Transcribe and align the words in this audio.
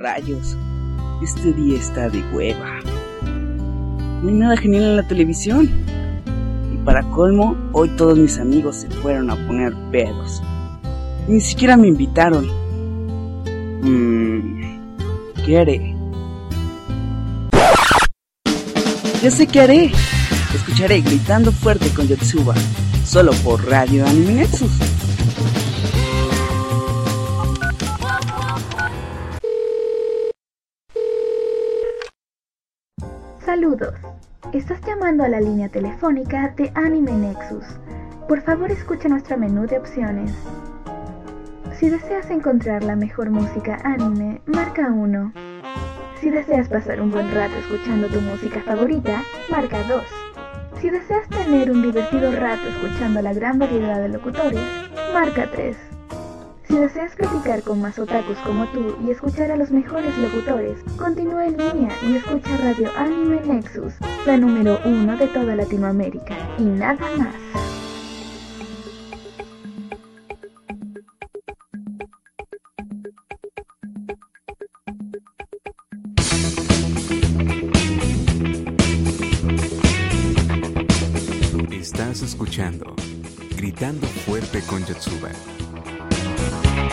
Rayos, 0.00 0.56
este 1.22 1.52
día 1.52 1.78
está 1.78 2.08
de 2.08 2.22
hueva. 2.32 2.80
No 4.22 4.28
hay 4.30 4.34
nada 4.34 4.56
genial 4.56 4.82
en 4.82 4.96
la 4.96 5.06
televisión. 5.06 5.70
Y 6.72 6.78
para 6.86 7.02
colmo, 7.10 7.54
hoy 7.72 7.90
todos 7.98 8.16
mis 8.16 8.38
amigos 8.38 8.76
se 8.76 8.88
fueron 8.88 9.30
a 9.30 9.36
poner 9.46 9.74
pedos. 9.92 10.42
Ni 11.28 11.38
siquiera 11.38 11.76
me 11.76 11.88
invitaron. 11.88 12.48
Mmm. 13.82 14.80
¿Qué 15.44 15.58
haré? 15.58 15.94
Ya 19.22 19.30
sé 19.30 19.46
qué 19.46 19.60
haré. 19.60 19.92
Escucharé 20.54 21.02
gritando 21.02 21.52
fuerte 21.52 21.90
con 21.90 22.08
Yotsuba, 22.08 22.54
solo 23.04 23.32
por 23.44 23.68
Radio 23.68 24.06
Anime 24.06 24.32
Nexus. 24.32 24.89
Llamando 35.10 35.24
a 35.24 35.40
la 35.40 35.40
línea 35.40 35.68
telefónica 35.68 36.54
de 36.56 36.70
Anime 36.76 37.10
Nexus. 37.10 37.64
Por 38.28 38.42
favor 38.42 38.70
escucha 38.70 39.08
nuestro 39.08 39.36
menú 39.36 39.66
de 39.66 39.76
opciones. 39.76 40.30
Si 41.80 41.90
deseas 41.90 42.30
encontrar 42.30 42.84
la 42.84 42.94
mejor 42.94 43.28
música 43.30 43.80
anime, 43.82 44.40
marca 44.46 44.86
1. 44.88 45.32
Si 46.20 46.30
deseas 46.30 46.68
pasar 46.68 47.00
un 47.00 47.10
buen 47.10 47.28
rato 47.34 47.56
escuchando 47.58 48.06
tu 48.06 48.20
música 48.20 48.62
favorita, 48.62 49.24
marca 49.50 49.82
2. 49.88 50.00
Si 50.80 50.90
deseas 50.90 51.28
tener 51.28 51.72
un 51.72 51.82
divertido 51.82 52.30
rato 52.30 52.68
escuchando 52.68 53.20
la 53.20 53.34
gran 53.34 53.58
variedad 53.58 54.00
de 54.00 54.10
locutores, 54.10 54.62
marca 55.12 55.48
3. 55.50 55.89
Si 56.70 56.78
deseas 56.78 57.16
platicar 57.16 57.64
con 57.64 57.80
más 57.80 57.98
otakus 57.98 58.38
como 58.46 58.64
tú 58.68 58.96
y 59.04 59.10
escuchar 59.10 59.50
a 59.50 59.56
los 59.56 59.72
mejores 59.72 60.16
locutores, 60.18 60.78
continúa 60.96 61.44
en 61.46 61.56
línea 61.56 61.90
y 62.08 62.14
escucha 62.14 62.56
Radio 62.58 62.88
Anime 62.96 63.40
Nexus, 63.44 63.94
la 64.24 64.36
número 64.36 64.78
uno 64.84 65.16
de 65.16 65.26
toda 65.26 65.56
Latinoamérica, 65.56 66.36
y 66.58 66.62
nada 66.62 67.04
más. 67.18 67.34
Estás 81.72 82.22
escuchando 82.22 82.94
Gritando 83.56 84.06
Fuerte 84.06 84.62
con 84.68 84.84
Yotsuba 84.86 85.30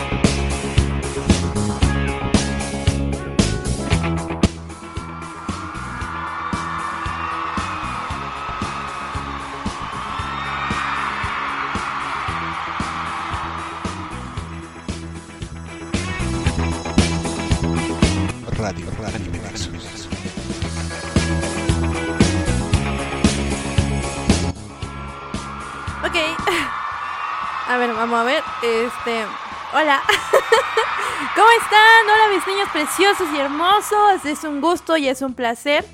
vamos 27.98 28.20
a 28.20 28.24
ver. 28.24 28.44
Este, 28.62 29.24
hola. 29.72 30.02
¿Cómo 31.34 31.48
están? 31.62 32.04
Hola 32.04 32.34
mis 32.34 32.46
niños 32.46 32.68
preciosos 32.72 33.28
y 33.34 33.38
hermosos. 33.38 34.24
Es 34.24 34.44
un 34.44 34.60
gusto 34.60 34.96
y 34.96 35.08
es 35.08 35.22
un 35.22 35.34
placer. 35.34 35.84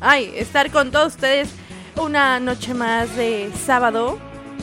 Ay, 0.00 0.32
estar 0.36 0.70
con 0.70 0.90
todos 0.90 1.14
ustedes 1.14 1.48
una 1.96 2.40
noche 2.40 2.74
más 2.74 3.14
de 3.16 3.52
sábado. 3.64 4.18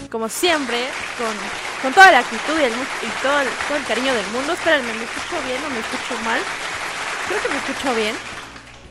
Como 0.10 0.28
siempre, 0.28 0.88
con, 1.18 1.34
con 1.82 1.94
toda 1.94 2.12
la 2.12 2.20
actitud 2.20 2.60
y, 2.60 2.64
el, 2.64 2.72
y 2.72 3.22
todo, 3.22 3.40
el, 3.40 3.48
todo 3.68 3.78
el 3.78 3.86
cariño 3.86 4.14
del 4.14 4.28
mundo. 4.28 4.54
Espérenme, 4.54 4.94
¿me 4.94 5.04
escucho 5.04 5.42
bien 5.46 5.64
o 5.66 5.70
me 5.70 5.80
escucho 5.80 6.22
mal? 6.26 6.40
Creo 7.28 7.42
que 7.42 7.50
me 7.50 7.58
escucho 7.58 7.96
bien. 7.96 8.16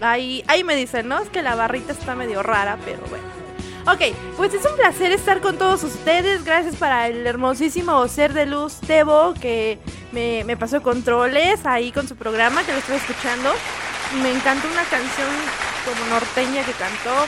Ahí, 0.01 0.43
ahí 0.49 0.65
me 0.65 0.75
dicen, 0.75 1.09
¿no? 1.09 1.19
Es 1.19 1.29
que 1.29 1.43
la 1.43 1.55
barrita 1.55 1.93
está 1.93 2.15
medio 2.15 2.43
rara, 2.43 2.79
pero 2.85 3.01
bueno. 3.11 3.40
Ok, 3.87 4.15
pues 4.37 4.53
es 4.53 4.65
un 4.67 4.77
placer 4.77 5.11
estar 5.11 5.41
con 5.41 5.57
todos 5.57 5.83
ustedes. 5.85 6.45
Gracias 6.45 6.77
para 6.77 7.09
el 7.09 7.27
hermosísimo 7.27 8.07
ser 8.09 8.35
de 8.35 8.45
luz 8.45 8.75
Tebo 8.87 9.33
que 9.35 9.79
me, 10.13 10.57
pasó 10.57 10.83
controles 10.83 11.65
ahí 11.65 11.91
con 11.91 12.07
su 12.07 12.15
programa 12.15 12.63
que 12.63 12.73
lo 12.73 12.79
estoy 12.79 12.97
escuchando. 12.97 13.53
Me 14.23 14.31
encantó 14.33 14.69
una 14.69 14.85
canción 14.85 15.29
como 15.85 16.11
norteña 16.11 16.63
que 16.65 16.73
cantó 16.73 17.27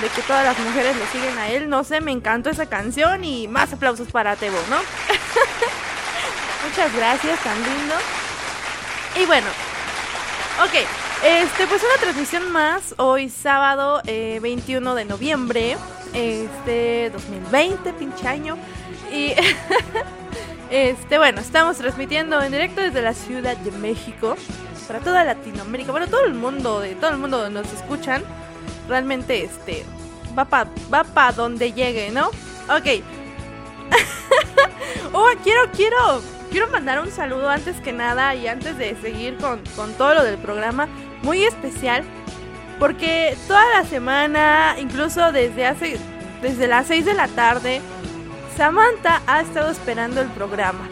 de 0.00 0.08
que 0.08 0.22
todas 0.22 0.44
las 0.44 0.58
mujeres 0.58 0.96
lo 0.96 1.06
siguen 1.06 1.36
a 1.38 1.50
él. 1.50 1.68
No 1.68 1.84
sé, 1.84 2.00
me 2.00 2.12
encantó 2.12 2.48
esa 2.48 2.66
canción 2.66 3.22
y 3.22 3.46
más 3.46 3.72
aplausos 3.72 4.08
para 4.10 4.36
Tebo, 4.36 4.58
¿no? 4.70 4.76
Muchas 6.66 6.94
gracias, 6.96 7.38
tan 7.40 7.56
lindo. 7.62 7.94
Y 9.16 9.26
bueno, 9.26 9.48
ok, 10.64 10.86
este, 11.24 11.66
pues 11.66 11.82
una 11.82 12.00
transmisión 12.00 12.50
más 12.50 12.94
hoy 12.96 13.28
sábado 13.28 14.00
21 14.04 14.92
eh, 14.92 14.94
de 14.94 15.04
noviembre, 15.04 15.76
este 16.14 17.10
2020, 17.10 17.92
pinche 17.92 18.26
año. 18.26 18.56
Y 19.12 19.34
este, 20.70 21.18
bueno, 21.18 21.40
estamos 21.40 21.76
transmitiendo 21.76 22.40
en 22.42 22.52
directo 22.52 22.80
desde 22.80 23.02
la 23.02 23.12
Ciudad 23.12 23.56
de 23.56 23.70
México 23.72 24.36
para 24.86 25.00
toda 25.00 25.24
Latinoamérica, 25.24 25.92
bueno, 25.92 26.08
todo 26.08 26.24
el 26.24 26.34
mundo, 26.34 26.80
de 26.80 26.94
todo 26.94 27.10
el 27.10 27.18
mundo 27.18 27.50
nos 27.50 27.70
escuchan. 27.72 28.22
Realmente 28.88 29.44
este 29.44 29.84
va 30.36 30.46
para 30.46 30.70
va 30.92 31.04
pa 31.04 31.32
donde 31.32 31.72
llegue, 31.72 32.10
¿no? 32.10 32.28
Ok. 32.68 33.02
oh, 35.12 35.28
quiero 35.44 35.70
quiero 35.72 36.22
quiero 36.50 36.68
mandar 36.68 37.00
un 37.00 37.10
saludo 37.10 37.48
antes 37.50 37.76
que 37.80 37.92
nada 37.92 38.34
y 38.34 38.48
antes 38.48 38.78
de 38.78 38.96
seguir 39.00 39.36
con, 39.36 39.60
con 39.76 39.92
todo 39.94 40.14
lo 40.14 40.24
del 40.24 40.38
programa 40.38 40.88
muy 41.22 41.44
especial 41.44 42.04
porque 42.78 43.36
toda 43.46 43.62
la 43.74 43.84
semana, 43.84 44.76
incluso 44.78 45.32
desde 45.32 45.66
hace 45.66 46.00
desde 46.40 46.66
las 46.66 46.86
6 46.86 47.04
de 47.04 47.14
la 47.14 47.28
tarde, 47.28 47.82
Samantha 48.56 49.20
ha 49.26 49.42
estado 49.42 49.70
esperando 49.70 50.22
el 50.22 50.28
programa. 50.28 50.88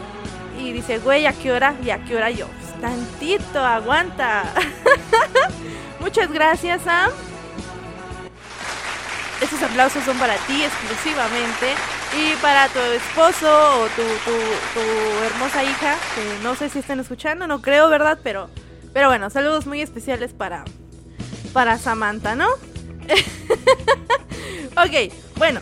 Y 0.58 0.72
dice, 0.72 0.98
güey, 0.98 1.26
¿a 1.26 1.32
qué 1.32 1.52
hora? 1.52 1.74
¿Y 1.82 1.90
a 1.90 2.04
qué 2.04 2.16
hora 2.16 2.30
yo? 2.30 2.46
Pues, 2.46 2.80
tantito, 2.80 3.64
aguanta. 3.64 4.44
Muchas 6.00 6.30
gracias, 6.30 6.82
Sam. 6.82 7.10
Estos 9.40 9.62
aplausos 9.62 10.04
son 10.04 10.18
para 10.18 10.36
ti 10.36 10.62
exclusivamente. 10.62 11.74
Y 12.18 12.34
para 12.42 12.68
tu 12.68 12.80
esposo 12.80 13.48
o 13.80 13.86
tu, 13.88 14.02
tu, 14.02 14.36
tu 14.74 15.24
hermosa 15.24 15.62
hija, 15.62 15.96
que 16.14 16.42
no 16.42 16.54
sé 16.54 16.68
si 16.68 16.80
están 16.80 17.00
escuchando, 17.00 17.46
no 17.46 17.62
creo, 17.62 17.88
¿verdad? 17.88 18.18
Pero 18.22 18.50
pero 18.98 19.10
bueno, 19.10 19.30
saludos 19.30 19.64
muy 19.64 19.80
especiales 19.80 20.32
para, 20.32 20.64
para 21.52 21.78
Samantha, 21.78 22.34
¿no? 22.34 22.48
ok, 24.76 25.12
bueno. 25.36 25.60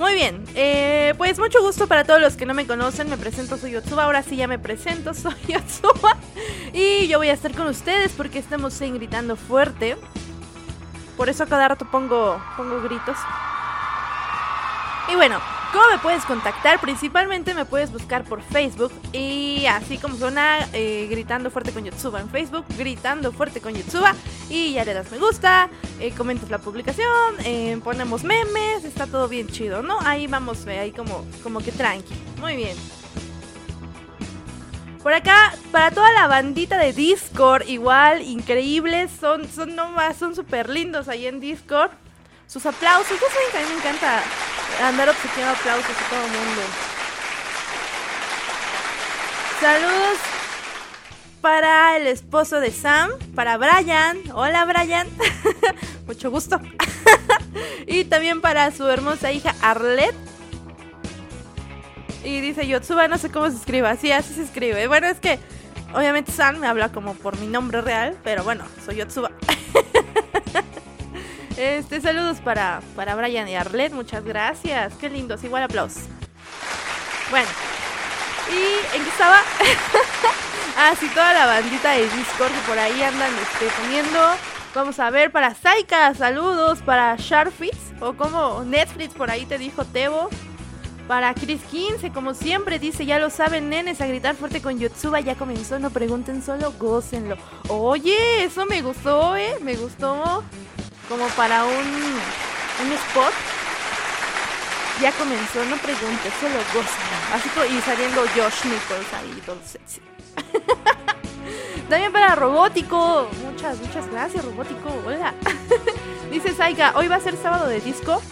Muy 0.00 0.14
bien, 0.14 0.42
eh, 0.56 1.14
pues 1.18 1.38
mucho 1.38 1.62
gusto 1.62 1.86
para 1.86 2.02
todos 2.02 2.20
los 2.20 2.34
que 2.34 2.44
no 2.44 2.52
me 2.52 2.66
conocen, 2.66 3.08
me 3.08 3.16
presento, 3.16 3.56
soy 3.56 3.70
Yotsuba, 3.70 4.02
ahora 4.02 4.24
sí 4.24 4.34
ya 4.34 4.48
me 4.48 4.58
presento, 4.58 5.14
soy 5.14 5.36
Yotsuba 5.46 6.16
y 6.72 7.06
yo 7.06 7.18
voy 7.18 7.28
a 7.28 7.32
estar 7.32 7.52
con 7.52 7.68
ustedes 7.68 8.10
porque 8.10 8.40
estamos 8.40 8.80
en 8.80 8.94
Gritando 8.94 9.36
Fuerte, 9.36 9.96
por 11.16 11.28
eso 11.28 11.44
a 11.44 11.46
cada 11.46 11.68
rato 11.68 11.88
pongo, 11.92 12.42
pongo 12.56 12.82
gritos. 12.82 13.18
Y 15.12 15.14
bueno, 15.14 15.38
¿Cómo 15.72 15.84
me 15.90 15.98
puedes 15.98 16.24
contactar? 16.24 16.80
Principalmente 16.80 17.54
me 17.54 17.64
puedes 17.64 17.92
buscar 17.92 18.24
por 18.24 18.40
Facebook 18.42 18.92
y 19.12 19.66
así 19.66 19.98
como 19.98 20.16
suena 20.16 20.58
eh, 20.72 21.06
gritando 21.10 21.50
fuerte 21.50 21.72
con 21.72 21.84
Yotsuba 21.84 22.20
en 22.20 22.30
Facebook, 22.30 22.64
gritando 22.78 23.32
fuerte 23.32 23.60
con 23.60 23.74
Yotsuba 23.74 24.14
y 24.48 24.74
ya 24.74 24.84
le 24.84 24.94
das 24.94 25.10
me 25.10 25.18
gusta, 25.18 25.68
eh, 26.00 26.12
comentas 26.12 26.50
la 26.50 26.58
publicación, 26.58 27.34
eh, 27.44 27.78
ponemos 27.82 28.24
memes, 28.24 28.84
está 28.84 29.06
todo 29.06 29.28
bien 29.28 29.48
chido, 29.48 29.82
¿no? 29.82 29.98
Ahí 30.00 30.26
vamos, 30.26 30.66
ahí 30.66 30.92
como, 30.92 31.24
como 31.42 31.60
que 31.60 31.72
tranqui. 31.72 32.14
Muy 32.40 32.56
bien. 32.56 32.76
Por 35.02 35.12
acá, 35.14 35.54
para 35.70 35.92
toda 35.92 36.12
la 36.12 36.26
bandita 36.26 36.78
de 36.78 36.92
Discord, 36.92 37.68
igual, 37.68 38.22
increíbles, 38.22 39.10
son, 39.20 39.48
son 39.48 39.76
nomás, 39.76 40.16
son 40.16 40.34
súper 40.34 40.68
lindos 40.68 41.08
ahí 41.08 41.26
en 41.26 41.38
Discord. 41.38 41.90
Sus 42.46 42.64
aplausos, 42.66 43.18
ya 43.20 43.28
saben 43.28 43.50
que 43.50 43.58
a 43.58 43.60
mí 43.60 43.66
me 43.68 43.78
encanta 43.78 44.22
andar 44.82 45.08
obsequiando 45.08 45.52
aplausos 45.52 45.90
a 45.90 46.08
todo 46.08 46.24
el 46.24 46.30
mundo. 46.30 46.62
Saludos 49.60 50.18
para 51.40 51.96
el 51.96 52.06
esposo 52.06 52.60
de 52.60 52.70
Sam, 52.70 53.10
para 53.34 53.56
Brian. 53.56 54.18
Hola 54.32 54.64
Brian, 54.64 55.08
mucho 56.06 56.30
gusto. 56.30 56.60
y 57.86 58.04
también 58.04 58.40
para 58.40 58.70
su 58.70 58.86
hermosa 58.88 59.32
hija 59.32 59.54
Arlette. 59.60 60.14
Y 62.24 62.40
dice 62.40 62.66
Yotsuba, 62.66 63.08
no 63.08 63.18
sé 63.18 63.30
cómo 63.30 63.48
se 63.50 63.56
escribe, 63.56 63.88
así, 63.88 64.12
así 64.12 64.34
se 64.34 64.42
escribe. 64.42 64.88
Bueno, 64.88 65.06
es 65.06 65.20
que 65.20 65.38
Obviamente 65.94 66.32
San 66.32 66.60
me 66.60 66.66
habla 66.66 66.90
como 66.90 67.14
por 67.14 67.38
mi 67.38 67.46
nombre 67.46 67.80
real, 67.80 68.16
pero 68.22 68.44
bueno, 68.44 68.64
soy 68.84 68.96
Yotsuba. 68.96 69.30
este, 71.56 72.00
saludos 72.00 72.38
para, 72.38 72.80
para 72.94 73.14
Brian 73.14 73.48
y 73.48 73.56
Arlet, 73.56 73.92
muchas 73.92 74.24
gracias. 74.24 74.94
Qué 74.94 75.08
lindos, 75.08 75.42
igual 75.44 75.62
aplausos. 75.62 76.04
Bueno, 77.30 77.48
¿y 78.50 78.96
en 78.96 79.02
qué 79.02 79.08
estaba? 79.08 79.38
ah, 80.76 80.94
sí, 80.98 81.08
toda 81.08 81.32
la 81.32 81.46
bandita 81.46 81.92
de 81.92 82.02
Discord 82.02 82.52
que 82.52 82.68
por 82.68 82.78
ahí 82.78 83.02
andan 83.02 83.32
este, 83.34 83.66
poniendo. 83.80 84.20
Vamos 84.74 84.98
a 85.00 85.10
ver, 85.10 85.32
para 85.32 85.54
Saika, 85.54 86.14
saludos. 86.14 86.80
Para 86.80 87.16
Sharfits, 87.16 87.94
o 88.00 88.12
como 88.14 88.62
Netflix 88.64 89.14
por 89.14 89.30
ahí 89.30 89.46
te 89.46 89.58
dijo 89.58 89.84
Tebo. 89.84 90.28
Para 91.08 91.34
Chris 91.34 91.62
15, 91.70 92.10
como 92.10 92.34
siempre, 92.34 92.80
dice, 92.80 93.06
ya 93.06 93.20
lo 93.20 93.30
saben, 93.30 93.70
nenes, 93.70 94.00
a 94.00 94.06
gritar 94.08 94.34
fuerte 94.34 94.60
con 94.60 94.78
Yotsuba 94.78 95.20
ya 95.20 95.36
comenzó, 95.36 95.78
no 95.78 95.90
pregunten 95.90 96.42
solo, 96.42 96.72
gócenlo. 96.80 97.36
Oye, 97.68 98.42
eso 98.42 98.66
me 98.66 98.82
gustó, 98.82 99.36
eh, 99.36 99.56
me 99.62 99.76
gustó 99.76 100.42
como 101.08 101.26
para 101.28 101.64
un, 101.64 101.72
un 101.74 102.92
spot. 102.92 103.32
Ya 105.00 105.12
comenzó, 105.12 105.64
no 105.66 105.76
preguntes, 105.76 106.32
solo 106.40 106.58
gócenlo. 106.72 107.16
Así 107.34 107.48
como, 107.50 107.66
y 107.66 107.80
saliendo 107.82 108.22
Josh 108.34 108.64
Nichols 108.64 109.12
ahí, 109.12 109.42
todo 109.44 109.58
sexy. 109.64 110.00
También 111.88 112.12
para 112.12 112.34
Robótico, 112.34 113.28
muchas, 113.44 113.78
muchas 113.78 114.10
gracias, 114.10 114.44
Robótico, 114.44 114.88
hola. 115.06 115.34
dice 116.30 116.54
Saika, 116.54 116.92
hoy 116.96 117.08
va 117.08 117.16
a 117.16 117.20
ser 117.20 117.36
sábado 117.36 117.68
de 117.68 117.80
disco. 117.80 118.22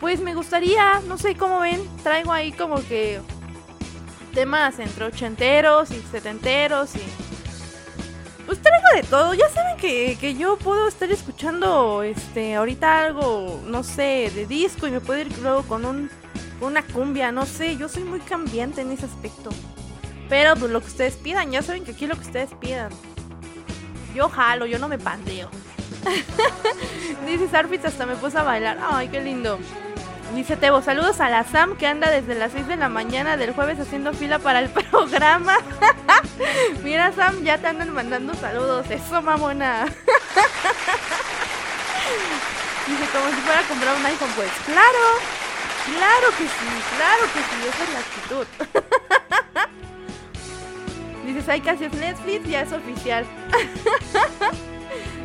Pues 0.00 0.20
me 0.20 0.34
gustaría, 0.34 1.00
no 1.06 1.16
sé 1.16 1.36
cómo 1.36 1.60
ven, 1.60 1.80
traigo 2.02 2.32
ahí 2.32 2.50
como 2.52 2.76
que 2.86 3.20
temas 4.34 4.78
entre 4.80 5.04
ochenteros 5.04 5.90
y 5.92 6.02
setenteros 6.10 6.96
y... 6.96 7.31
Pues 8.52 8.60
traigo 8.60 8.86
de 8.94 9.02
todo, 9.04 9.32
ya 9.32 9.48
saben 9.48 9.78
que, 9.78 10.34
yo 10.34 10.58
puedo 10.58 10.86
estar 10.86 11.10
escuchando 11.10 12.02
este 12.02 12.54
ahorita 12.54 13.06
algo, 13.06 13.62
no 13.64 13.82
sé, 13.82 14.30
de 14.34 14.44
disco 14.46 14.86
y 14.86 14.90
me 14.90 15.00
puedo 15.00 15.20
ir 15.20 15.38
luego 15.38 15.62
con 15.62 15.86
un, 15.86 16.10
una 16.60 16.82
cumbia, 16.82 17.32
no 17.32 17.46
sé, 17.46 17.78
yo 17.78 17.88
soy 17.88 18.04
muy 18.04 18.20
cambiante 18.20 18.82
en 18.82 18.92
ese 18.92 19.06
aspecto. 19.06 19.48
Pero 20.28 20.54
pues 20.56 20.70
lo 20.70 20.82
que 20.82 20.88
ustedes 20.88 21.16
pidan, 21.16 21.50
ya 21.50 21.62
saben 21.62 21.82
que 21.82 21.92
aquí 21.92 22.06
lo 22.06 22.14
que 22.14 22.26
ustedes 22.26 22.50
pidan. 22.60 22.92
Yo 24.14 24.28
jalo, 24.28 24.66
yo 24.66 24.78
no 24.78 24.86
me 24.86 24.98
pandeo. 24.98 25.48
Dice 27.26 27.48
Sarfitz 27.48 27.86
hasta 27.86 28.04
me 28.04 28.16
puse 28.16 28.36
a 28.36 28.42
bailar. 28.42 28.78
Ay, 28.82 29.08
qué 29.08 29.22
lindo. 29.22 29.58
Dice 30.34 30.56
Tebo, 30.56 30.80
saludos 30.80 31.20
a 31.20 31.28
la 31.28 31.44
Sam 31.44 31.76
que 31.76 31.86
anda 31.86 32.10
desde 32.10 32.34
las 32.34 32.52
6 32.52 32.66
de 32.66 32.76
la 32.76 32.88
mañana 32.88 33.36
del 33.36 33.52
jueves 33.52 33.78
haciendo 33.78 34.14
fila 34.14 34.38
para 34.38 34.60
el 34.60 34.70
programa. 34.90 35.58
Mira 36.82 37.12
Sam, 37.12 37.42
ya 37.44 37.58
te 37.58 37.66
andan 37.66 37.92
mandando 37.92 38.32
saludos. 38.34 38.86
Eso, 38.88 39.20
mamona. 39.20 39.84
Dice, 42.86 43.04
como 43.12 43.28
si 43.28 43.36
fuera 43.42 43.60
a 43.60 43.64
comprar 43.64 43.94
un 43.94 44.06
iPhone. 44.06 44.30
Pues 44.34 44.50
claro, 44.64 45.18
claro 45.84 46.28
que 46.38 46.44
sí, 46.44 46.82
claro 46.96 47.24
que 47.34 47.40
sí, 47.40 47.56
esa 47.68 47.84
es 47.84 47.90
la 47.92 47.98
actitud. 48.00 48.46
Dice, 51.26 51.52
hay 51.52 51.60
casi 51.60 51.84
es 51.84 51.92
Netflix, 51.92 52.48
ya 52.48 52.62
es 52.62 52.72
oficial. 52.72 53.26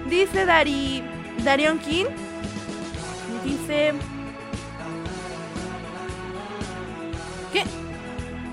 Dice 0.05 0.45
Dari, 0.45 1.01
Darion 1.43 1.79
King. 1.79 2.07
Dice... 3.45 3.93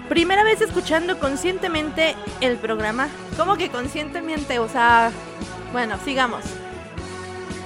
Primera 0.08 0.44
vez 0.44 0.60
escuchando 0.60 1.18
conscientemente 1.18 2.14
el 2.40 2.56
programa. 2.56 3.08
¿Cómo 3.36 3.56
que 3.56 3.70
conscientemente? 3.70 4.58
O 4.58 4.68
sea, 4.68 5.10
bueno, 5.72 5.96
sigamos. 6.04 6.44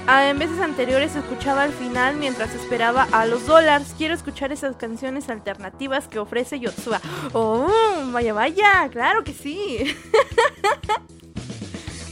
Ah, 0.07 0.31
en 0.31 0.39
veces 0.39 0.59
anteriores 0.61 1.17
escuchaba 1.17 1.65
al 1.65 1.73
final 1.73 2.17
mientras 2.17 2.55
esperaba 2.55 3.07
a 3.13 3.27
los 3.27 3.47
dólares. 3.47 3.95
Quiero 3.99 4.15
escuchar 4.15 4.53
esas 4.53 4.77
canciones 4.77 5.29
alternativas 5.29 6.09
que 6.09 6.19
ofrece 6.19 6.59
Yotsuba. 6.59 7.01
Oh, 7.35 7.69
vaya, 8.13 8.33
vaya, 8.33 8.89
claro 8.91 9.25
que 9.25 9.35
sí. 9.35 9.81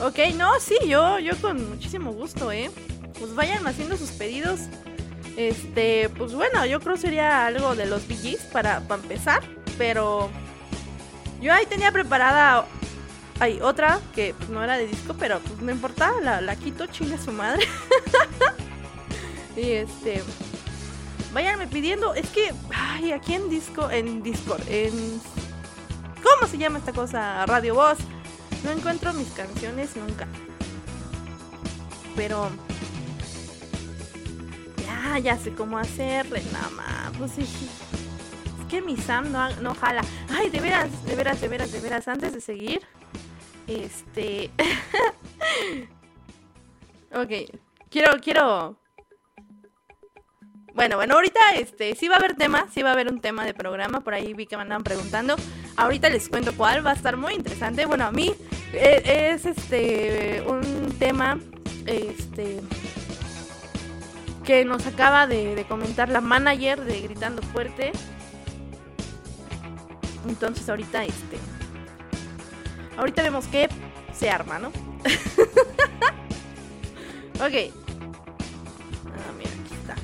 ok, 0.01 0.19
no, 0.37 0.61
sí, 0.61 0.77
yo, 0.87 1.19
yo 1.21 1.35
con 1.41 1.71
muchísimo 1.71 2.13
gusto, 2.13 2.53
¿eh? 2.53 2.71
Pues 3.19 3.35
vayan 3.35 3.67
haciendo 3.67 3.97
sus 3.97 4.11
pedidos 4.11 4.61
este, 5.37 6.09
pues 6.11 6.35
bueno, 6.35 6.67
yo 6.67 6.81
creo 6.81 6.97
sería 6.97 7.47
algo 7.47 7.75
de 7.75 7.87
los 7.87 8.09
BGs 8.09 8.45
para, 8.53 8.81
para 8.81 9.03
empezar. 9.03 9.43
Pero 9.79 10.31
yo 11.41 11.53
ahí 11.53 11.67
tenía 11.67 11.93
preparada 11.93 12.67
hay 13.39 13.61
otra 13.61 14.01
que 14.15 14.35
pues, 14.35 14.49
no 14.49 14.65
era 14.65 14.79
de 14.79 14.87
disco, 14.87 15.15
pero 15.19 15.41
pues 15.41 15.61
no 15.61 15.71
importa, 15.71 16.13
la, 16.23 16.41
la 16.41 16.57
quito, 16.57 16.87
chinga 16.87 17.19
su 17.19 17.33
madre. 17.33 17.67
y 19.57 19.73
este. 19.73 20.23
Váyanme 21.33 21.67
pidiendo. 21.67 22.15
Es 22.15 22.29
que. 22.31 22.53
Ay, 22.75 23.13
aquí 23.13 23.35
en 23.35 23.51
disco. 23.51 23.91
En 23.91 24.23
Discord. 24.23 24.63
En. 24.69 25.21
¿Cómo 26.23 26.51
se 26.51 26.57
llama 26.57 26.79
esta 26.79 26.93
cosa? 26.93 27.45
Radio 27.47 27.75
Voz. 27.75 27.99
No 28.65 28.71
encuentro 28.71 29.13
mis 29.13 29.29
canciones 29.29 29.97
nunca. 29.97 30.27
Pero 32.17 32.51
ya 35.23 35.37
sé 35.37 35.53
cómo 35.53 35.79
hacerle, 35.79 36.43
nada 36.53 36.71
más. 36.71 37.17
Pues 37.19 37.33
sí, 37.33 37.43
Es 37.43 38.67
que 38.69 38.83
mi 38.83 38.97
Sam 38.97 39.33
no, 39.33 39.49
no 39.61 39.75
jala. 39.75 40.03
Ay, 40.31 40.51
de 40.51 40.61
veras, 40.61 40.91
de 41.07 41.15
veras, 41.15 41.41
de 41.41 41.49
veras, 41.49 41.73
de 41.73 41.81
veras. 41.81 42.09
Antes 42.09 42.33
de 42.33 42.41
seguir, 42.41 42.83
este. 43.67 44.51
ok. 47.15 47.59
Quiero, 47.91 48.21
quiero. 48.21 48.77
Bueno, 50.75 50.97
bueno, 50.97 51.15
ahorita 51.15 51.41
este 51.57 51.95
sí 51.95 52.07
va 52.07 52.17
a 52.17 52.19
haber 52.19 52.35
tema, 52.35 52.67
sí 52.71 52.83
va 52.83 52.91
a 52.91 52.93
haber 52.93 53.11
un 53.11 53.23
tema 53.23 53.47
de 53.47 53.55
programa, 53.55 54.03
por 54.03 54.13
ahí 54.13 54.35
vi 54.35 54.47
que 54.47 54.57
me 54.57 54.63
andaban 54.63 54.85
preguntando. 54.85 55.37
Ahorita 55.75 56.11
les 56.11 56.29
cuento 56.29 56.55
cuál, 56.55 56.87
va 56.87 56.91
a 56.91 56.95
estar 56.95 57.17
muy 57.17 57.33
interesante. 57.33 57.87
Bueno, 57.87 58.05
a 58.05 58.13
mí 58.13 58.35
eh, 58.75 59.31
es 59.33 59.47
este 59.47 60.45
un 60.47 60.95
tema 60.99 61.41
este 61.87 62.61
que 64.47 64.65
nos 64.65 64.87
acaba 64.87 65.27
de, 65.27 65.67
comentar 65.69 66.09
la 66.09 66.21
manager 66.21 66.81
de 66.85 67.01
Gritando 67.01 67.43
Fuerte. 67.43 67.91
Entonces 70.29 70.69
ahorita 70.69 71.05
este. 71.05 71.37
Ahorita 72.97 73.23
vemos 73.23 73.47
que 73.49 73.69
se 74.17 74.31
arma, 74.31 74.59
¿no? 74.61 74.69
ok. 77.45 77.55
Ah, 79.05 79.33
mira, 79.37 79.51
aquí 79.51 79.75
está. 79.75 79.95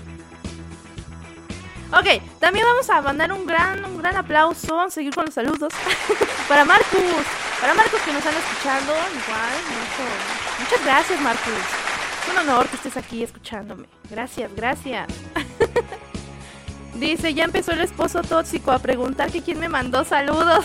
Ok, 1.99 2.39
también 2.41 2.67
vamos 2.67 2.91
a 2.91 3.01
mandar 3.01 3.33
un 3.33 3.47
gran, 3.47 3.85
un 3.85 3.97
gran 3.99 4.17
aplauso, 4.17 4.81
a 4.81 4.91
seguir 4.91 5.15
con 5.15 5.25
los 5.27 5.35
saludos. 5.35 5.73
para 6.49 6.65
Marcus, 6.65 7.01
para 7.61 7.75
Marcus 7.75 8.01
que 8.01 8.13
nos 8.13 8.19
están 8.19 8.35
escuchando, 8.35 8.93
igual, 8.93 9.55
muchas 10.59 10.85
gracias 10.85 11.21
Marcus. 11.21 12.02
Es 12.23 12.29
un 12.33 12.39
honor 12.39 12.69
que 12.69 12.77
estés 12.77 12.97
aquí 12.97 13.23
escuchándome. 13.23 13.87
Gracias, 14.11 14.51
gracias. 14.55 15.07
Dice, 16.95 17.35
ya 17.35 17.45
empezó 17.45 17.73
el 17.73 17.81
esposo 17.81 18.23
tóxico 18.23 18.71
a 18.71 18.79
preguntar 18.79 19.33
que 19.33 19.43
quién 19.43 19.59
me 19.59 19.69
mandó 19.69 20.05
saludos. 20.05 20.65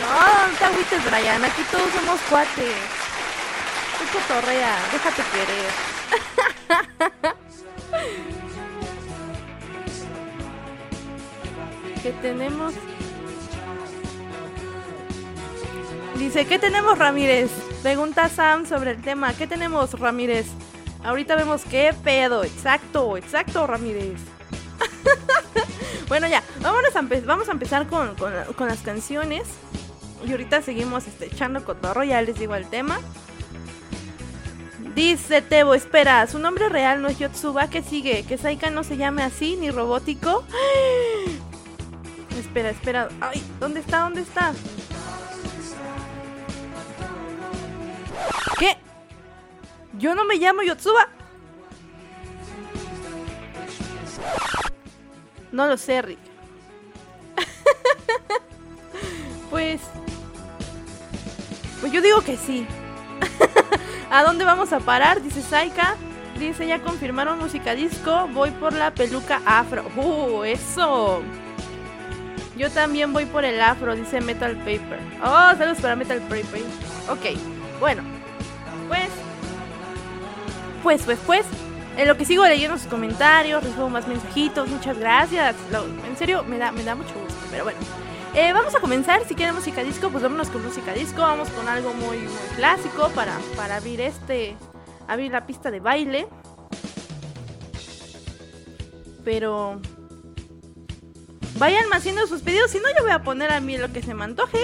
no, 0.00 0.48
no 0.48 0.58
te 0.58 0.64
agüites, 0.64 1.04
Brian. 1.04 1.44
Aquí 1.44 1.62
todos 1.70 1.88
somos 1.92 2.20
cuates. 2.28 2.74
Tú 3.98 4.04
cotorrea, 4.18 4.76
déjate 4.92 5.22
querer. 5.32 5.70
¿Qué 12.02 12.10
tenemos? 12.10 12.74
Dice, 16.16 16.44
¿qué 16.46 16.58
tenemos, 16.58 16.98
Ramírez? 16.98 17.71
Pregunta 17.82 18.28
Sam 18.28 18.64
sobre 18.64 18.92
el 18.92 19.02
tema. 19.02 19.34
¿Qué 19.34 19.48
tenemos, 19.48 19.98
Ramírez? 19.98 20.46
Ahorita 21.02 21.34
vemos 21.34 21.62
qué 21.68 21.92
pedo. 22.04 22.44
Exacto, 22.44 23.16
exacto, 23.16 23.66
Ramírez. 23.66 24.20
bueno, 26.08 26.28
ya, 26.28 26.44
vámonos 26.60 26.92
vamos 27.26 27.48
a 27.48 27.52
empezar 27.52 27.88
con, 27.88 28.14
las 28.68 28.78
canciones. 28.82 29.48
Y 30.24 30.30
ahorita 30.30 30.62
seguimos 30.62 31.08
este, 31.08 31.26
echando 31.26 31.64
cotorro, 31.64 32.04
ya 32.04 32.22
les 32.22 32.38
digo 32.38 32.54
el 32.54 32.68
tema. 32.68 33.00
Dice 34.94 35.42
Tebo, 35.42 35.74
espera, 35.74 36.24
su 36.28 36.38
nombre 36.38 36.68
real 36.68 37.02
no 37.02 37.08
es 37.08 37.18
Yotsuba, 37.18 37.68
¿qué 37.68 37.82
sigue? 37.82 38.24
¿Que 38.24 38.38
Saika 38.38 38.70
no 38.70 38.84
se 38.84 38.96
llame 38.96 39.24
así, 39.24 39.56
ni 39.56 39.72
robótico? 39.72 40.44
espera, 42.38 42.70
espera. 42.70 43.08
Ay, 43.20 43.42
¿dónde 43.58 43.80
está? 43.80 44.00
¿Dónde 44.02 44.20
está? 44.20 44.52
Yo 50.02 50.16
no 50.16 50.24
me 50.24 50.34
llamo 50.34 50.64
Yotsuba. 50.64 51.08
No 55.52 55.68
lo 55.68 55.76
sé, 55.76 56.02
Rick. 56.02 56.18
pues 59.50 59.80
Pues 61.80 61.92
yo 61.92 62.02
digo 62.02 62.20
que 62.22 62.36
sí. 62.36 62.66
¿A 64.10 64.24
dónde 64.24 64.44
vamos 64.44 64.72
a 64.72 64.80
parar? 64.80 65.22
Dice 65.22 65.40
Saika. 65.40 65.94
Dice, 66.36 66.66
ya 66.66 66.82
confirmaron 66.82 67.38
música 67.38 67.76
disco. 67.76 68.28
Voy 68.34 68.50
por 68.50 68.72
la 68.72 68.90
peluca 68.90 69.40
afro. 69.46 69.84
¡Uh, 69.94 70.42
eso! 70.42 71.22
Yo 72.56 72.72
también 72.72 73.12
voy 73.12 73.26
por 73.26 73.44
el 73.44 73.60
afro, 73.60 73.94
dice 73.94 74.20
Metal 74.20 74.56
Paper. 74.56 74.98
Oh, 75.22 75.56
saludos 75.56 75.78
para 75.78 75.94
Metal 75.94 76.20
Paper. 76.22 76.62
Ok, 77.08 77.38
bueno. 77.78 78.11
Pues. 80.82 81.02
Pues, 81.02 81.18
pues. 81.26 81.46
En 81.96 82.08
lo 82.08 82.16
que 82.16 82.24
sigo 82.24 82.46
leyendo 82.46 82.78
sus 82.78 82.86
comentarios, 82.86 83.62
recibo 83.62 83.88
más 83.90 84.08
mensajitos. 84.08 84.68
Muchas 84.68 84.98
gracias. 84.98 85.54
en 86.08 86.16
serio, 86.16 86.42
me 86.44 86.58
da, 86.58 86.72
me 86.72 86.82
da 86.84 86.94
mucho 86.94 87.14
gusto. 87.14 87.34
Pero 87.50 87.64
bueno. 87.64 87.78
Eh, 88.34 88.52
vamos 88.54 88.74
a 88.74 88.80
comenzar. 88.80 89.26
Si 89.26 89.34
quieren 89.34 89.54
música 89.54 89.82
disco, 89.82 90.08
pues 90.08 90.22
vámonos 90.22 90.48
con 90.48 90.64
música 90.64 90.94
disco. 90.94 91.20
Vamos 91.20 91.50
con 91.50 91.68
algo 91.68 91.92
muy, 91.92 92.16
muy 92.18 92.56
clásico 92.56 93.10
para, 93.10 93.38
para 93.56 93.76
abrir 93.76 94.00
este. 94.00 94.56
Abrir 95.06 95.32
la 95.32 95.46
pista 95.46 95.70
de 95.70 95.80
baile. 95.80 96.28
Pero. 99.24 99.80
Vayan 101.58 101.84
haciendo 101.92 102.26
sus 102.26 102.40
pedidos. 102.40 102.70
Si 102.70 102.78
no, 102.78 102.88
yo 102.96 103.02
voy 103.02 103.12
a 103.12 103.22
poner 103.22 103.52
a 103.52 103.60
mí 103.60 103.76
lo 103.76 103.92
que 103.92 104.02
se 104.02 104.14
me 104.14 104.24
antoje. 104.24 104.58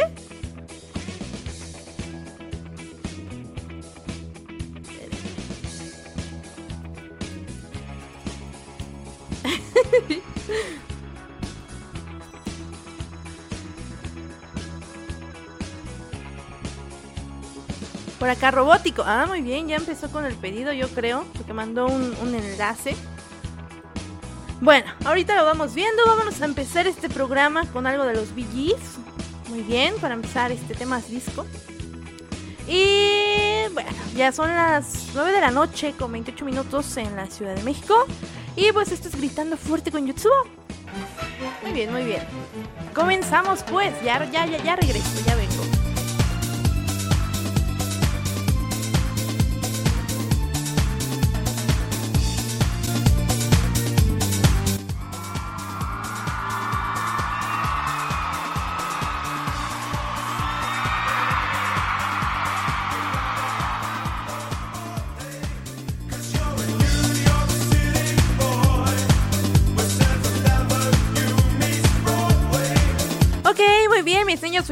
Por 18.19 18.29
acá 18.29 18.51
robótico. 18.51 19.05
Ah, 19.07 19.27
muy 19.29 19.43
bien, 19.43 19.69
ya 19.69 19.77
empezó 19.77 20.11
con 20.11 20.25
el 20.25 20.35
pedido, 20.35 20.73
yo 20.73 20.89
creo, 20.89 21.25
porque 21.35 21.53
mandó 21.53 21.87
un, 21.87 22.35
enlace. 22.35 22.97
Bueno, 24.61 24.91
ahorita 25.05 25.37
lo 25.37 25.45
vamos 25.45 25.73
viendo. 25.75 26.05
Vámonos 26.05 26.43
a 26.43 26.47
empezar 26.47 26.89
este 26.89 27.09
programa 27.09 27.65
con 27.67 27.87
algo 27.87 28.05
de 28.05 28.15
los 28.15 28.35
VGs. 28.35 28.99
Muy 29.51 29.63
bien, 29.63 29.95
para 30.01 30.15
empezar 30.15 30.51
este 30.51 30.75
tema 30.75 31.01
disco. 31.01 31.47
Y 32.67 33.73
bueno, 33.73 33.91
ya 34.17 34.33
son 34.33 34.49
las 34.49 35.11
9 35.15 35.31
de 35.31 35.41
la 35.41 35.53
noche 35.53 35.95
con 35.97 36.11
28 36.11 36.45
minutos 36.45 36.97
en 36.97 37.15
la 37.15 37.27
Ciudad 37.27 37.55
de 37.55 37.63
México. 37.63 38.05
Y 38.59 38.73
pues 38.73 38.91
esto 38.91 39.07
es 39.07 39.15
gritando 39.15 39.57
fuerte 39.57 39.93
con 39.93 40.05
YouTube. 40.05 40.33
Muy 41.63 41.73
bien, 41.73 41.93
muy 41.93 42.05
bien. 42.05 42.23
Comenzamos 42.93 43.63
pues, 43.63 43.95
ya, 44.03 44.29
ya, 44.33 44.47
ya, 44.47 44.61
ya 44.65 44.75
regreso, 44.75 45.25
ya 45.25 45.37
vengo. 45.37 45.58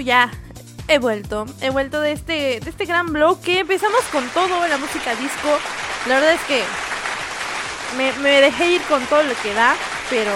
Ya 0.06 0.30
he 0.88 0.98
vuelto. 0.98 1.44
He 1.60 1.68
vuelto 1.68 2.00
de 2.00 2.12
este, 2.12 2.60
de 2.60 2.70
este 2.70 2.86
gran 2.86 3.12
bloque. 3.12 3.60
Empezamos 3.60 4.02
con 4.12 4.26
todo 4.30 4.66
la 4.68 4.78
música 4.78 5.14
disco. 5.16 5.48
La 6.06 6.14
verdad 6.14 6.34
es 6.34 6.40
que 6.42 6.62
me, 8.22 8.40
dejé 8.40 8.70
ir 8.76 8.82
con 8.82 9.04
todo 9.06 9.22
lo 9.24 9.34
que 9.42 9.52
da. 9.52 9.74
Pero, 10.08 10.30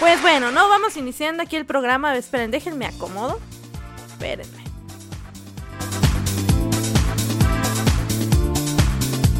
pues 0.00 0.20
bueno, 0.20 0.50
no 0.50 0.68
vamos 0.68 0.96
iniciando 0.96 1.44
aquí 1.44 1.56
el 1.56 1.64
programa. 1.64 2.14
Esperen, 2.16 2.50
déjenme 2.50 2.86
acomodo. 2.86 3.40
Espérenme. 4.08 4.62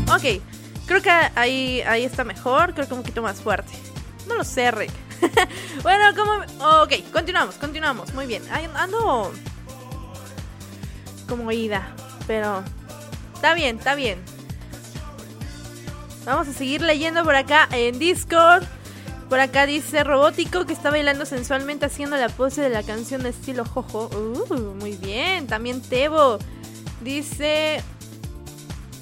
Ok, 0.08 0.42
creo 0.86 1.02
que 1.02 1.10
ahí, 1.10 1.82
ahí 1.82 2.04
está 2.04 2.22
mejor. 2.22 2.74
Creo 2.74 2.86
que 2.86 2.94
un 2.94 3.00
poquito 3.00 3.22
más 3.22 3.40
fuerte. 3.40 3.72
No 4.28 4.36
lo 4.36 4.44
sé, 4.44 4.70
Rick. 4.70 4.92
bueno, 5.82 6.04
como... 6.16 6.82
Ok, 6.82 6.94
continuamos, 7.12 7.56
continuamos. 7.56 8.12
Muy 8.14 8.26
bien. 8.26 8.42
Ando 8.74 9.32
como 11.28 11.50
ida, 11.52 11.94
pero... 12.26 12.62
Está 13.34 13.54
bien, 13.54 13.78
está 13.78 13.94
bien. 13.94 14.22
Vamos 16.24 16.46
a 16.46 16.52
seguir 16.52 16.82
leyendo 16.82 17.24
por 17.24 17.34
acá 17.34 17.68
en 17.72 17.98
Discord. 17.98 18.64
Por 19.28 19.40
acá 19.40 19.66
dice 19.66 20.04
Robótico 20.04 20.66
que 20.66 20.72
está 20.72 20.90
bailando 20.90 21.26
sensualmente 21.26 21.86
haciendo 21.86 22.16
la 22.16 22.28
pose 22.28 22.60
de 22.60 22.68
la 22.68 22.82
canción 22.82 23.22
de 23.22 23.30
estilo 23.30 23.64
Jojo. 23.64 24.08
Uh, 24.08 24.74
muy 24.74 24.92
bien. 24.92 25.46
También 25.46 25.80
Tebo 25.80 26.38
dice 27.00 27.82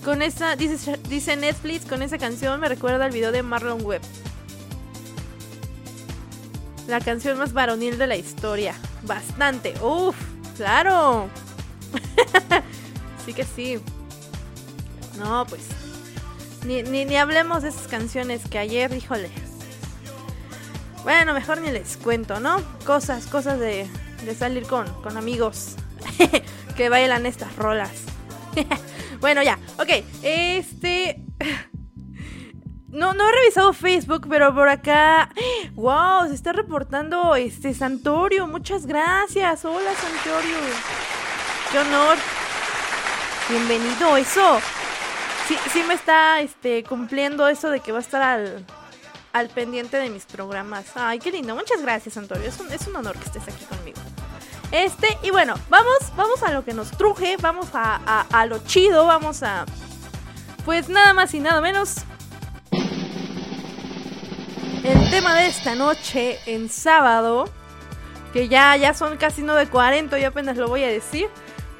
con 0.05 0.23
esa 0.23 0.57
dice, 0.57 0.99
dice 1.09 1.37
Netflix 1.37 1.85
con 1.85 2.01
esa 2.01 2.17
canción 2.17 2.59
me 2.59 2.69
recuerda 2.69 3.05
al 3.05 3.11
video 3.11 3.33
de 3.33 3.43
Marlon 3.43 3.85
Webb. 3.85 4.01
La 6.91 7.01
canción 7.01 7.39
más 7.39 7.53
varonil 7.53 7.99
de 7.99 8.09
la 8.09 8.17
historia. 8.17 8.75
Bastante. 9.05 9.75
Uf, 9.81 10.17
claro. 10.57 11.31
sí 13.25 13.33
que 13.33 13.45
sí. 13.45 13.79
No, 15.17 15.47
pues. 15.47 15.63
Ni, 16.67 16.83
ni, 16.83 17.15
hablemos 17.15 17.63
de 17.63 17.69
esas 17.69 17.87
canciones 17.87 18.43
que 18.51 18.59
ayer, 18.59 18.93
híjole. 18.93 19.31
Bueno, 21.05 21.33
mejor 21.33 21.61
ni 21.61 21.71
les 21.71 21.97
cuento, 21.97 22.41
¿no? 22.41 22.61
Cosas, 22.85 23.27
cosas 23.27 23.61
de, 23.61 23.87
de 24.25 24.35
salir 24.35 24.65
con, 24.65 24.93
con 25.01 25.17
amigos 25.17 25.77
que 26.77 26.89
bailan 26.89 27.25
estas 27.25 27.55
rolas. 27.55 27.93
bueno, 29.21 29.45
ya, 29.45 29.61
ok. 29.79 30.05
Este. 30.25 31.23
No, 32.93 33.15
no 33.15 33.29
he 33.29 33.33
revisado 33.33 33.73
Facebook, 33.73 34.27
pero 34.29 34.53
por 34.53 34.69
acá. 34.69 35.31
¡Wow! 35.75 36.27
Se 36.29 36.35
está 36.35 36.53
reportando 36.53 37.37
este 37.37 37.73
Santorio. 37.73 38.49
Muchas 38.49 38.85
gracias. 38.85 39.65
Hola, 39.65 39.93
Santorio. 39.95 40.57
¡Qué 41.71 41.79
honor! 41.79 42.19
Bienvenido. 43.49 44.17
Eso. 44.17 44.61
Sí, 45.47 45.57
sí 45.73 45.85
me 45.85 45.95
está 45.95 46.41
este, 46.41 46.83
cumpliendo 46.83 47.47
eso 47.49 47.71
de 47.71 47.79
que 47.79 47.93
va 47.93 47.99
a 47.99 48.01
estar 48.01 48.23
al, 48.23 48.67
al 49.33 49.49
pendiente 49.51 49.97
de 49.97 50.11
mis 50.11 50.25
programas. 50.25 50.87
Ay, 50.97 51.21
qué 51.21 51.31
lindo. 51.31 51.55
Muchas 51.55 51.83
gracias, 51.83 52.15
Santorio. 52.15 52.49
Es 52.49 52.59
un, 52.59 52.73
es 52.73 52.89
un 52.89 52.97
honor 52.97 53.17
que 53.17 53.25
estés 53.25 53.45
aquí 53.45 53.65
conmigo. 53.67 54.01
Este, 54.73 55.17
y 55.23 55.31
bueno, 55.31 55.55
vamos, 55.69 55.99
vamos 56.17 56.43
a 56.43 56.51
lo 56.51 56.65
que 56.65 56.75
nos 56.75 56.91
truje. 56.91 57.37
Vamos 57.41 57.69
a, 57.73 58.01
a, 58.05 58.27
a 58.33 58.47
lo 58.47 58.59
chido. 58.65 59.07
Vamos 59.07 59.45
a. 59.45 59.65
Pues 60.65 60.89
nada 60.89 61.15
más 61.15 61.33
y 61.35 61.41
nada 61.41 61.61
menos 61.61 61.99
el 64.85 65.11
tema 65.11 65.35
de 65.35 65.47
esta 65.47 65.75
noche 65.75 66.39
en 66.47 66.69
sábado, 66.69 67.49
que 68.33 68.49
ya, 68.49 68.77
ya 68.77 68.95
son 68.95 69.17
casi 69.17 69.43
9.40 69.43 70.21
y 70.21 70.25
apenas 70.25 70.57
lo 70.57 70.69
voy 70.69 70.85
a 70.85 70.89
decir. 70.89 71.29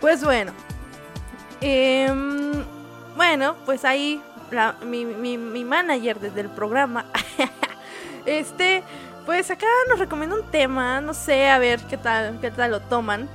Pues 0.01 0.23
bueno, 0.23 0.53
em, 1.61 2.65
bueno, 3.17 3.57
pues 3.65 3.85
ahí 3.85 4.21
mi, 4.85 5.05
mi, 5.05 5.65
manager 5.65 6.19
desde 6.21 6.41
el 6.41 6.51
programa, 6.51 7.07
este, 8.27 8.83
pues 9.25 9.51
acá 9.51 9.67
nos 9.89 9.99
recomienda 9.99 10.37
un 10.37 10.51
tema, 10.51 11.01
no 11.01 11.15
sé, 11.15 11.49
a 11.49 11.59
ver 11.59 11.81
qué 11.89 11.97
tal, 11.97 12.39
qué 12.41 12.51
tal 12.51 12.73
lo 12.73 12.81
toman. 12.81 13.29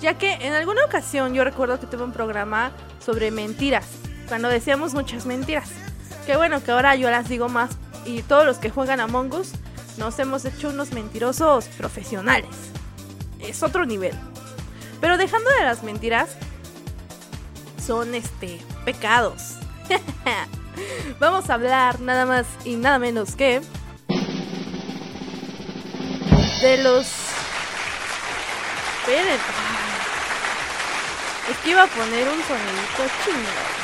Ya 0.00 0.14
que 0.14 0.32
en 0.34 0.52
alguna 0.52 0.84
ocasión 0.84 1.34
yo 1.34 1.44
recuerdo 1.44 1.80
que 1.80 1.86
tuve 1.86 2.04
un 2.04 2.12
programa 2.12 2.72
sobre 3.04 3.30
mentiras, 3.30 3.86
cuando 4.28 4.48
decíamos 4.48 4.94
muchas 4.94 5.26
mentiras. 5.26 5.70
Qué 6.26 6.36
bueno 6.36 6.62
que 6.62 6.70
ahora 6.70 6.94
yo 6.96 7.10
las 7.10 7.28
digo 7.28 7.48
más 7.48 7.70
y 8.04 8.22
todos 8.22 8.44
los 8.44 8.58
que 8.58 8.70
juegan 8.70 9.00
a 9.00 9.06
Us 9.06 9.52
nos 9.96 10.18
hemos 10.18 10.44
hecho 10.44 10.68
unos 10.68 10.92
mentirosos 10.92 11.66
profesionales. 11.66 12.50
Es 13.40 13.62
otro 13.62 13.86
nivel. 13.86 14.14
Pero 15.00 15.16
dejando 15.16 15.50
de 15.50 15.64
las 15.64 15.82
mentiras, 15.82 16.30
son 17.84 18.14
este 18.14 18.60
pecados. 18.84 19.56
Vamos 21.20 21.50
a 21.50 21.54
hablar 21.54 22.00
nada 22.00 22.26
más 22.26 22.46
y 22.64 22.76
nada 22.76 22.98
menos 22.98 23.36
que 23.36 23.60
de 26.62 26.82
los 26.82 27.06
Esperen. 29.06 29.38
Es 31.50 31.58
que 31.58 31.70
iba 31.70 31.82
a 31.82 31.86
poner 31.86 32.26
un 32.26 32.42
sonidito 32.42 33.14
chingado. 33.22 33.83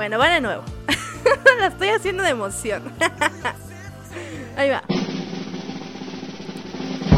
Bueno, 0.00 0.18
va 0.18 0.30
de 0.30 0.40
nuevo. 0.40 0.64
La 1.58 1.66
estoy 1.66 1.90
haciendo 1.90 2.22
de 2.22 2.30
emoción. 2.30 2.82
Ahí 4.56 4.70
va. 4.70 4.82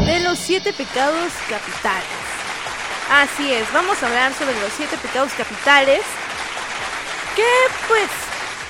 De 0.05 0.19
los 0.19 0.37
siete 0.37 0.73
pecados 0.73 1.31
capitales. 1.49 2.03
Así 3.09 3.53
es, 3.53 3.71
vamos 3.71 4.03
a 4.03 4.07
hablar 4.07 4.33
sobre 4.33 4.59
los 4.59 4.73
siete 4.73 4.97
pecados 4.97 5.31
capitales. 5.31 6.01
Que 7.37 7.47
pues 7.87 8.09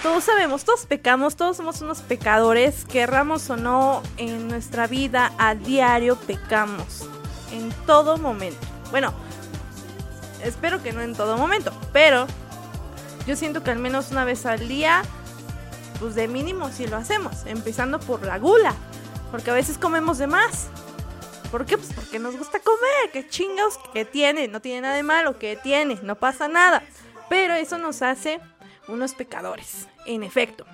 todos 0.03 0.23
sabemos, 0.23 0.63
todos 0.63 0.85
pecamos, 0.85 1.35
todos 1.35 1.57
somos 1.57 1.81
unos 1.81 2.01
pecadores, 2.01 2.85
querramos 2.85 3.49
o 3.49 3.57
no, 3.57 4.03
en 4.17 4.47
nuestra 4.47 4.85
vida 4.85 5.31
a 5.39 5.55
diario 5.55 6.17
pecamos. 6.17 7.09
En 7.51 7.71
todo 7.87 8.17
momento. 8.17 8.67
Bueno, 8.91 9.11
espero 10.43 10.83
que 10.83 10.93
no 10.93 11.01
en 11.01 11.15
todo 11.15 11.35
momento, 11.35 11.73
pero 11.91 12.27
yo 13.25 13.35
siento 13.35 13.63
que 13.63 13.71
al 13.71 13.79
menos 13.79 14.11
una 14.11 14.25
vez 14.25 14.45
al 14.45 14.67
día, 14.67 15.03
pues 15.99 16.15
de 16.15 16.27
mínimo 16.27 16.69
si 16.71 16.87
lo 16.87 16.97
hacemos, 16.97 17.45
empezando 17.45 17.99
por 17.99 18.25
la 18.25 18.37
gula, 18.37 18.73
porque 19.31 19.51
a 19.51 19.53
veces 19.53 19.77
comemos 19.77 20.17
de 20.17 20.27
más. 20.27 20.67
¿Por 21.53 21.65
qué? 21.65 21.77
Pues 21.77 21.93
porque 21.93 22.17
nos 22.17 22.35
gusta 22.35 22.59
comer. 22.59 23.11
¿Qué 23.11 23.27
chingados 23.27 23.77
que 23.93 24.05
tiene? 24.05 24.47
No 24.47 24.59
tiene 24.59 24.81
nada 24.81 24.95
de 24.95 25.03
malo. 25.03 25.37
¿Qué 25.37 25.55
tiene? 25.61 25.99
No 26.01 26.15
pasa 26.15 26.47
nada. 26.47 26.81
Pero 27.29 27.53
eso 27.53 27.77
nos 27.77 28.01
hace 28.01 28.39
unos 28.87 29.13
pecadores. 29.13 29.87
En 30.07 30.23
efecto. 30.23 30.65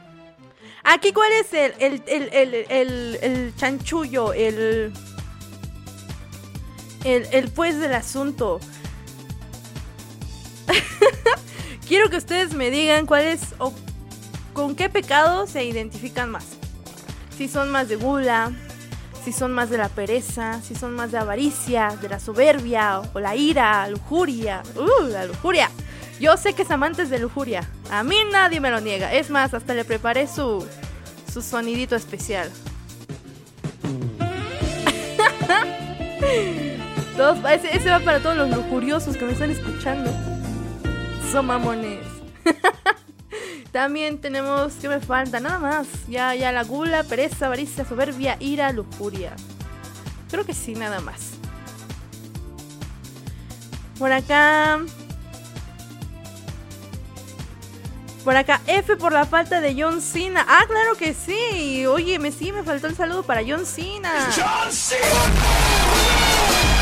Aquí, 0.85 1.11
¿cuál 1.11 1.33
es 1.33 1.53
el, 1.53 1.73
el, 1.79 2.01
el, 2.07 2.53
el, 2.69 3.19
el 3.21 3.53
chanchullo? 3.57 4.31
El, 4.31 4.93
el, 7.03 7.27
el 7.29 7.51
pues 7.51 7.77
del 7.77 7.93
asunto. 7.93 8.61
Quiero 11.89 12.09
que 12.11 12.17
ustedes 12.17 12.53
me 12.53 12.69
digan 12.69 13.07
cuál 13.07 13.23
es 13.23 13.55
o 13.57 13.73
con 14.53 14.75
qué 14.75 14.89
pecado 14.89 15.47
se 15.47 15.63
identifican 15.63 16.29
más. 16.29 16.45
Si 17.35 17.47
son 17.47 17.71
más 17.71 17.89
de 17.89 17.95
gula, 17.95 18.51
si 19.25 19.31
son 19.31 19.53
más 19.53 19.71
de 19.71 19.79
la 19.79 19.89
pereza, 19.89 20.61
si 20.61 20.75
son 20.75 20.93
más 20.93 21.11
de 21.11 21.17
avaricia, 21.17 21.97
de 21.99 22.07
la 22.07 22.19
soberbia 22.19 22.99
o 22.99 23.19
la 23.19 23.35
ira, 23.35 23.89
lujuria. 23.89 24.61
Uh, 24.75 25.07
la 25.07 25.25
lujuria. 25.25 25.71
Yo 26.19 26.37
sé 26.37 26.53
que 26.53 26.61
es 26.61 26.69
amantes 26.69 27.09
de 27.09 27.17
lujuria. 27.17 27.67
A 27.89 28.03
mí 28.03 28.17
nadie 28.31 28.59
me 28.59 28.69
lo 28.69 28.81
niega. 28.81 29.11
Es 29.11 29.31
más, 29.31 29.55
hasta 29.55 29.73
le 29.73 29.83
preparé 29.83 30.27
su, 30.27 30.63
su 31.33 31.41
sonidito 31.41 31.95
especial. 31.95 32.51
todos, 37.17 37.39
ese, 37.51 37.75
ese 37.75 37.89
va 37.89 37.99
para 38.01 38.19
todos 38.19 38.37
los 38.37 38.55
lujuriosos 38.55 39.17
que 39.17 39.25
me 39.25 39.31
están 39.31 39.49
escuchando. 39.49 40.38
Son 41.31 41.45
mamones. 41.45 41.99
También 43.71 44.19
tenemos, 44.19 44.73
¿qué 44.81 44.89
me 44.89 44.99
falta? 44.99 45.39
Nada 45.39 45.59
más. 45.59 45.87
Ya, 46.07 46.33
ya 46.33 46.51
la 46.51 46.63
gula, 46.63 47.03
pereza, 47.03 47.45
avaricia, 47.45 47.85
soberbia, 47.85 48.35
ira, 48.39 48.71
lujuria. 48.71 49.35
Creo 50.31 50.43
que 50.43 50.55
sí, 50.55 50.73
nada 50.73 51.01
más. 51.01 51.33
Por 53.99 54.11
acá. 54.11 54.79
Por 58.23 58.35
acá, 58.35 58.61
F 58.65 58.95
por 58.95 59.11
la 59.11 59.25
falta 59.25 59.61
de 59.61 59.79
John 59.79 60.01
Cena. 60.01 60.43
Ah, 60.47 60.63
claro 60.67 60.95
que 60.95 61.13
sí. 61.13 61.85
Oye, 61.85 62.17
me 62.17 62.31
sí, 62.31 62.51
me 62.51 62.63
faltó 62.63 62.87
el 62.87 62.95
saludo 62.95 63.21
para 63.21 63.41
John 63.47 63.67
Cena. 63.67 64.29
¡John 64.35 64.71
Cena! 64.71 66.78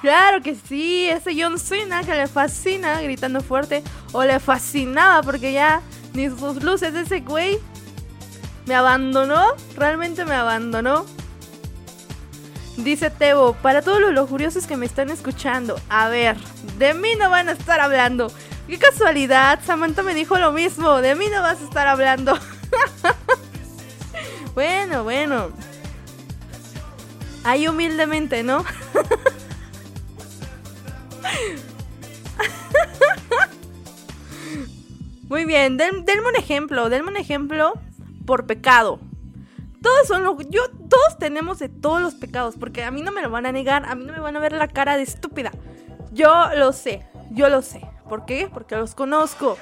Claro 0.00 0.42
que 0.42 0.56
sí, 0.56 1.08
ese 1.08 1.32
John 1.40 1.58
Cena 1.58 2.02
que 2.02 2.14
le 2.14 2.26
fascina 2.26 3.00
gritando 3.00 3.40
fuerte 3.40 3.82
o 4.12 4.24
le 4.24 4.40
fascinaba 4.40 5.22
porque 5.22 5.52
ya 5.52 5.80
ni 6.14 6.28
sus 6.28 6.62
luces 6.62 6.92
de 6.92 7.02
ese 7.02 7.20
güey 7.20 7.58
me 8.66 8.74
abandonó, 8.74 9.54
realmente 9.76 10.24
me 10.24 10.34
abandonó. 10.34 11.06
Dice 12.76 13.10
Tebo, 13.10 13.52
para 13.54 13.82
todos 13.82 14.00
los 14.00 14.12
lujuriosos 14.12 14.66
que 14.66 14.76
me 14.76 14.86
están 14.86 15.10
escuchando, 15.10 15.78
a 15.88 16.08
ver, 16.08 16.36
de 16.78 16.94
mí 16.94 17.10
no 17.18 17.28
van 17.28 17.48
a 17.48 17.52
estar 17.52 17.80
hablando. 17.80 18.32
Qué 18.66 18.78
casualidad, 18.78 19.60
Samantha 19.64 20.02
me 20.02 20.14
dijo 20.14 20.38
lo 20.38 20.52
mismo, 20.52 21.02
de 21.02 21.14
mí 21.14 21.26
no 21.30 21.42
vas 21.42 21.60
a 21.60 21.64
estar 21.64 21.86
hablando. 21.86 22.38
bueno, 24.54 25.04
bueno. 25.04 25.50
Ahí 27.44 27.68
humildemente, 27.68 28.42
¿no? 28.42 28.64
Muy 35.42 35.48
bien, 35.48 35.76
denme 35.76 36.28
un 36.28 36.36
ejemplo, 36.36 36.88
denme 36.88 37.08
un 37.08 37.16
ejemplo 37.16 37.72
por 38.24 38.46
pecado. 38.46 39.00
Todos 39.82 40.06
son 40.06 40.22
los, 40.22 40.36
yo, 40.50 40.68
todos 40.88 41.18
tenemos 41.18 41.58
de 41.58 41.68
todos 41.68 42.00
los 42.00 42.14
pecados, 42.14 42.54
porque 42.56 42.84
a 42.84 42.92
mí 42.92 43.02
no 43.02 43.10
me 43.10 43.22
lo 43.22 43.28
van 43.28 43.46
a 43.46 43.50
negar, 43.50 43.84
a 43.86 43.96
mí 43.96 44.04
no 44.04 44.12
me 44.12 44.20
van 44.20 44.36
a 44.36 44.38
ver 44.38 44.52
la 44.52 44.68
cara 44.68 44.96
de 44.96 45.02
estúpida. 45.02 45.50
Yo 46.12 46.54
lo 46.54 46.72
sé, 46.72 47.04
yo 47.32 47.48
lo 47.48 47.60
sé. 47.60 47.84
¿Por 48.08 48.24
qué? 48.24 48.48
Porque 48.54 48.76
los 48.76 48.94
conozco. 48.94 49.58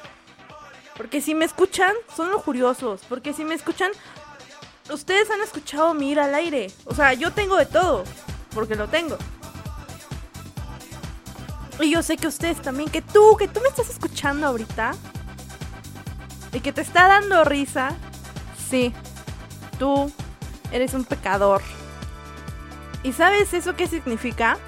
Porque 0.98 1.22
si 1.22 1.34
me 1.34 1.46
escuchan, 1.46 1.94
son 2.14 2.30
los 2.30 2.42
curiosos. 2.42 3.00
Porque 3.08 3.32
si 3.32 3.46
me 3.46 3.54
escuchan, 3.54 3.90
ustedes 4.92 5.30
han 5.30 5.40
escuchado 5.40 5.94
mi 5.94 6.10
ir 6.10 6.20
al 6.20 6.34
aire. 6.34 6.70
O 6.84 6.94
sea, 6.94 7.14
yo 7.14 7.32
tengo 7.32 7.56
de 7.56 7.64
todo, 7.64 8.04
porque 8.52 8.74
lo 8.74 8.86
tengo. 8.88 9.16
Y 11.80 11.90
yo 11.90 12.02
sé 12.02 12.18
que 12.18 12.26
ustedes 12.26 12.60
también, 12.60 12.90
que 12.90 13.00
tú, 13.00 13.34
que 13.38 13.48
tú 13.48 13.60
me 13.62 13.70
estás 13.70 13.88
escuchando 13.88 14.46
ahorita 14.46 14.94
y 16.52 16.60
que 16.60 16.72
te 16.72 16.80
está 16.80 17.08
dando 17.08 17.44
risa, 17.44 17.92
sí, 18.70 18.92
tú 19.78 20.12
eres 20.72 20.94
un 20.94 21.04
pecador. 21.04 21.62
¿Y 23.02 23.12
sabes 23.12 23.54
eso 23.54 23.76
qué 23.76 23.86
significa? 23.86 24.58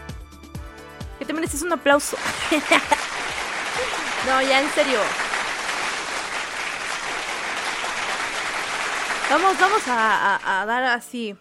Que 1.18 1.24
te 1.24 1.32
mereces 1.32 1.62
un 1.62 1.72
aplauso. 1.72 2.16
no, 4.26 4.42
ya 4.42 4.60
en 4.60 4.70
serio. 4.70 5.00
Vamos, 9.30 9.58
vamos 9.58 9.88
a, 9.88 10.60
a, 10.60 10.66
dar 10.66 10.84
así. 10.84 11.36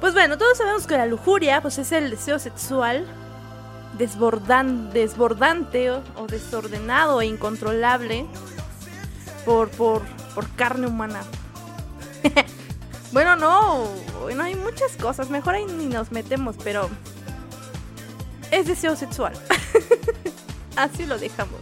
Pues 0.00 0.12
bueno, 0.12 0.38
todos 0.38 0.58
sabemos 0.58 0.86
que 0.86 0.96
la 0.96 1.06
lujuria 1.06 1.62
pues 1.62 1.78
es 1.78 1.92
el 1.92 2.10
deseo 2.10 2.38
sexual 2.38 3.06
desbordan, 3.98 4.90
desbordante 4.92 5.90
o, 5.90 6.26
desordenado 6.28 7.20
e 7.20 7.26
incontrolable 7.26 8.26
por, 9.44 9.68
por, 9.70 10.02
por 10.34 10.48
carne 10.50 10.86
humana. 10.86 11.22
bueno, 13.12 13.36
no, 13.36 13.88
bueno, 14.22 14.44
hay 14.44 14.54
muchas 14.54 14.92
cosas, 14.96 15.30
mejor 15.30 15.54
ahí 15.54 15.66
ni 15.66 15.86
nos 15.86 16.12
metemos, 16.12 16.56
pero 16.62 16.88
es 18.50 18.66
deseo 18.66 18.96
sexual. 18.96 19.34
Así 20.76 21.06
lo 21.06 21.18
dejamos. 21.18 21.60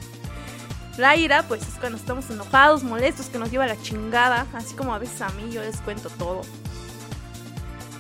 La 0.99 1.17
ira, 1.17 1.43
pues 1.45 1.63
es 1.63 1.75
cuando 1.81 1.97
estamos 1.97 2.29
enojados, 2.31 2.83
molestos, 2.83 3.27
que 3.27 3.39
nos 3.39 3.51
lleva 3.51 3.67
la 3.67 3.81
chingada, 3.81 4.47
así 4.53 4.75
como 4.75 4.95
a 4.95 4.99
veces 4.99 5.23
a 5.23 5.31
mí 5.31 5.51
yo 5.51 5.63
les 5.63 5.79
cuento 5.79 6.11
todo. 6.11 6.43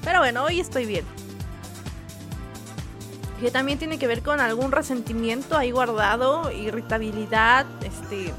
Pero 0.04 0.18
bueno, 0.18 0.44
hoy 0.44 0.60
estoy 0.60 0.84
bien 0.84 1.06
que 3.42 3.50
también 3.50 3.76
tiene 3.76 3.98
que 3.98 4.06
ver 4.06 4.22
con 4.22 4.40
algún 4.40 4.70
resentimiento 4.70 5.56
ahí 5.56 5.72
guardado, 5.72 6.52
irritabilidad, 6.52 7.66
este 7.82 8.32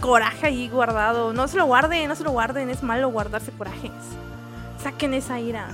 coraje 0.00 0.46
ahí 0.46 0.68
guardado. 0.68 1.32
No 1.32 1.48
se 1.48 1.56
lo 1.56 1.66
guarden, 1.66 2.08
no 2.08 2.16
se 2.16 2.24
lo 2.24 2.30
guarden, 2.30 2.70
es 2.70 2.82
malo 2.82 3.08
guardarse 3.08 3.52
corajes. 3.52 3.92
Saquen 4.82 5.14
esa 5.14 5.40
ira. 5.40 5.68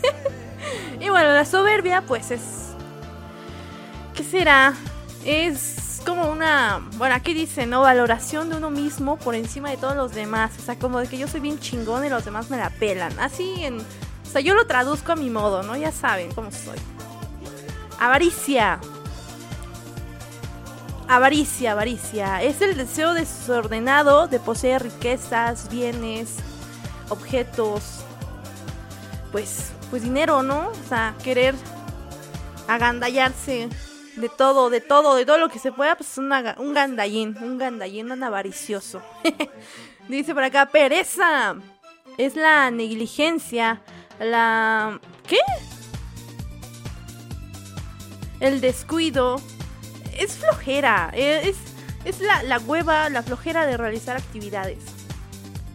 y 1.00 1.08
bueno, 1.08 1.32
la 1.32 1.44
soberbia 1.44 2.02
pues 2.02 2.30
es 2.30 2.68
¿qué 4.18 4.24
será? 4.24 4.74
Es 5.24 6.02
como 6.04 6.28
una, 6.28 6.80
bueno, 6.96 7.14
aquí 7.14 7.34
dice, 7.34 7.66
¿no? 7.66 7.82
Valoración 7.82 8.50
de 8.50 8.56
uno 8.56 8.68
mismo 8.68 9.16
por 9.16 9.36
encima 9.36 9.70
de 9.70 9.76
todos 9.76 9.94
los 9.94 10.12
demás. 10.12 10.52
O 10.58 10.62
sea, 10.62 10.76
como 10.76 10.98
de 10.98 11.06
que 11.06 11.18
yo 11.18 11.28
soy 11.28 11.38
bien 11.38 11.60
chingón 11.60 12.04
y 12.04 12.08
los 12.08 12.24
demás 12.24 12.50
me 12.50 12.56
la 12.56 12.70
pelan. 12.70 13.16
Así 13.20 13.64
en... 13.64 13.78
O 13.78 14.30
sea, 14.30 14.40
yo 14.40 14.54
lo 14.54 14.66
traduzco 14.66 15.12
a 15.12 15.16
mi 15.16 15.30
modo, 15.30 15.62
¿no? 15.62 15.76
Ya 15.76 15.92
saben 15.92 16.32
cómo 16.32 16.50
soy. 16.50 16.78
Avaricia. 18.00 18.80
Avaricia, 21.08 21.72
avaricia. 21.72 22.42
Es 22.42 22.60
el 22.60 22.76
deseo 22.76 23.14
desordenado 23.14 24.28
de 24.28 24.38
poseer 24.38 24.82
riquezas, 24.82 25.70
bienes, 25.70 26.36
objetos. 27.08 28.04
Pues, 29.32 29.72
pues 29.90 30.02
dinero, 30.02 30.42
¿no? 30.42 30.68
O 30.68 30.88
sea, 30.88 31.14
querer 31.24 31.54
agandallarse 32.66 33.68
de 34.16 34.28
todo, 34.28 34.68
de 34.68 34.80
todo, 34.80 35.14
de 35.14 35.24
todo 35.24 35.38
lo 35.38 35.48
que 35.48 35.58
se 35.58 35.72
pueda, 35.72 35.96
pues 35.96 36.10
es 36.12 36.18
un 36.18 36.74
gandallín, 36.74 37.36
un 37.40 37.56
gandallín, 37.56 38.12
un 38.12 38.22
avaricioso. 38.22 39.00
Dice 40.08 40.34
por 40.34 40.42
acá, 40.42 40.66
pereza. 40.66 41.56
Es 42.18 42.34
la 42.34 42.70
negligencia, 42.70 43.80
la... 44.18 45.00
¿Qué? 45.26 45.38
el 48.40 48.60
descuido, 48.60 49.40
es 50.18 50.36
flojera. 50.36 51.10
eh, 51.14 51.42
Es, 51.48 51.56
es 52.04 52.20
la, 52.20 52.42
la 52.42 52.58
hueva, 52.58 53.08
la 53.08 53.22
flojera 53.22 53.66
de 53.66 53.76
realizar 53.76 54.16
actividades. 54.16 54.78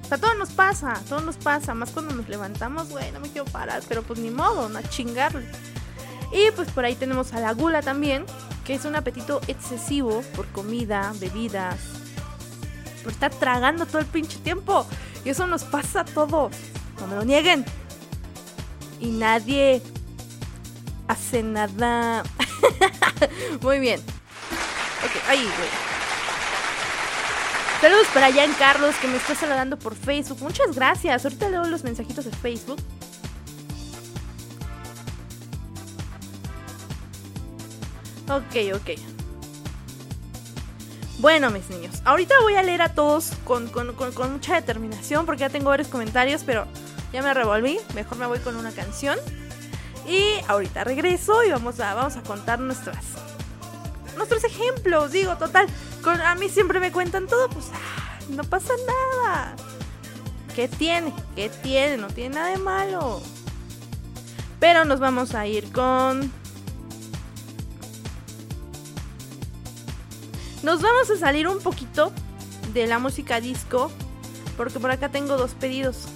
O 0.04 0.06
sea, 0.08 0.18
todo 0.18 0.34
nos 0.36 0.50
pasa, 0.52 1.02
todo 1.10 1.22
nos 1.22 1.38
pasa. 1.38 1.74
Más 1.74 1.92
cuando 1.92 2.14
nos 2.14 2.28
levantamos, 2.30 2.90
güey, 2.90 3.12
no 3.12 3.20
me 3.20 3.30
quiero 3.30 3.46
parar. 3.46 3.82
Pero 3.88 4.04
pues 4.04 4.20
ni 4.20 4.30
modo, 4.30 4.70
no 4.70 4.80
a 4.80 4.84
chingarle. 4.84 5.46
Y 6.32 6.52
pues 6.56 6.70
por 6.72 6.86
ahí 6.86 6.96
tenemos 6.96 7.34
a 7.34 7.40
la 7.40 7.54
gula 7.54 7.82
también, 7.82 8.26
que 8.66 8.74
es 8.74 8.86
un 8.86 8.96
apetito 8.96 9.40
excesivo 9.48 10.24
por 10.36 10.48
comida, 10.48 11.14
bebidas, 11.20 11.78
por 13.04 13.12
estar 13.12 13.32
tragando 13.32 13.86
todo 13.86 14.00
el 14.00 14.06
pinche 14.08 14.40
tiempo. 14.40 14.86
Y 15.26 15.30
eso 15.30 15.46
nos 15.48 15.64
pasa 15.64 16.02
a 16.02 16.06
todos. 16.06 16.56
No 17.00 17.08
me 17.08 17.16
lo 17.16 17.24
nieguen. 17.24 17.66
Y 19.00 19.08
nadie 19.12 19.82
hace 21.08 21.44
nada. 21.44 22.24
Muy 23.62 23.80
bien. 23.80 24.02
Ok, 25.06 25.30
ahí, 25.30 25.44
güey. 25.44 25.70
Saludos 27.82 28.08
para 28.14 28.32
Jan 28.32 28.54
Carlos 28.54 28.96
que 28.96 29.10
me 29.10 29.18
está 29.18 29.36
saludando 29.36 29.78
por 29.78 29.94
Facebook. 29.96 30.42
Muchas 30.42 30.74
gracias. 30.74 31.26
Ahorita 31.26 31.50
leo 31.50 31.66
los 31.66 31.84
mensajitos 31.84 32.24
de 32.24 32.32
Facebook. 32.32 32.82
Ok, 38.30 38.74
ok. 38.74 39.00
Bueno, 41.20 41.52
mis 41.52 41.70
niños, 41.70 42.02
ahorita 42.06 42.36
voy 42.42 42.56
a 42.56 42.64
leer 42.64 42.82
a 42.82 42.94
todos 42.94 43.32
con, 43.44 43.70
mucha 44.32 44.56
determinación 44.56 45.26
porque 45.26 45.42
ya 45.42 45.50
tengo 45.50 45.70
varios 45.70 45.90
comentarios, 45.90 46.44
pero 46.46 46.66
ya 47.12 47.22
me 47.22 47.34
revolví. 47.34 47.80
Mejor 47.96 48.18
me 48.18 48.26
voy 48.26 48.40
con 48.40 48.56
una 48.56 48.72
canción. 48.72 49.18
Y 50.08 50.36
ahorita 50.48 50.84
regreso 50.86 51.44
y 51.44 51.52
vamos 51.52 51.80
a 51.82 52.24
contar 52.26 52.60
nuestras, 52.60 53.06
nuestros 54.16 54.44
ejemplos. 54.44 55.12
Digo, 55.12 55.38
total, 55.38 55.68
con, 56.04 56.20
a 56.22 56.36
mí 56.36 56.50
siempre 56.50 56.80
me 56.80 56.92
cuentan 56.92 57.28
todo, 57.28 57.50
pues 57.50 57.68
ah, 57.74 58.20
no 58.30 58.44
pasa 58.44 58.74
nada. 58.88 59.56
¿Qué 60.56 60.68
tiene? 60.68 61.14
¿Qué 61.36 61.50
tiene? 61.50 61.98
No 61.98 62.08
tiene 62.08 62.36
nada 62.36 62.50
de 62.50 62.58
malo. 62.58 63.22
Pero 64.60 64.86
nos 64.86 65.00
vamos 65.00 65.36
a 65.36 65.48
ir 65.48 65.72
con 65.72 66.32
Nos 70.64 70.82
vamos 70.82 71.10
a 71.10 71.18
salir 71.18 71.46
un 71.50 71.60
poquito 71.60 72.14
de 72.74 72.88
la 72.88 72.98
música 72.98 73.42
disco, 73.42 73.92
porque 74.56 74.80
por 74.80 74.92
acá 74.92 75.10
tengo 75.10 75.36
dos 75.36 75.56
pedidos. 75.56 76.08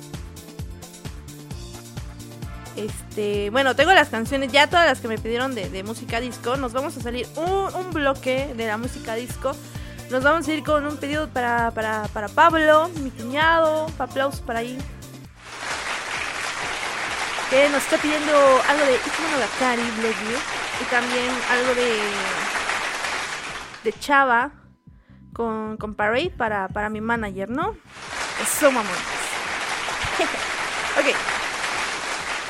Este, 2.78 3.50
bueno, 3.50 3.76
tengo 3.76 3.92
las 3.92 4.10
canciones, 4.10 4.52
ya 4.52 4.68
todas 4.68 4.86
las 4.86 5.00
que 5.00 5.08
me 5.08 5.18
pidieron 5.18 5.56
de, 5.56 5.84
música 5.84 6.20
disco. 6.20 6.56
Nos 6.58 6.74
vamos 6.74 6.96
a 6.96 7.02
salir 7.02 7.28
un, 7.36 7.92
bloque 7.92 8.54
de 8.56 8.68
la 8.68 8.78
música 8.78 9.16
disco. 9.16 9.52
Nos 10.12 10.24
vamos 10.24 10.48
a 10.48 10.54
ir 10.54 10.64
con 10.64 10.86
un 10.86 10.98
pedido 10.98 11.28
para, 11.28 11.72
para, 11.72 12.28
Pablo, 12.30 12.90
mi 13.02 13.10
cuñado. 13.10 13.88
Aplausos 13.98 14.42
para 14.42 14.60
ahí. 14.60 14.78
Que 17.50 17.68
nos 17.70 17.84
está 17.84 17.98
pidiendo 17.98 18.34
algo 18.34 18.86
de 18.86 18.96
Ichimono 18.96 19.40
Gakari, 19.40 19.82
Bless 20.00 20.20
You. 20.22 20.38
Y 20.80 20.84
también 20.92 21.32
algo 21.50 21.74
de 21.74 21.98
de 23.88 23.94
Chava 23.94 24.52
con, 25.34 25.78
con 25.78 25.96
Parade 25.96 26.30
para, 26.30 26.68
para 26.68 26.90
mi 26.90 27.00
manager, 27.00 27.50
¿no? 27.50 27.76
Eso, 28.42 28.70
mamones. 28.70 28.98
ok. 31.00 31.37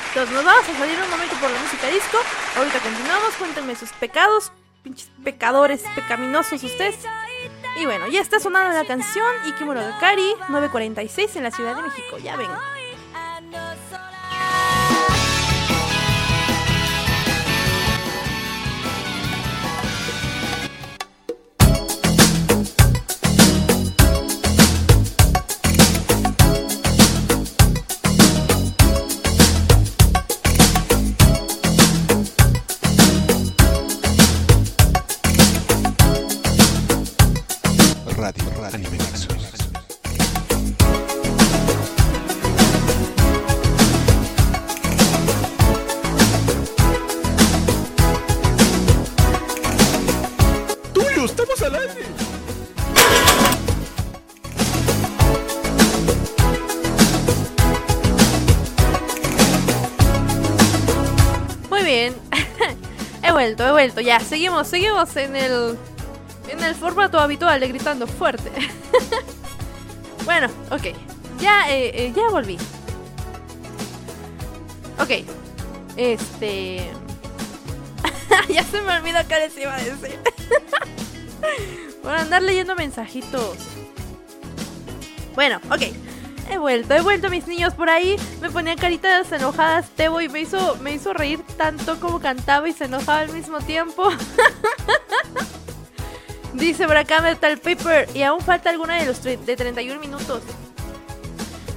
Entonces 0.08 0.34
nos 0.34 0.44
vamos 0.44 0.68
a 0.68 0.78
salir 0.78 0.98
un 1.00 1.10
momento 1.10 1.36
por 1.36 1.50
la 1.50 1.58
música 1.60 1.88
disco. 1.88 2.18
Ahorita 2.56 2.80
continuamos. 2.80 3.34
Cuéntenme 3.34 3.76
sus 3.76 3.92
pecados. 3.92 4.52
Pinches 4.82 5.10
pecadores 5.22 5.82
pecaminosos 5.94 6.62
ustedes. 6.62 6.98
Y 7.76 7.84
bueno, 7.84 8.08
ya 8.08 8.20
está 8.20 8.40
sonando 8.40 8.76
la 8.76 8.84
canción 8.84 9.26
Ikimuro 9.46 9.80
Gakari 9.80 10.34
946 10.48 11.36
en 11.36 11.42
la 11.44 11.50
Ciudad 11.50 11.76
de 11.76 11.82
México. 11.82 12.18
Ya 12.18 12.36
ven. 12.36 12.48
Radio, 38.78 38.90
Radio 38.90 38.90
Anime 38.90 38.98
Nexus. 38.98 39.48
¡Tulio, 50.92 51.24
estamos! 51.24 51.58
Muy 61.70 61.82
bien. 61.82 62.14
he 63.22 63.32
vuelto, 63.32 63.66
he 63.66 63.72
vuelto. 63.72 64.00
Ya, 64.00 64.20
seguimos, 64.20 64.68
seguimos 64.68 65.16
en 65.16 65.36
el 65.36 65.78
en 66.48 66.62
el 66.62 66.74
formato 66.74 67.18
habitual 67.18 67.60
de 67.60 67.68
gritando 67.68 68.06
fuerte. 68.06 68.50
bueno, 70.24 70.48
ok. 70.70 70.94
Ya, 71.40 71.70
eh, 71.70 71.90
eh, 71.94 72.12
ya 72.14 72.28
volví. 72.30 72.58
Ok. 74.98 75.24
Este. 75.96 76.90
ya 78.48 78.62
se 78.64 78.80
me 78.82 78.96
olvidó 78.96 79.18
qué 79.28 79.34
les 79.36 79.56
iba 79.58 79.74
a 79.74 79.78
decir. 79.78 80.18
Por 82.02 82.12
andar 82.12 82.42
leyendo 82.42 82.74
mensajitos. 82.74 83.56
Bueno, 85.34 85.60
ok. 85.70 85.82
He 86.50 86.56
vuelto, 86.56 86.94
he 86.94 87.02
vuelto 87.02 87.28
mis 87.28 87.46
niños 87.46 87.74
por 87.74 87.90
ahí. 87.90 88.16
Me 88.40 88.48
ponían 88.48 88.78
caritas 88.78 89.30
enojadas 89.32 89.90
Tebo 89.90 90.22
y 90.22 90.30
me 90.30 90.40
hizo, 90.40 90.76
me 90.76 90.94
hizo 90.94 91.12
reír 91.12 91.42
tanto 91.58 92.00
como 92.00 92.20
cantaba 92.20 92.66
y 92.68 92.72
se 92.72 92.86
enojaba 92.86 93.20
al 93.20 93.32
mismo 93.32 93.60
tiempo. 93.60 94.10
Dice 96.58 96.86
por 96.86 96.96
acá 96.96 97.20
Metal 97.20 97.58
Paper 97.58 98.08
y 98.14 98.22
aún 98.22 98.40
falta 98.40 98.70
alguna 98.70 98.96
de 98.96 99.06
los 99.06 99.22
de 99.22 99.36
31 99.36 100.00
minutos. 100.00 100.42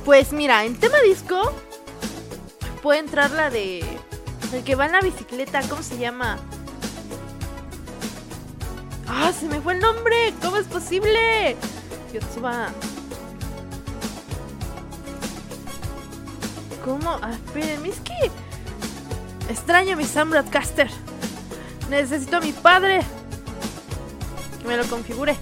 Pues 0.03 0.33
mira, 0.33 0.65
en 0.65 0.75
tema 0.75 0.99
disco 1.01 1.53
puede 2.81 2.99
entrar 2.99 3.29
la 3.31 3.49
de 3.49 3.85
el 4.53 4.63
que 4.63 4.75
va 4.75 4.85
en 4.85 4.91
la 4.91 5.01
bicicleta, 5.01 5.61
¿cómo 5.69 5.81
se 5.81 5.97
llama? 5.97 6.37
Ah, 9.07 9.31
se 9.37 9.45
me 9.45 9.61
fue 9.61 9.73
el 9.73 9.79
nombre. 9.79 10.33
¿Cómo 10.41 10.57
es 10.57 10.67
posible? 10.67 11.55
Yotsuba. 12.13 12.69
¿Cómo? 16.83 17.19
Ah, 17.21 17.31
espérenme, 17.31 17.89
es 17.89 18.01
extraño 19.49 19.95
mi 19.95 20.05
Sam 20.05 20.31
Broadcaster. 20.31 20.89
Necesito 21.89 22.37
a 22.37 22.41
mi 22.41 22.51
padre. 22.51 23.01
Me 24.65 24.77
lo 24.77 24.85
configure. 24.85 25.35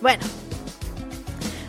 Bueno. 0.00 0.24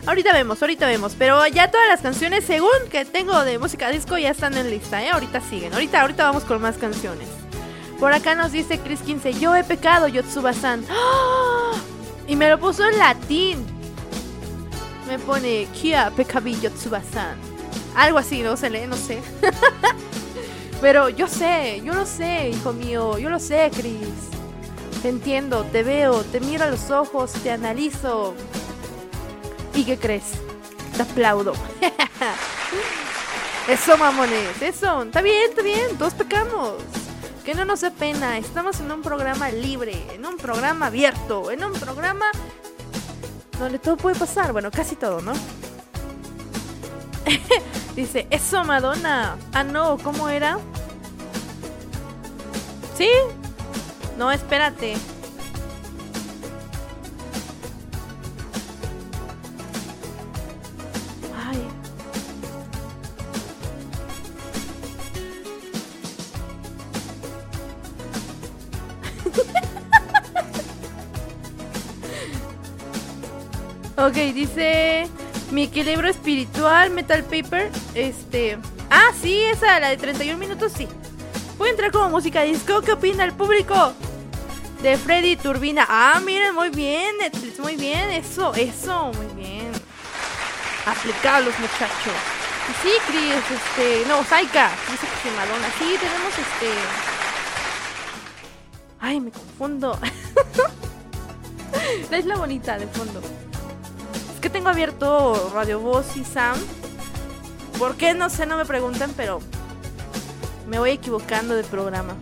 Ahorita 0.06 0.34
vemos, 0.34 0.62
ahorita 0.62 0.88
vemos. 0.88 1.16
Pero 1.18 1.46
ya 1.48 1.72
todas 1.72 1.88
las 1.88 2.02
canciones, 2.02 2.44
según 2.44 2.72
que 2.92 3.06
tengo 3.06 3.44
de 3.44 3.58
música 3.60 3.90
disco, 3.90 4.18
ya 4.18 4.32
están 4.32 4.58
en 4.58 4.70
lista, 4.70 5.02
¿eh? 5.02 5.10
Ahorita 5.10 5.40
siguen. 5.42 5.74
Ahorita, 5.74 6.02
ahorita 6.02 6.26
vamos 6.26 6.44
con 6.44 6.62
más 6.62 6.78
canciones. 6.78 7.28
Por 8.00 8.12
acá 8.12 8.36
nos 8.36 8.52
dice 8.52 8.80
Chris 8.80 9.00
15, 9.02 9.34
yo 9.40 9.56
he 9.56 9.64
pecado, 9.64 10.08
Yotsuba-san. 10.08 10.84
¡Ah! 10.90 11.72
Y 12.28 12.36
me 12.36 12.50
lo 12.50 12.60
puso 12.60 12.86
en 12.86 12.98
latín. 12.98 13.66
Me 15.08 15.20
pone 15.20 15.68
Kia 15.74 16.12
Pekabi 16.12 16.60
Yotsuba-san. 16.60 17.38
Algo 17.96 18.18
así, 18.18 18.42
no 18.42 18.58
se 18.58 18.70
lee, 18.70 18.88
no 18.88 18.98
sé. 18.98 19.22
Pero 20.82 21.08
yo 21.08 21.28
sé, 21.28 21.82
yo 21.86 21.94
lo 21.94 22.06
sé, 22.06 22.50
hijo 22.50 22.74
mío, 22.74 23.18
yo 23.18 23.30
lo 23.30 23.40
sé, 23.40 23.72
Chris. 23.74 24.33
Te 25.04 25.10
entiendo, 25.10 25.66
te 25.66 25.84
veo, 25.84 26.24
te 26.24 26.40
miro 26.40 26.64
a 26.64 26.68
los 26.68 26.90
ojos, 26.90 27.34
te 27.34 27.52
analizo. 27.52 28.34
¿Y 29.76 29.84
qué 29.84 29.98
crees? 29.98 30.24
Te 30.96 31.02
aplaudo. 31.02 31.52
eso, 33.68 33.98
mamones, 33.98 34.62
eso. 34.62 35.04
Está 35.04 35.22
bien, 35.22 35.50
está 35.50 35.62
bien, 35.62 35.98
todos 35.98 36.14
pecamos. 36.14 36.76
Que 37.44 37.54
no 37.54 37.66
nos 37.66 37.82
dé 37.82 37.92
pena, 37.92 38.38
estamos 38.38 38.80
en 38.80 38.90
un 38.94 39.02
programa 39.02 39.50
libre, 39.50 40.08
en 40.14 40.26
un 40.26 40.38
programa 40.38 40.86
abierto, 40.86 41.52
en 41.52 41.66
un 41.66 41.74
programa 41.74 42.28
donde 43.60 43.80
todo 43.80 43.98
puede 43.98 44.18
pasar. 44.18 44.54
Bueno, 44.54 44.72
casi 44.72 44.96
todo, 44.96 45.22
¿no? 45.22 45.34
Dice, 47.98 48.26
eso 48.30 48.64
Madonna. 48.64 49.36
Ah, 49.52 49.66
no, 49.66 49.98
¿cómo 49.98 50.30
era? 50.30 50.60
¿Sí? 52.98 53.10
No, 54.18 54.32
espérate. 54.32 54.94
Ay. 61.36 61.68
ok, 73.98 74.14
dice 74.34 75.08
mi 75.52 75.64
equilibrio 75.64 76.10
espiritual, 76.10 76.90
Metal 76.92 77.24
Paper. 77.24 77.70
Este. 77.96 78.58
Ah, 78.90 79.12
sí, 79.20 79.40
esa, 79.52 79.80
la 79.80 79.90
de 79.90 79.98
31 79.98 80.38
minutos, 80.38 80.72
sí. 80.72 80.88
Voy 81.64 81.70
a 81.70 81.72
entrar 81.72 81.92
como 81.94 82.10
música 82.10 82.42
disco. 82.42 82.82
¿Qué 82.82 82.92
opina 82.92 83.24
el 83.24 83.32
público? 83.32 83.94
De 84.82 84.98
Freddy 84.98 85.38
Turbina. 85.38 85.86
Ah, 85.88 86.20
miren, 86.22 86.54
muy 86.54 86.68
bien, 86.68 87.16
Netflix, 87.20 87.58
muy 87.58 87.78
bien. 87.78 88.10
Eso, 88.10 88.54
eso, 88.54 89.14
muy 89.14 89.28
bien. 89.28 89.72
Aplicados, 90.86 91.58
muchachos. 91.58 92.14
Sí, 92.82 92.90
Chris, 93.08 93.36
este. 93.50 94.06
No, 94.10 94.26
Saika. 94.26 94.72
Dice 94.92 95.08
que 95.08 95.30
se 95.30 95.34
Madonna. 95.38 95.70
Sí, 95.80 95.96
tenemos 96.02 96.38
este. 96.38 96.70
Ay, 99.00 99.22
me 99.22 99.32
confundo. 99.32 99.98
La 102.12 102.18
isla 102.18 102.36
bonita 102.36 102.78
de 102.78 102.88
fondo. 102.88 103.22
Es 104.34 104.42
que 104.42 104.50
tengo 104.50 104.68
abierto 104.68 105.50
Radio 105.54 105.80
Voz 105.80 106.18
y 106.18 106.26
Sam. 106.26 106.58
¿Por 107.80 107.96
qué? 107.96 108.14
No 108.14 108.30
sé, 108.30 108.46
no 108.46 108.58
me 108.58 108.66
pregunten, 108.66 109.14
pero 109.14 109.40
me 110.74 110.80
voy 110.80 110.90
equivocando 110.90 111.54
de 111.54 111.64
programa. 111.64 112.16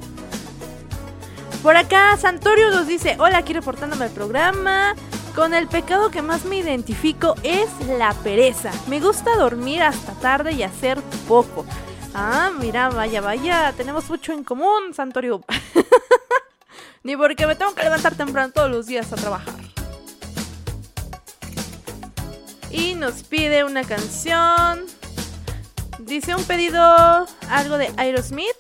Por 1.64 1.78
acá, 1.78 2.18
Santorio 2.18 2.70
nos 2.70 2.86
dice: 2.86 3.16
Hola, 3.18 3.38
aquí 3.38 3.54
reportándome 3.54 4.04
al 4.04 4.12
programa. 4.12 4.94
Con 5.34 5.54
el 5.54 5.70
pecado 5.70 6.12
que 6.12 6.22
más 6.22 6.44
me 6.44 6.58
identifico 6.58 7.36
es 7.44 7.70
la 7.88 8.14
pereza. 8.14 8.72
Me 8.88 9.00
gusta 9.00 9.38
dormir 9.38 9.82
hasta 9.82 10.12
tarde 10.16 10.52
y 10.52 10.64
hacer 10.64 11.02
poco. 11.30 11.66
Ah, 12.14 12.52
mira, 12.60 12.90
vaya, 12.90 13.22
vaya, 13.22 13.74
tenemos 13.78 14.10
mucho 14.10 14.34
en 14.34 14.44
común, 14.44 14.94
Santorio. 14.94 15.42
Ni 17.04 17.16
porque 17.16 17.48
me 17.48 17.56
tengo 17.56 17.74
que 17.74 17.84
levantar 17.84 18.16
temprano 18.16 18.52
todos 18.52 18.70
los 18.70 18.86
días 18.86 19.14
a 19.14 19.16
trabajar. 19.16 19.56
Y 22.70 22.96
nos 22.96 23.24
pide 23.24 23.64
una 23.64 23.86
canción. 23.86 24.86
Dice 26.12 26.36
un 26.36 26.44
pedido 26.44 26.84
algo 27.50 27.78
de 27.78 27.90
Aerosmith 27.96 28.58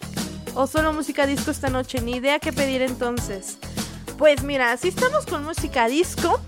o 0.55 0.67
solo 0.67 0.93
música 0.93 1.25
disco 1.25 1.51
esta 1.51 1.69
noche. 1.69 1.99
Ni 1.99 2.13
idea 2.13 2.39
qué 2.39 2.53
pedir 2.53 2.81
entonces. 2.81 3.57
Pues 4.17 4.41
mira, 4.41 4.77
si 4.77 4.87
estamos 4.87 5.25
con 5.25 5.43
música 5.43 5.89
disco, 5.89 6.39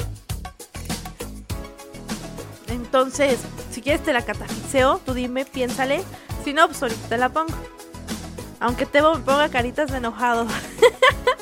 entonces 2.70 3.42
si 3.70 3.82
quieres 3.82 4.02
te 4.02 4.14
la 4.14 4.22
catafixeo, 4.22 5.02
tú 5.06 5.14
dime, 5.14 5.44
piénsale. 5.44 6.06
Si 6.46 6.54
no, 6.54 6.68
pues 6.68 6.82
ahorita 6.82 7.10
te 7.10 7.18
la 7.18 7.28
pongo. 7.28 7.54
Aunque 8.62 8.86
te 8.86 9.02
ponga 9.02 9.50
caritas 9.50 9.92
de 9.92 9.98
enojado. 9.98 10.48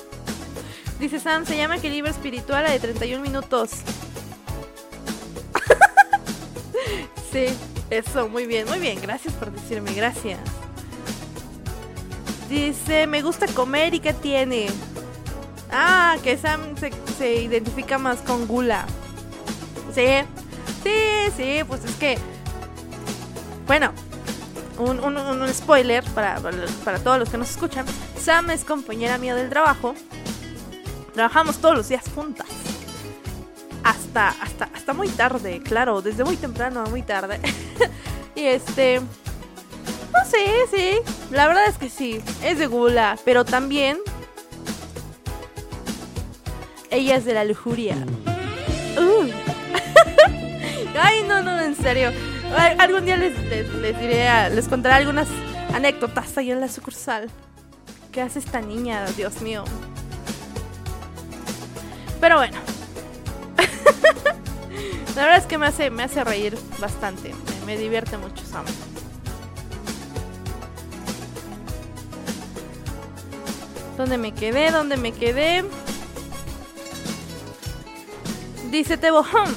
Dice 1.00 1.20
Sam, 1.20 1.46
se 1.46 1.56
llama 1.56 1.76
Equilibrio 1.76 2.12
Espiritual, 2.12 2.64
la 2.64 2.72
de 2.72 2.80
31 2.80 3.22
minutos. 3.22 3.70
sí, 7.32 7.46
eso, 7.92 8.30
muy 8.30 8.46
bien, 8.46 8.68
muy 8.68 8.80
bien. 8.80 9.00
Gracias 9.02 9.34
por 9.34 9.52
decirme, 9.52 9.94
gracias. 9.94 10.40
Dice, 12.50 13.06
me 13.06 13.22
gusta 13.22 13.48
comer 13.48 13.94
y 13.94 14.00
qué 14.00 14.14
tiene. 14.14 14.68
Ah, 15.72 16.16
que 16.24 16.38
Sam 16.38 16.76
se, 17.18 17.34
identifica 17.36 17.98
más 17.98 18.20
con 18.20 18.48
Gula. 18.48 18.86
Sí, 19.94 20.08
sí, 20.84 21.32
sí, 21.36 21.64
pues 21.68 21.84
es 21.86 21.96
que... 21.96 22.18
Bueno, 23.68 23.92
un, 24.78 25.00
un, 25.00 25.54
spoiler 25.54 26.04
para, 26.16 26.40
para, 26.40 26.58
para 26.84 27.00
todos 27.00 27.20
los 27.20 27.30
que 27.30 27.38
nos 27.38 27.50
escuchan. 27.50 27.86
Sam 28.18 28.50
es 28.52 28.64
compañera 28.64 29.18
mía 29.18 29.36
del 29.36 29.50
trabajo. 29.50 29.96
Trabajamos 31.14 31.58
todos 31.60 31.76
los 31.76 31.90
días 31.90 32.04
juntas. 32.16 32.48
Hasta, 33.84 34.30
hasta, 34.30 34.70
hasta 34.74 34.94
muy 34.94 35.10
tarde, 35.10 35.62
claro, 35.64 36.02
desde 36.02 36.24
muy 36.24 36.38
temprano 36.38 36.82
a 36.82 36.86
muy 36.86 37.02
tarde. 37.02 37.40
y 38.36 38.46
este. 38.46 39.00
No 39.00 40.26
sé, 40.26 40.46
sí. 40.76 41.00
La 41.32 41.48
verdad 41.48 41.66
es 41.68 41.78
que 41.78 41.90
sí. 41.90 42.22
Es 42.44 42.60
de 42.60 42.68
gula. 42.68 43.18
Pero 43.26 43.46
también. 43.46 43.98
Ella 46.90 47.16
es 47.16 47.26
de 47.26 47.34
la 47.34 47.46
lujuria. 47.46 47.96
Uh. 48.98 49.30
Ay, 51.02 51.24
no, 51.28 51.42
no, 51.42 51.60
en 51.60 51.76
serio. 51.76 52.12
Algún 52.78 53.06
día 53.06 53.16
les, 53.16 53.38
les, 53.46 53.74
les 53.76 54.00
diré, 54.00 54.50
les 54.50 54.68
contaré 54.68 54.96
algunas 54.96 55.30
anécdotas 55.74 56.38
ahí 56.38 56.52
en 56.52 56.60
la 56.60 56.68
sucursal. 56.68 57.30
¿Qué 58.12 58.22
hace 58.22 58.40
esta 58.40 58.60
niña? 58.60 59.06
Dios 59.16 59.42
mío. 59.42 59.64
Pero 62.20 62.36
bueno. 62.38 62.61
La 65.16 65.24
verdad 65.24 65.38
es 65.40 65.46
que 65.46 65.58
me 65.58 65.68
hace, 65.68 65.90
me 65.90 66.04
hace 66.04 66.24
reír 66.24 66.58
bastante. 66.80 67.34
Me, 67.66 67.78
divierte 67.78 68.18
mucho 68.18 68.46
Sam. 68.46 68.66
¿Dónde 73.98 74.18
me 74.18 74.34
quedé? 74.34 74.72
¿Dónde 74.72 74.98
me 74.98 75.12
quedé? 75.12 75.64
Dice 78.72 78.98
Tebo. 78.98 79.20
"Hum, 79.20 79.54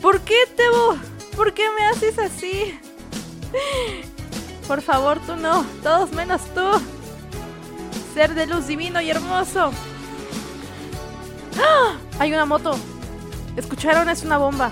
¿Por 0.00 0.20
qué, 0.20 0.36
Tebo? 0.56 0.96
¿Por 1.36 1.52
qué 1.54 1.64
me 1.76 1.84
haces 1.86 2.18
así? 2.18 2.78
Por 4.66 4.80
favor, 4.80 5.18
tú 5.20 5.36
no. 5.36 5.64
Todos 5.82 6.12
menos 6.12 6.42
tú. 6.54 6.66
Ser 8.14 8.34
de 8.34 8.46
luz 8.46 8.66
divino 8.68 9.00
y 9.00 9.10
hermoso. 9.10 9.72
¡Ah! 11.58 11.96
Hay 12.18 12.32
una 12.32 12.44
moto. 12.44 12.76
¿Escucharon? 13.58 14.08
Es 14.08 14.22
una 14.22 14.38
bomba. 14.38 14.70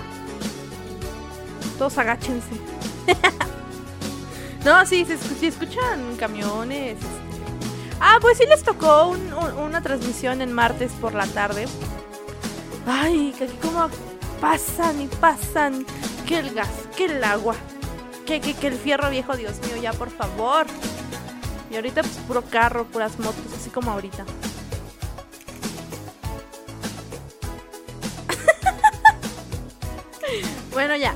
Todos 1.77 1.97
agáchense. 1.97 2.47
no, 4.65 4.85
sí, 4.85 5.05
se 5.05 5.15
escu- 5.19 5.37
sí 5.39 5.47
escuchan 5.47 6.15
camiones. 6.17 6.93
este. 6.93 7.05
Ah, 7.99 8.17
pues 8.21 8.37
sí 8.37 8.45
les 8.47 8.63
tocó 8.63 9.07
un- 9.09 9.33
un- 9.33 9.53
una 9.59 9.81
transmisión 9.81 10.41
en 10.41 10.53
martes 10.53 10.91
por 11.01 11.13
la 11.13 11.27
tarde. 11.27 11.65
Ay, 12.87 13.33
que 13.37 13.43
aquí 13.45 13.57
como 13.61 13.89
pasan 14.39 15.01
y 15.01 15.07
pasan. 15.07 15.85
Que 16.25 16.39
el 16.39 16.53
gas, 16.53 16.69
que 16.95 17.05
el 17.05 17.23
agua. 17.23 17.55
Que, 18.25 18.39
que, 18.41 18.53
que 18.53 18.67
el 18.67 18.75
fierro 18.77 19.09
viejo, 19.09 19.35
Dios 19.35 19.55
mío, 19.67 19.81
ya 19.81 19.91
por 19.93 20.09
favor. 20.11 20.65
Y 21.69 21.75
ahorita 21.75 22.01
pues 22.01 22.15
puro 22.27 22.41
carro, 22.43 22.85
puras 22.85 23.19
motos, 23.19 23.51
así 23.59 23.69
como 23.69 23.91
ahorita. 23.91 24.25
Bueno, 30.77 30.95
ya. 30.95 31.15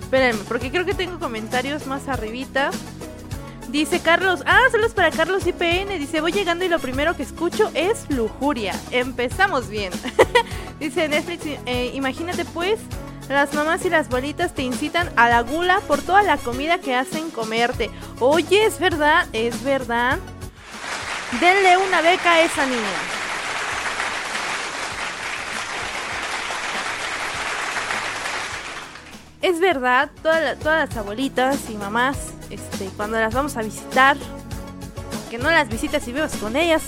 Espérenme, 0.00 0.42
porque 0.48 0.72
creo 0.72 0.84
que 0.84 0.92
tengo 0.92 1.20
comentarios 1.20 1.86
más 1.86 2.08
arribita. 2.08 2.72
Dice 3.68 4.00
Carlos, 4.00 4.42
ah, 4.44 4.62
saludos 4.72 4.92
para 4.92 5.12
Carlos 5.12 5.46
IPN. 5.46 6.00
Dice, 6.00 6.20
voy 6.20 6.32
llegando 6.32 6.64
y 6.64 6.68
lo 6.68 6.80
primero 6.80 7.16
que 7.16 7.22
escucho 7.22 7.70
es 7.74 8.10
lujuria. 8.10 8.74
Empezamos 8.90 9.68
bien. 9.68 9.92
Dice 10.80 11.06
Netflix, 11.08 11.46
eh, 11.66 11.92
imagínate 11.94 12.44
pues, 12.44 12.80
las 13.28 13.54
mamás 13.54 13.84
y 13.84 13.90
las 13.90 14.08
bolitas 14.08 14.52
te 14.52 14.62
incitan 14.62 15.08
a 15.14 15.28
la 15.28 15.42
gula 15.42 15.82
por 15.86 16.02
toda 16.02 16.24
la 16.24 16.38
comida 16.38 16.80
que 16.80 16.96
hacen 16.96 17.30
comerte. 17.30 17.88
Oye, 18.18 18.64
es 18.64 18.80
verdad, 18.80 19.28
es 19.32 19.62
verdad. 19.62 20.18
Denle 21.38 21.76
una 21.76 22.00
beca 22.00 22.32
a 22.32 22.40
esa 22.40 22.66
niña. 22.66 23.25
Es 29.46 29.60
verdad, 29.60 30.10
todas 30.24 30.58
las 30.64 30.96
abuelitas 30.96 31.70
y 31.70 31.74
mamás, 31.74 32.32
este, 32.50 32.86
cuando 32.96 33.16
las 33.20 33.32
vamos 33.32 33.56
a 33.56 33.62
visitar, 33.62 34.16
que 35.30 35.38
no 35.38 35.48
las 35.48 35.68
visites 35.68 36.08
y 36.08 36.12
vivas 36.12 36.34
con 36.38 36.56
ellas, 36.56 36.82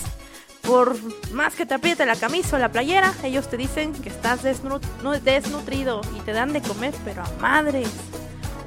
por 0.62 0.96
más 1.30 1.54
que 1.54 1.66
te 1.66 1.74
apriete 1.74 2.04
la 2.04 2.16
camisa 2.16 2.56
o 2.56 2.58
la 2.58 2.72
playera, 2.72 3.14
ellos 3.22 3.48
te 3.48 3.56
dicen 3.56 3.92
que 3.92 4.08
estás 4.08 4.42
desnutrido 4.42 6.00
y 6.16 6.20
te 6.22 6.32
dan 6.32 6.52
de 6.52 6.60
comer, 6.60 6.92
pero 7.04 7.22
a 7.22 7.30
madres. 7.40 7.90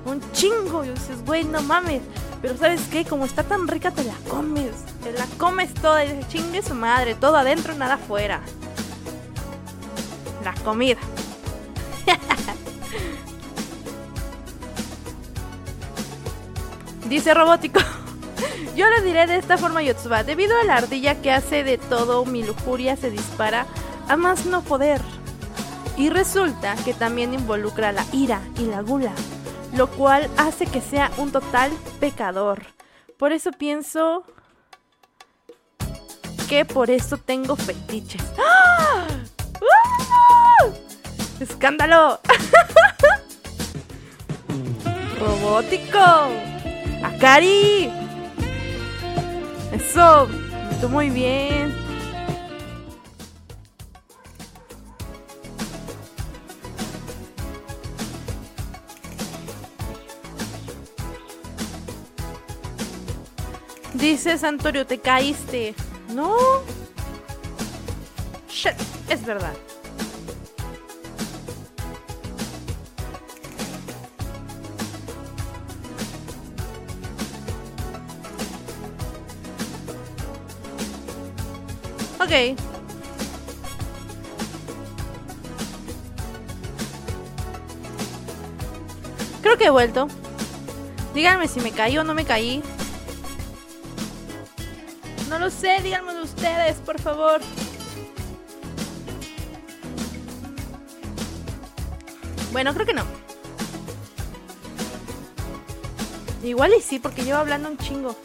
Un 0.06 0.22
chingo, 0.32 0.86
y 0.86 0.92
dices, 0.92 1.26
güey, 1.26 1.44
no 1.44 1.62
mames. 1.62 2.02
Pero 2.42 2.58
¿sabes 2.58 2.80
qué? 2.90 3.04
Como 3.04 3.26
está 3.26 3.44
tan 3.44 3.68
rica, 3.68 3.92
te 3.92 4.06
la 4.06 4.16
comes. 4.30 4.72
Te 5.04 5.12
la 5.12 5.26
comes 5.38 5.74
toda 5.74 6.06
y 6.06 6.14
dices, 6.14 6.30
chingue 6.30 6.62
su 6.62 6.76
madre, 6.76 7.14
todo 7.14 7.36
adentro, 7.36 7.74
nada 7.74 7.96
afuera. 7.96 8.40
La 10.46 10.54
comida. 10.64 11.00
Dice 17.12 17.34
robótico. 17.34 17.82
Yo 18.78 18.90
le 18.90 19.02
diré 19.02 19.28
de 19.28 19.36
esta 19.36 19.58
forma, 19.58 19.84
Yotsuba. 19.84 20.24
Debido 20.24 20.58
a 20.58 20.64
la 20.64 20.78
ardilla 20.78 21.22
que 21.22 21.30
hace 21.30 21.66
de 21.66 21.78
todo, 21.78 22.24
mi 22.24 22.42
lujuria 22.42 22.96
se 22.96 23.12
dispara 23.12 23.66
a 24.08 24.16
más 24.16 24.46
no 24.46 24.62
poder. 24.62 25.02
Y 25.98 26.10
resulta 26.10 26.74
que 26.86 26.94
también 26.94 27.34
involucra 27.34 27.92
la 27.92 28.06
ira 28.14 28.40
y 28.58 28.64
la 28.64 28.80
gula, 28.80 29.12
lo 29.76 29.88
cual 29.88 30.30
hace 30.38 30.66
que 30.66 30.80
sea 30.80 31.12
un 31.18 31.34
total 31.34 31.70
pecador. 32.00 32.62
Por 33.18 33.34
eso 33.34 33.52
pienso 33.52 34.24
que 36.48 36.64
por 36.64 36.90
eso 36.90 37.18
tengo 37.18 37.58
fetiches. 37.58 38.24
¡Ah! 38.40 39.06
¡Ah! 39.62 40.68
¡Escándalo! 41.42 42.22
¡Robótico! 45.20 46.52
¡Akari! 47.04 47.90
Eso, 49.72 50.28
tú 50.80 50.90
muy 50.90 51.10
bien. 51.10 51.74
Dice 63.94 64.38
Santorio, 64.38 64.86
te 64.86 65.00
caíste. 65.00 65.76
No. 66.10 66.36
Shit, 68.50 68.74
es 69.10 69.26
verdad. 69.26 69.54
Creo 89.42 89.58
que 89.58 89.66
he 89.66 89.70
vuelto. 89.70 90.08
Díganme 91.14 91.50
si 91.50 91.60
me 91.60 91.72
caí 91.72 91.98
o 91.98 92.06
no 92.06 92.14
me 92.14 92.24
caí. 92.24 92.64
No 95.28 95.40
lo 95.40 95.50
sé, 95.50 95.82
díganmelo 95.84 96.24
ustedes, 96.24 96.78
por 96.78 97.02
favor. 97.02 97.42
Bueno, 102.54 102.74
creo 102.74 102.86
que 102.86 102.94
no. 102.94 103.04
Igual 106.44 106.72
y 106.78 106.82
sí, 106.82 106.98
porque 106.98 107.24
llevo 107.24 107.40
hablando 107.40 107.70
un 107.70 107.78
chingo. 107.78 108.16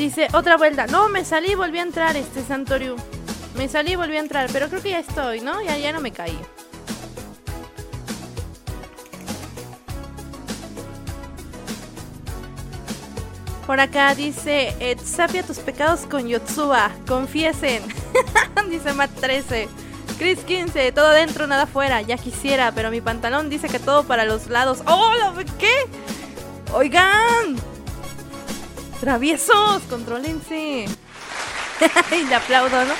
Dice, 0.00 0.28
otra 0.32 0.56
vuelta. 0.56 0.86
No, 0.86 1.10
me 1.10 1.26
salí 1.26 1.50
y 1.50 1.54
volví 1.54 1.78
a 1.78 1.82
entrar, 1.82 2.16
este 2.16 2.42
Santoriu. 2.42 2.96
Me 3.54 3.68
salí 3.68 3.92
y 3.92 3.96
volví 3.96 4.16
a 4.16 4.20
entrar, 4.20 4.48
pero 4.50 4.70
creo 4.70 4.80
que 4.80 4.88
ya 4.88 5.00
estoy, 5.00 5.42
¿no? 5.42 5.60
Ya, 5.60 5.76
ya 5.76 5.92
no 5.92 6.00
me 6.00 6.10
caí. 6.10 6.40
Por 13.66 13.78
acá 13.78 14.14
dice, 14.14 14.74
Sapia 15.04 15.42
tus 15.42 15.58
pecados 15.58 16.06
con 16.06 16.26
Yotsuba, 16.26 16.92
confiesen. 17.06 17.82
dice 18.70 18.94
Matt 18.94 19.10
13. 19.20 19.68
Chris 20.16 20.38
15, 20.38 20.92
todo 20.92 21.10
dentro, 21.10 21.46
nada 21.46 21.66
fuera. 21.66 22.00
Ya 22.00 22.16
quisiera, 22.16 22.72
pero 22.72 22.90
mi 22.90 23.02
pantalón 23.02 23.50
dice 23.50 23.68
que 23.68 23.78
todo 23.78 24.04
para 24.04 24.24
los 24.24 24.46
lados. 24.46 24.78
¡Oh! 24.86 25.12
¿Qué? 25.58 25.74
Oigan. 26.72 27.69
Traviesos, 29.00 29.82
contrólense. 29.88 30.84
y 32.12 32.24
le 32.24 32.34
aplaudo, 32.34 32.84
¿no? 32.84 32.92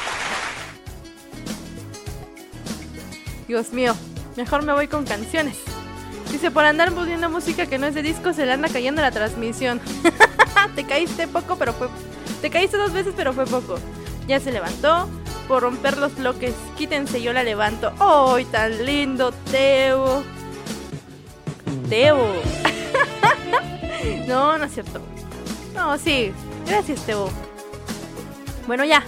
Dios 3.46 3.72
mío, 3.72 3.94
mejor 4.36 4.62
me 4.62 4.72
voy 4.72 4.88
con 4.88 5.04
canciones. 5.04 5.58
Dice, 6.32 6.50
por 6.50 6.64
andar 6.64 6.92
poniendo 6.92 7.28
música 7.28 7.66
que 7.66 7.78
no 7.78 7.86
es 7.86 7.94
de 7.94 8.02
disco, 8.02 8.32
se 8.32 8.46
le 8.46 8.52
anda 8.52 8.68
cayendo 8.68 9.02
la 9.02 9.10
transmisión. 9.10 9.80
te 10.74 10.84
caíste 10.84 11.28
poco, 11.28 11.56
pero 11.56 11.74
fue... 11.74 11.88
Te 12.40 12.48
caíste 12.48 12.78
dos 12.78 12.92
veces, 12.92 13.12
pero 13.14 13.34
fue 13.34 13.44
poco. 13.44 13.78
Ya 14.26 14.40
se 14.40 14.52
levantó. 14.52 15.08
Por 15.48 15.64
romper 15.64 15.98
los 15.98 16.14
bloques, 16.14 16.54
quítense, 16.78 17.20
yo 17.20 17.32
la 17.32 17.42
levanto. 17.42 17.92
¡Ay, 17.98 18.44
tan 18.46 18.86
lindo, 18.86 19.32
Teo! 19.50 20.22
Teo. 21.88 22.32
no, 24.28 24.56
no 24.56 24.64
es 24.64 24.72
cierto. 24.72 25.02
No, 25.74 25.96
sí. 25.98 26.32
Gracias, 26.66 27.04
Teo. 27.06 27.30
Bueno, 28.66 28.84
ya. 28.84 29.02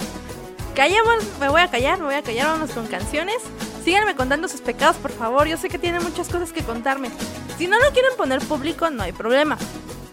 Callemos, 0.75 1.16
me 1.38 1.48
voy 1.48 1.61
a 1.61 1.70
callar, 1.70 1.98
me 1.98 2.07
voy 2.07 2.14
a 2.14 2.22
callar, 2.22 2.46
vamos 2.46 2.70
con 2.70 2.87
canciones. 2.87 3.37
Síganme 3.85 4.16
contando 4.16 4.48
sus 4.48 4.61
pecados, 4.61 4.96
por 4.96 5.11
favor. 5.11 5.46
Yo 5.46 5.57
sé 5.57 5.68
que 5.68 5.79
tienen 5.79 6.03
muchas 6.03 6.29
cosas 6.29 6.53
que 6.53 6.62
contarme. 6.62 7.11
Si 7.59 7.66
no 7.66 7.79
lo 7.79 7.90
quieren 7.90 8.12
poner 8.16 8.40
público, 8.40 8.88
no 8.90 9.03
hay 9.03 9.12
problema. 9.12 9.59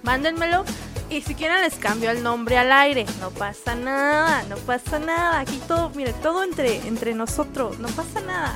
Mándenmelo. 0.04 0.66
Y 1.10 1.22
si 1.22 1.34
quieren 1.34 1.62
les 1.62 1.76
cambio 1.76 2.12
el 2.12 2.22
nombre 2.22 2.58
al 2.58 2.72
aire. 2.72 3.06
No 3.20 3.32
pasa 3.32 3.76
nada, 3.76 4.44
no 4.50 4.58
pasa 4.58 5.00
nada. 5.00 5.40
Aquí 5.40 5.60
todo, 5.68 5.92
mire, 5.92 6.14
todo 6.14 6.44
entre, 6.44 6.88
entre 6.88 7.14
nosotros. 7.14 7.80
No 7.80 7.88
pasa 7.90 8.22
nada. 8.22 8.54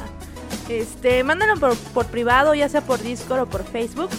Este, 0.70 1.24
mándenlo 1.24 1.58
por, 1.58 1.76
por 1.78 2.06
privado, 2.08 2.54
ya 2.54 2.70
sea 2.70 2.82
por 2.82 3.02
Discord 3.02 3.42
o 3.42 3.46
por 3.48 3.64
Facebook. 3.64 4.10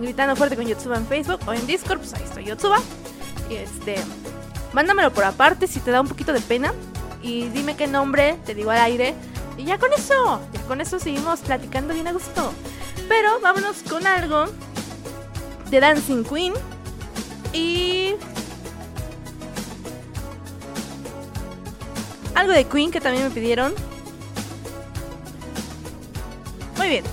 Gritando 0.00 0.36
fuerte 0.36 0.56
con 0.56 0.66
Yotsuba 0.66 0.96
en 0.96 1.06
Facebook 1.06 1.40
o 1.46 1.52
en 1.52 1.66
Discord, 1.66 1.98
pues 1.98 2.14
ahí 2.14 2.22
estoy 2.24 2.44
Yotsuba. 2.44 2.78
Y 3.50 3.56
este, 3.56 3.96
mándamelo 4.72 5.12
por 5.12 5.24
aparte 5.24 5.66
si 5.66 5.80
te 5.80 5.90
da 5.90 6.00
un 6.00 6.08
poquito 6.08 6.32
de 6.32 6.40
pena. 6.40 6.72
Y 7.22 7.48
dime 7.48 7.76
qué 7.76 7.86
nombre, 7.86 8.38
te 8.46 8.54
digo 8.54 8.70
al 8.70 8.78
aire. 8.78 9.14
Y 9.56 9.64
ya 9.64 9.78
con 9.78 9.92
eso, 9.92 10.40
ya 10.52 10.60
con 10.62 10.80
eso 10.80 10.98
seguimos 11.00 11.40
platicando 11.40 11.94
bien 11.94 12.06
a 12.06 12.12
gusto. 12.12 12.52
Pero 13.08 13.40
vámonos 13.40 13.78
con 13.88 14.06
algo 14.06 14.46
de 15.70 15.80
Dancing 15.80 16.24
Queen. 16.24 16.54
Y... 17.52 18.14
Algo 22.34 22.52
de 22.52 22.64
Queen 22.64 22.90
que 22.90 23.00
también 23.00 23.24
me 23.24 23.30
pidieron. 23.30 23.74
Muy 26.76 26.88
bien, 26.88 27.04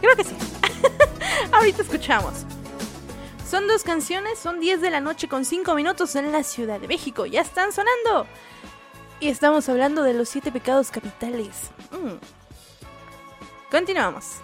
creo 0.00 0.16
que 0.16 0.24
sí. 0.24 0.34
Ahorita 1.52 1.82
escuchamos. 1.82 2.44
Son 3.48 3.66
dos 3.68 3.82
canciones, 3.82 4.38
son 4.38 4.60
10 4.60 4.80
de 4.80 4.90
la 4.90 5.00
noche 5.00 5.28
con 5.28 5.44
5 5.44 5.74
minutos 5.74 6.16
en 6.16 6.32
la 6.32 6.42
Ciudad 6.42 6.80
de 6.80 6.88
México. 6.88 7.26
Ya 7.26 7.42
están 7.42 7.72
sonando. 7.72 8.26
Y 9.20 9.28
estamos 9.28 9.68
hablando 9.68 10.02
de 10.02 10.14
los 10.14 10.28
siete 10.28 10.50
pecados 10.50 10.90
capitales. 10.90 11.70
Mm. 11.92 12.16
Continuamos. 13.70 14.41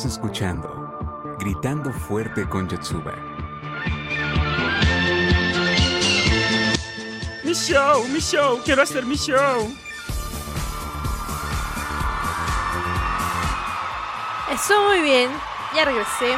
Estás 0.00 0.14
escuchando 0.14 1.36
Gritando 1.38 1.92
Fuerte 1.92 2.48
con 2.48 2.66
Yotsuba. 2.66 3.12
Mi 7.44 7.52
show, 7.52 8.08
mi 8.08 8.18
show, 8.18 8.62
quiero 8.64 8.80
hacer 8.80 9.04
mi 9.04 9.16
show. 9.16 9.70
Eso 14.50 14.88
muy 14.88 15.02
bien. 15.02 15.30
Ya 15.76 15.84
regresé. 15.84 16.34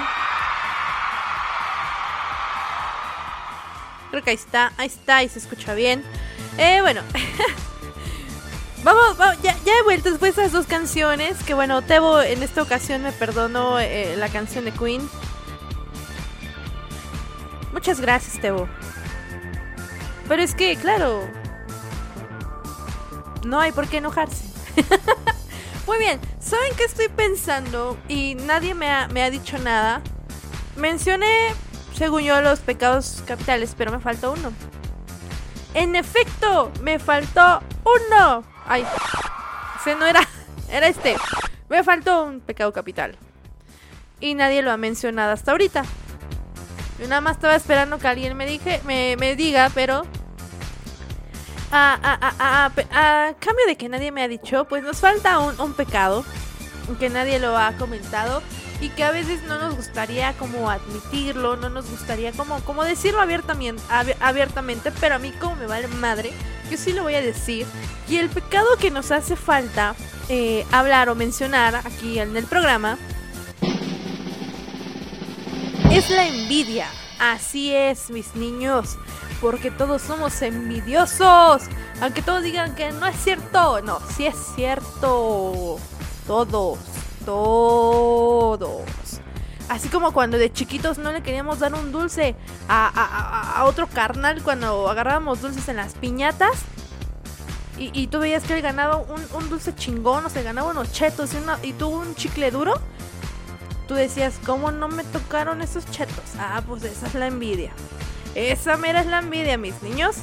Creo 4.11 4.25
que 4.25 4.31
ahí 4.31 4.35
está, 4.35 4.73
ahí 4.77 4.89
está 4.89 5.23
y 5.23 5.29
se 5.29 5.39
escucha 5.39 5.75
bien. 5.75 6.03
Eh, 6.59 6.81
bueno. 6.81 7.03
Vamos, 8.85 9.17
vamos, 9.17 9.41
ya, 9.43 9.57
ya 9.65 9.79
he 9.79 9.83
vuelto 9.85 10.11
después 10.11 10.35
de 10.35 10.43
esas 10.43 10.53
dos 10.53 10.67
canciones. 10.67 11.43
Que 11.45 11.55
bueno, 11.55 11.83
Tebo 11.83 12.21
en 12.21 12.43
esta 12.43 12.63
ocasión 12.63 13.03
me 13.03 13.13
perdonó 13.13 13.79
eh, 13.79 14.17
la 14.17 14.29
canción 14.29 14.65
de 14.65 14.73
Queen. 14.73 15.09
Muchas 17.73 18.01
gracias, 18.01 18.41
Tebo. 18.41 18.69
Pero 20.29 20.43
es 20.43 20.55
que, 20.55 20.77
claro, 20.77 21.29
no 23.45 23.61
hay 23.61 23.71
por 23.73 23.87
qué 23.89 23.99
enojarse. 23.99 24.45
Muy 25.87 25.99
bien, 25.99 26.21
¿saben 26.41 26.75
qué 26.77 26.85
estoy 26.85 27.09
pensando? 27.09 27.99
Y 28.09 28.35
nadie 28.35 28.75
me 28.75 28.91
ha, 28.91 29.09
me 29.09 29.23
ha 29.23 29.31
dicho 29.31 29.59
nada. 29.59 30.01
Mencioné, 30.77 31.55
según 31.95 32.23
yo, 32.23 32.41
los 32.41 32.61
pecados 32.61 33.23
capitales, 33.27 33.75
pero 33.77 33.93
me 33.93 34.01
faltó 34.01 34.33
uno. 34.33 34.53
En 35.75 35.97
efecto, 35.97 36.71
me 36.83 36.99
faltó 36.99 37.63
uno. 37.85 38.52
Ay, 38.67 38.87
ese 39.81 39.95
no 39.95 40.07
era, 40.07 40.21
era 40.71 40.89
este. 40.89 41.17
Me 41.69 41.83
faltó 41.83 42.25
un 42.25 42.41
pecado 42.41 42.73
capital. 42.73 43.17
Y 44.21 44.35
nadie 44.35 44.63
lo 44.63 44.71
ha 44.71 44.77
mencionado 44.77 45.33
hasta 45.33 45.51
ahorita. 45.51 45.85
Yo 46.99 47.09
nada 47.09 47.21
más 47.21 47.37
estaba 47.37 47.57
esperando 47.57 47.99
que 47.99 48.07
alguien 48.07 48.37
me, 48.37 48.47
dije, 48.47 48.81
me, 48.85 49.17
me 49.17 49.35
diga, 49.35 49.71
pero 49.75 50.05
a, 51.73 52.69
a, 52.93 53.35
cambio 53.41 53.67
de 53.67 53.77
que 53.77 53.89
nadie 53.89 54.13
me 54.13 54.23
ha 54.23 54.29
dicho, 54.29 54.67
pues 54.67 54.85
nos 54.85 55.01
falta 55.01 55.39
un, 55.39 55.59
un, 55.61 55.73
pecado 55.75 56.25
que 56.99 57.09
nadie 57.09 57.39
lo 57.39 57.57
ha 57.57 57.73
comentado 57.73 58.43
y 58.83 58.89
que 58.91 59.05
a 59.05 59.13
veces 59.13 59.43
no 59.45 59.59
nos 59.59 59.77
gustaría 59.77 60.33
como 60.35 60.69
admitirlo, 60.69 61.57
no 61.57 61.71
nos 61.71 61.89
gustaría 61.89 62.33
como, 62.33 62.61
como 62.65 62.85
decirlo 62.85 63.21
abiertamente, 63.21 63.83
abiertamente, 64.21 64.91
pero 65.01 65.15
a 65.15 65.19
mí 65.19 65.33
como 65.41 65.57
me 65.57 65.67
vale 65.67 65.87
madre, 65.87 66.33
yo 66.71 66.77
sí 66.77 66.93
lo 66.93 67.05
voy 67.05 67.15
a 67.15 67.23
decir. 67.23 67.67
Y 68.09 68.17
el 68.17 68.29
pecado 68.29 68.67
que 68.81 68.91
nos 68.91 69.13
hace 69.13 69.37
falta 69.37 69.95
eh, 70.29 70.67
hablar 70.73 71.09
o 71.09 71.15
mencionar 71.15 71.77
aquí 71.77 72.19
en 72.19 72.37
el 72.37 72.45
programa 72.45 72.99
es 75.91 76.11
la 76.11 76.27
envidia. 76.27 76.89
Así 77.21 77.73
es, 77.73 78.11
mis 78.11 78.35
niños 78.35 78.99
porque 79.43 79.73
todos 79.73 80.01
somos 80.01 80.41
envidiosos. 80.41 81.63
Aunque 82.01 82.23
todos 82.23 82.43
digan 82.45 82.75
que 82.75 82.93
no 82.93 83.07
es 83.07 83.17
cierto. 83.17 83.83
No, 83.83 83.99
sí 84.17 84.25
es 84.25 84.37
cierto. 84.55 85.79
Todos, 86.27 86.79
todos. 87.25 88.83
Así 89.69 89.89
como 89.89 90.13
cuando 90.13 90.37
de 90.37 90.53
chiquitos 90.53 90.99
no 90.99 91.13
le 91.13 91.23
queríamos 91.23 91.61
dar 91.61 91.73
un 91.75 91.93
dulce 91.93 92.35
a, 92.69 93.63
otro 93.67 93.87
carnal 93.87 94.43
cuando 94.43 94.89
agarrábamos 94.89 95.41
dulces 95.41 95.69
en 95.69 95.77
las 95.77 95.95
piñatas. 95.95 96.53
Y, 97.79 98.07
tú 98.09 98.21
veías 98.21 98.45
que 98.45 98.55
él 98.55 98.63
ganaba 98.63 98.99
un, 98.99 99.49
dulce 99.49 99.75
chingón, 99.75 100.25
o 100.25 100.29
se 100.29 100.43
ganaba 100.45 100.71
unos 100.71 100.93
chetos 100.93 101.31
y, 101.63 101.73
tuvo 101.73 101.99
un 102.01 102.15
chicle 102.15 102.51
duro. 102.51 102.75
Tú 103.89 103.95
decías, 103.95 104.35
¿cómo 104.47 104.71
no 104.71 104.89
me 104.89 105.05
tocaron 105.05 105.63
esos 105.63 105.85
chetos? 105.91 106.25
Ah, 106.39 106.63
pues 106.67 106.85
esa 106.85 107.07
es 107.07 107.15
la 107.15 107.27
envidia. 107.27 107.73
Esa 108.35 108.77
mera 108.77 109.01
es 109.01 109.07
la 109.07 109.19
envidia, 109.19 109.59
mis 109.59 109.83
niños. 109.83 110.17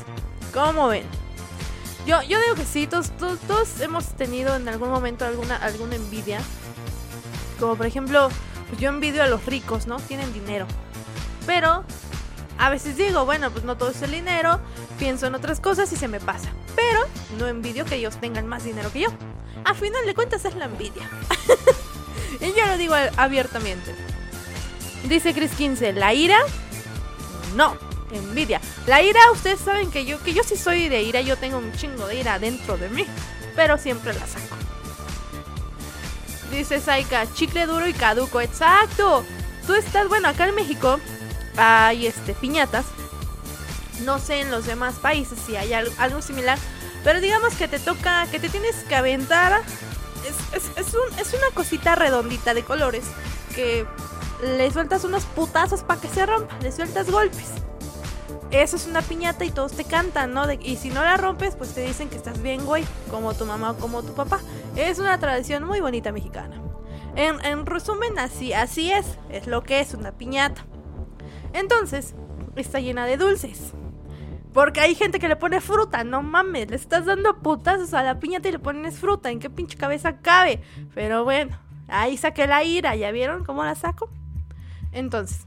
¿Cómo 0.53 0.87
ven? 0.87 1.03
Yo, 2.05 2.21
yo 2.23 2.39
digo 2.39 2.55
que 2.55 2.65
sí, 2.65 2.87
todos, 2.87 3.11
todos, 3.17 3.81
hemos 3.81 4.05
tenido 4.15 4.55
en 4.55 4.67
algún 4.69 4.89
momento 4.89 5.25
alguna, 5.25 5.57
alguna 5.57 5.95
envidia. 5.95 6.39
Como 7.59 7.75
por 7.75 7.85
ejemplo, 7.85 8.29
pues 8.67 8.79
yo 8.79 8.89
envidio 8.89 9.23
a 9.23 9.27
los 9.27 9.45
ricos, 9.45 9.87
¿no? 9.87 9.97
Tienen 9.97 10.31
dinero. 10.33 10.65
Pero 11.45 11.83
a 12.57 12.69
veces 12.69 12.97
digo, 12.97 13.25
bueno, 13.25 13.51
pues 13.51 13.63
no 13.63 13.77
todo 13.77 13.89
es 13.89 14.01
el 14.01 14.11
dinero, 14.11 14.59
pienso 14.97 15.27
en 15.27 15.35
otras 15.35 15.59
cosas 15.59 15.91
y 15.91 15.95
se 15.95 16.07
me 16.07 16.19
pasa. 16.19 16.49
Pero 16.75 17.01
no 17.37 17.47
envidio 17.47 17.85
que 17.85 17.95
ellos 17.95 18.17
tengan 18.19 18.47
más 18.47 18.63
dinero 18.63 18.91
que 18.91 19.01
yo. 19.01 19.09
A 19.65 19.73
final 19.73 20.05
de 20.05 20.13
cuentas 20.13 20.45
es 20.45 20.55
la 20.55 20.65
envidia. 20.65 21.09
y 22.39 22.57
yo 22.57 22.65
lo 22.67 22.77
digo 22.77 22.95
abiertamente. 23.17 23.95
Dice 25.07 25.33
Chris 25.33 25.51
15, 25.51 25.93
la 25.93 26.13
ira, 26.13 26.39
no 27.55 27.77
envidia. 28.11 28.61
La 28.87 29.01
ira, 29.01 29.19
ustedes 29.31 29.59
saben 29.59 29.91
que 29.91 30.05
yo, 30.05 30.21
que 30.23 30.33
yo 30.33 30.43
sí 30.43 30.57
soy 30.57 30.89
de 30.89 31.01
ira, 31.03 31.21
yo 31.21 31.37
tengo 31.37 31.57
un 31.57 31.71
chingo 31.73 32.07
de 32.07 32.19
ira 32.19 32.39
dentro 32.39 32.77
de 32.77 32.89
mí, 32.89 33.05
pero 33.55 33.77
siempre 33.77 34.13
la 34.13 34.25
saco. 34.25 34.55
Dice 36.51 36.79
Saika, 36.79 37.31
chicle 37.33 37.65
duro 37.65 37.87
y 37.87 37.93
caduco, 37.93 38.41
exacto. 38.41 39.23
Tú 39.67 39.75
estás, 39.75 40.07
bueno, 40.07 40.27
acá 40.27 40.47
en 40.47 40.55
México 40.55 40.99
hay 41.57 42.07
este 42.07 42.33
piñatas. 42.33 42.85
No 44.03 44.19
sé 44.19 44.41
en 44.41 44.49
los 44.49 44.65
demás 44.65 44.95
países 44.95 45.37
si 45.45 45.55
hay 45.55 45.73
algo, 45.73 46.21
similar, 46.21 46.57
pero 47.03 47.21
digamos 47.21 47.53
que 47.55 47.67
te 47.67 47.79
toca, 47.79 48.25
que 48.31 48.39
te 48.39 48.49
tienes 48.49 48.75
que 48.87 48.95
aventar. 48.95 49.61
Es, 50.53 50.63
es, 50.75 50.93
un, 50.93 51.19
es 51.19 51.33
una 51.33 51.53
cosita 51.53 51.95
redondita 51.95 52.53
de 52.53 52.63
colores 52.63 53.05
que 53.55 53.85
le 54.43 54.71
sueltas 54.71 55.03
unos 55.03 55.25
putazos 55.25 55.83
para 55.83 56.01
que 56.01 56.07
se 56.07 56.25
rompa, 56.25 56.57
le 56.61 56.71
sueltas 56.71 57.09
golpes 57.11 57.45
eso 58.51 58.77
es 58.77 58.87
una 58.87 59.01
piñata 59.01 59.45
y 59.45 59.51
todos 59.51 59.73
te 59.73 59.83
cantan, 59.83 60.33
¿no? 60.33 60.51
y 60.51 60.75
si 60.77 60.89
no 60.89 61.03
la 61.03 61.17
rompes, 61.17 61.55
pues 61.55 61.73
te 61.73 61.85
dicen 61.85 62.09
que 62.09 62.17
estás 62.17 62.41
bien, 62.41 62.65
güey, 62.65 62.83
como 63.11 63.33
tu 63.33 63.45
mamá 63.45 63.71
o 63.71 63.77
como 63.77 64.01
tu 64.01 64.13
papá. 64.13 64.39
Es 64.75 64.97
una 64.97 65.19
tradición 65.19 65.63
muy 65.65 65.81
bonita 65.81 66.11
mexicana. 66.11 66.59
En, 67.15 67.65
resumen, 67.65 68.17
así, 68.17 68.53
así 68.53 68.91
es, 68.91 69.17
es 69.29 69.45
lo 69.45 69.61
que 69.61 69.81
es 69.81 69.93
una 69.93 70.13
piñata. 70.13 70.65
Entonces, 71.53 72.15
está 72.55 72.79
llena 72.79 73.05
de 73.05 73.17
dulces. 73.17 73.73
Porque 74.53 74.79
hay 74.79 74.95
gente 74.95 75.19
que 75.19 75.27
le 75.27 75.35
pone 75.35 75.61
fruta, 75.61 76.03
no 76.03 76.23
mames, 76.23 76.69
le 76.69 76.75
estás 76.75 77.05
dando 77.05 77.37
putazos 77.39 77.93
a 77.93 78.03
la 78.03 78.19
piñata 78.19 78.49
y 78.49 78.53
le 78.53 78.59
pones 78.59 78.97
fruta, 78.97 79.29
¿en 79.29 79.39
qué 79.39 79.49
pinche 79.49 79.77
cabeza 79.77 80.17
cabe? 80.17 80.63
Pero 80.95 81.23
bueno, 81.23 81.59
ahí 81.87 82.17
saqué 82.17 82.47
la 82.47 82.63
ira, 82.63 82.95
¿ya 82.95 83.11
vieron 83.11 83.43
cómo 83.43 83.63
la 83.63 83.75
saco? 83.75 84.09
Entonces, 84.91 85.45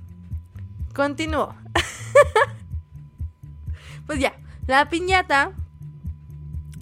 continúo. 0.95 1.55
Pues 4.13 4.21
ya, 4.21 4.35
la 4.67 4.91
piñata, 4.91 5.53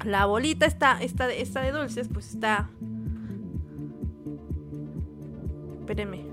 la 0.04 0.26
bolita 0.26 0.66
está, 0.66 1.00
esta, 1.00 1.32
esta 1.32 1.60
de 1.60 1.70
dulces, 1.70 2.08
pues 2.12 2.34
está... 2.34 2.68
Espérenme. 5.78 6.26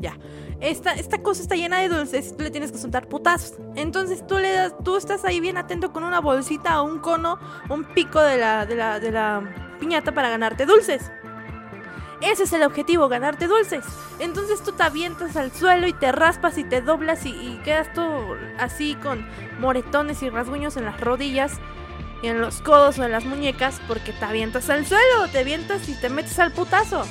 Ya. 0.00 0.18
Esta, 0.58 0.94
esta 0.94 1.22
cosa 1.22 1.42
está 1.42 1.54
llena 1.54 1.78
de 1.78 1.88
dulces, 1.88 2.36
tú 2.36 2.42
le 2.42 2.50
tienes 2.50 2.72
que 2.72 2.78
soltar 2.78 3.06
putazos. 3.06 3.54
Entonces 3.76 4.26
tú 4.26 4.36
le 4.38 4.52
das, 4.52 4.74
tú 4.82 4.96
estás 4.96 5.24
ahí 5.24 5.38
bien 5.38 5.58
atento 5.58 5.92
con 5.92 6.02
una 6.02 6.18
bolsita 6.18 6.82
o 6.82 6.86
un 6.86 6.98
cono, 6.98 7.38
un 7.70 7.84
pico 7.94 8.20
de 8.20 8.38
la, 8.38 8.66
de 8.66 8.74
la, 8.74 8.98
de 8.98 9.12
la 9.12 9.76
piñata 9.78 10.10
para 10.10 10.28
ganarte 10.28 10.66
dulces. 10.66 11.08
Ese 12.22 12.44
es 12.44 12.52
el 12.52 12.62
objetivo, 12.62 13.08
ganarte 13.08 13.48
dulces. 13.48 13.84
Entonces 14.20 14.62
tú 14.62 14.70
te 14.72 14.84
avientas 14.84 15.36
al 15.36 15.52
suelo 15.52 15.88
y 15.88 15.92
te 15.92 16.12
raspas 16.12 16.56
y 16.56 16.62
te 16.62 16.80
doblas 16.80 17.26
y, 17.26 17.60
quedas 17.64 17.92
todo 17.94 18.36
así 18.58 18.94
con 18.94 19.28
moretones 19.58 20.22
y 20.22 20.30
rasguños 20.30 20.76
en 20.76 20.84
las 20.84 21.00
rodillas 21.00 21.54
y 22.22 22.28
en 22.28 22.40
los 22.40 22.60
codos 22.60 23.00
o 23.00 23.04
en 23.04 23.10
las 23.10 23.24
muñecas 23.24 23.80
porque 23.88 24.12
te 24.12 24.24
avientas 24.24 24.70
al 24.70 24.86
suelo, 24.86 25.28
te 25.32 25.40
avientas 25.40 25.88
y 25.88 25.94
te 25.94 26.08
metes 26.10 26.38
al 26.38 26.52
putazo. 26.52 27.04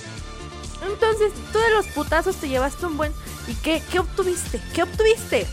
Entonces 0.90 1.34
tú 1.52 1.60
de 1.60 1.72
los 1.72 1.88
putazos 1.88 2.38
te 2.38 2.48
llevaste 2.48 2.86
un 2.86 2.96
buen... 2.96 3.12
¿Y 3.48 3.56
qué, 3.56 3.84
qué 3.92 4.00
obtuviste? 4.00 4.62
¿Qué 4.74 4.84
obtuviste? 4.84 5.46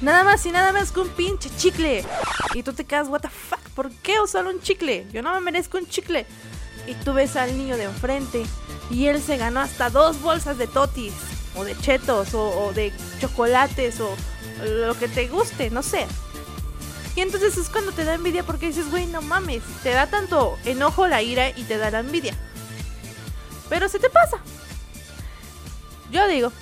Nada 0.00 0.24
más 0.24 0.44
y 0.46 0.50
nada 0.50 0.72
más 0.72 0.90
que 0.90 0.98
un 0.98 1.08
pinche 1.10 1.48
chicle. 1.56 2.04
Y 2.54 2.64
tú 2.64 2.72
te 2.72 2.84
quedas, 2.84 3.06
what 3.06 3.20
the 3.20 3.28
fuck, 3.28 3.60
¿por 3.76 3.90
qué 4.02 4.20
usar 4.20 4.46
un 4.46 4.60
chicle? 4.60 5.06
Yo 5.12 5.22
no 5.22 5.32
me 5.34 5.40
merezco 5.40 5.78
un 5.78 5.86
chicle 5.86 6.26
y 6.86 6.94
tú 6.94 7.12
ves 7.12 7.36
al 7.36 7.56
niño 7.56 7.76
de 7.76 7.84
enfrente 7.84 8.44
y 8.90 9.06
él 9.06 9.22
se 9.22 9.36
ganó 9.36 9.60
hasta 9.60 9.90
dos 9.90 10.20
bolsas 10.20 10.58
de 10.58 10.66
totis 10.66 11.12
o 11.54 11.64
de 11.64 11.76
chetos 11.78 12.34
o, 12.34 12.72
de 12.74 12.92
chocolates 13.20 14.00
o 14.00 14.14
lo 14.64 14.98
que 14.98 15.08
te 15.08 15.28
guste, 15.28 15.70
no 15.70 15.82
sé. 15.82 16.06
Y 17.14 17.20
entonces 17.20 17.56
es 17.58 17.68
cuando 17.68 17.92
te 17.92 18.04
da 18.04 18.14
envidia 18.14 18.42
porque 18.42 18.66
dices, 18.66 18.90
güey, 18.90 19.06
no 19.06 19.20
mames, 19.20 19.62
te 19.82 19.90
da 19.90 20.06
tanto 20.06 20.58
enojo 20.64 21.06
la 21.06 21.22
ira 21.22 21.50
y 21.50 21.64
te 21.64 21.76
da 21.76 21.90
la 21.90 22.00
envidia. 22.00 22.34
Pero 23.68 23.88
se 23.88 23.98
te 23.98 24.08
pasa. 24.08 24.38
Yo 26.10 26.26
digo. 26.28 26.52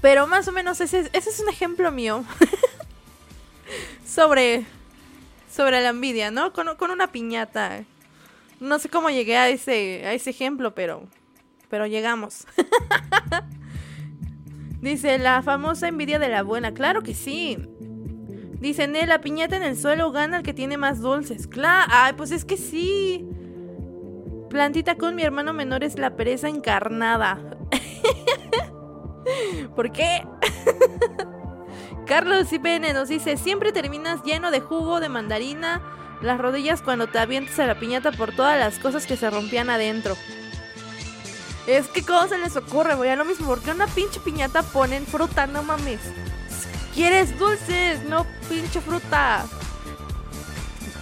Pero 0.00 0.26
más 0.26 0.48
o 0.48 0.52
menos 0.52 0.80
ese, 0.80 1.10
ese 1.12 1.30
es 1.30 1.40
un 1.40 1.48
ejemplo 1.48 1.90
mío. 1.92 2.24
sobre, 4.06 4.66
sobre 5.54 5.80
la 5.80 5.90
envidia, 5.90 6.30
¿no? 6.30 6.52
Con, 6.52 6.76
con 6.76 6.90
una 6.90 7.12
piñata 7.12 7.84
no 8.62 8.78
sé 8.78 8.88
cómo 8.88 9.10
llegué 9.10 9.36
a 9.36 9.48
ese, 9.48 10.02
a 10.06 10.14
ese 10.14 10.30
ejemplo, 10.30 10.74
pero, 10.74 11.02
pero 11.68 11.86
llegamos. 11.86 12.46
Dice, 14.80 15.18
la 15.18 15.42
famosa 15.42 15.88
envidia 15.88 16.18
de 16.18 16.28
la 16.28 16.42
buena. 16.42 16.72
Claro 16.72 17.02
que 17.02 17.14
sí. 17.14 17.58
Dice, 18.60 18.86
ne, 18.86 19.06
la 19.06 19.20
piñata 19.20 19.56
en 19.56 19.64
el 19.64 19.76
suelo 19.76 20.12
gana 20.12 20.38
el 20.38 20.42
que 20.42 20.54
tiene 20.54 20.76
más 20.76 21.00
dulces. 21.00 21.46
Claro, 21.46 21.90
ay, 21.92 22.14
pues 22.16 22.30
es 22.30 22.44
que 22.44 22.56
sí. 22.56 23.28
Plantita 24.48 24.96
con 24.96 25.16
mi 25.16 25.22
hermano 25.22 25.52
menor 25.52 25.82
es 25.82 25.98
la 25.98 26.16
pereza 26.16 26.48
encarnada. 26.48 27.40
¿Por 29.76 29.92
qué? 29.92 30.26
Carlos 32.06 32.52
IPN 32.52 32.92
nos 32.92 33.08
dice, 33.08 33.36
siempre 33.36 33.72
terminas 33.72 34.22
lleno 34.24 34.50
de 34.50 34.60
jugo 34.60 35.00
de 35.00 35.08
mandarina 35.08 35.80
las 36.22 36.38
rodillas 36.38 36.82
cuando 36.82 37.08
te 37.08 37.18
avientas 37.18 37.58
a 37.58 37.66
la 37.66 37.78
piñata 37.78 38.12
por 38.12 38.32
todas 38.32 38.58
las 38.58 38.78
cosas 38.78 39.06
que 39.06 39.16
se 39.16 39.28
rompían 39.28 39.70
adentro. 39.70 40.16
Es 41.66 41.88
que 41.88 42.02
cómo 42.02 42.26
se 42.28 42.38
les 42.38 42.56
ocurre, 42.56 42.94
voy 42.94 43.08
a 43.08 43.16
lo 43.16 43.24
mismo, 43.24 43.46
porque 43.46 43.70
una 43.70 43.86
pinche 43.86 44.20
piñata 44.20 44.62
ponen 44.62 45.06
fruta, 45.06 45.46
no 45.46 45.62
mames. 45.62 46.00
¿Quieres 46.94 47.38
dulces? 47.38 48.02
No 48.04 48.26
pinche 48.48 48.80
fruta. 48.80 49.44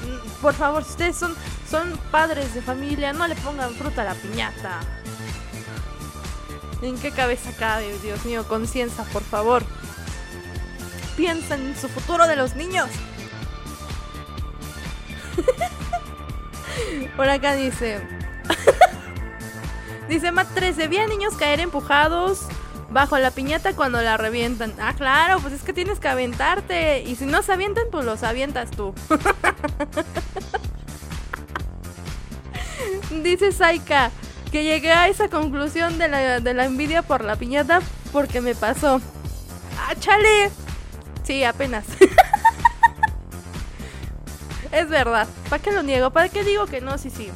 Mm, 0.05 0.43
por 0.43 0.55
favor, 0.55 0.85
si 0.85 0.91
ustedes 0.91 1.17
son, 1.17 1.35
son 1.69 1.99
padres 2.11 2.55
de 2.55 2.63
familia, 2.63 3.13
no 3.13 3.27
le 3.27 3.35
pongan 3.37 3.75
fruta 3.75 4.03
a 4.03 4.07
la 4.07 4.15
piñata. 4.15 4.81
¿En 6.83 6.99
qué 6.99 7.11
cabeza 7.11 7.53
cabe, 7.59 7.99
Dios 8.03 8.25
mío? 8.25 8.47
Conciencia, 8.47 9.05
por 9.13 9.23
favor. 9.23 9.63
Piensa 11.17 11.57
en 11.57 11.77
su 11.77 11.89
futuro 11.89 12.27
de 12.27 12.37
los 12.37 12.55
niños. 12.55 12.89
Por 17.17 17.29
acá 17.29 17.55
dice. 17.55 18.01
dice 20.09 20.33
Matt 20.33 20.53
13. 20.55 20.89
Vi 20.89 20.99
a 20.99 21.07
niños 21.07 21.35
caer 21.35 21.61
empujados 21.61 22.47
bajo 22.91 23.19
la 23.19 23.31
piñata 23.31 23.75
cuando 23.75 24.03
la 24.03 24.17
revientan. 24.17 24.75
Ah, 24.81 24.95
claro, 24.97 25.39
pues 25.41 25.55
es 25.55 25.63
que 25.63 25.73
tienes 25.73 26.01
que 26.01 26.09
aventarte. 26.09 27.03
Y 27.03 27.17
si 27.17 27.27
no 27.27 27.43
se 27.43 27.53
avientan, 27.53 27.85
pues 27.91 28.05
los 28.05 28.23
avientas 28.23 28.71
tú. 28.71 28.95
dice 33.23 33.53
Saika 33.53 34.11
que 34.51 34.65
llegué 34.65 34.93
a 34.93 35.09
esa 35.09 35.29
conclusión 35.29 35.99
de 35.99 36.09
la, 36.09 36.41
de 36.41 36.55
la 36.55 36.65
envidia 36.65 37.03
por 37.03 37.25
la 37.25 37.37
piñata 37.37 37.81
porque 38.13 38.41
me 38.41 38.55
pasó. 38.55 39.01
¡Ah! 39.79 39.95
Sí, 41.23 41.45
apenas. 41.45 41.85
Es 44.73 44.89
verdad. 44.89 45.29
¿Para 45.49 45.63
qué 45.63 45.73
lo 45.73 45.83
niego? 45.83 46.11
¿Para 46.11 46.29
qué 46.29 46.45
digo 46.45 46.67
que 46.67 46.81
no? 46.81 46.99
Sí, 46.99 47.11
sí. 47.11 47.31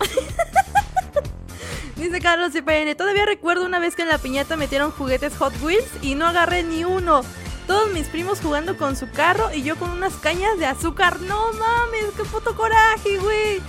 Dice 1.96 2.20
Carlos 2.20 2.52
CPN, 2.52 2.96
todavía 2.96 3.26
recuerdo 3.26 3.64
una 3.64 3.78
vez 3.78 3.94
que 3.94 4.02
en 4.02 4.08
la 4.08 4.18
piñata 4.18 4.56
metieron 4.56 4.90
juguetes 4.90 5.36
Hot 5.36 5.54
Wheels 5.62 5.88
y 6.02 6.16
no 6.16 6.26
agarré 6.26 6.64
ni 6.64 6.84
uno. 6.84 7.22
Todos 7.66 7.92
mis 7.92 8.08
primos 8.08 8.40
jugando 8.40 8.76
con 8.76 8.96
su 8.96 9.08
carro 9.10 9.54
y 9.54 9.62
yo 9.62 9.76
con 9.76 9.90
unas 9.90 10.14
cañas 10.14 10.58
de 10.58 10.66
azúcar. 10.66 11.20
No 11.20 11.52
mames, 11.52 12.06
qué 12.16 12.24
puto 12.24 12.56
coraje, 12.56 13.18
güey. 13.18 13.60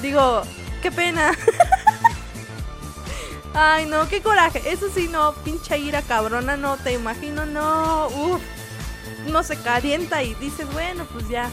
Digo, 0.00 0.42
qué 0.82 0.92
pena. 0.92 1.36
Ay, 3.54 3.86
no, 3.86 4.08
qué 4.08 4.22
coraje. 4.22 4.62
Eso 4.70 4.88
sí, 4.94 5.08
no, 5.08 5.32
pincha 5.44 5.76
ira 5.76 6.02
cabrona, 6.02 6.56
no, 6.56 6.76
te 6.76 6.92
imagino, 6.92 7.44
no. 7.44 8.06
Uf, 8.06 8.40
no 9.26 9.42
se 9.42 9.56
calienta 9.56 10.22
y 10.22 10.34
dices, 10.34 10.70
bueno, 10.72 11.06
pues 11.12 11.28
ya. 11.28 11.50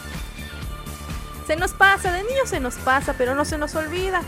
Se 1.45 1.55
nos 1.55 1.72
pasa, 1.72 2.11
de 2.11 2.24
niños 2.24 2.49
se 2.49 2.59
nos 2.59 2.76
pasa, 2.76 3.13
pero 3.18 3.34
no 3.36 3.45
se 3.45 3.57
nos 3.57 3.76
olvida. 3.76 4.22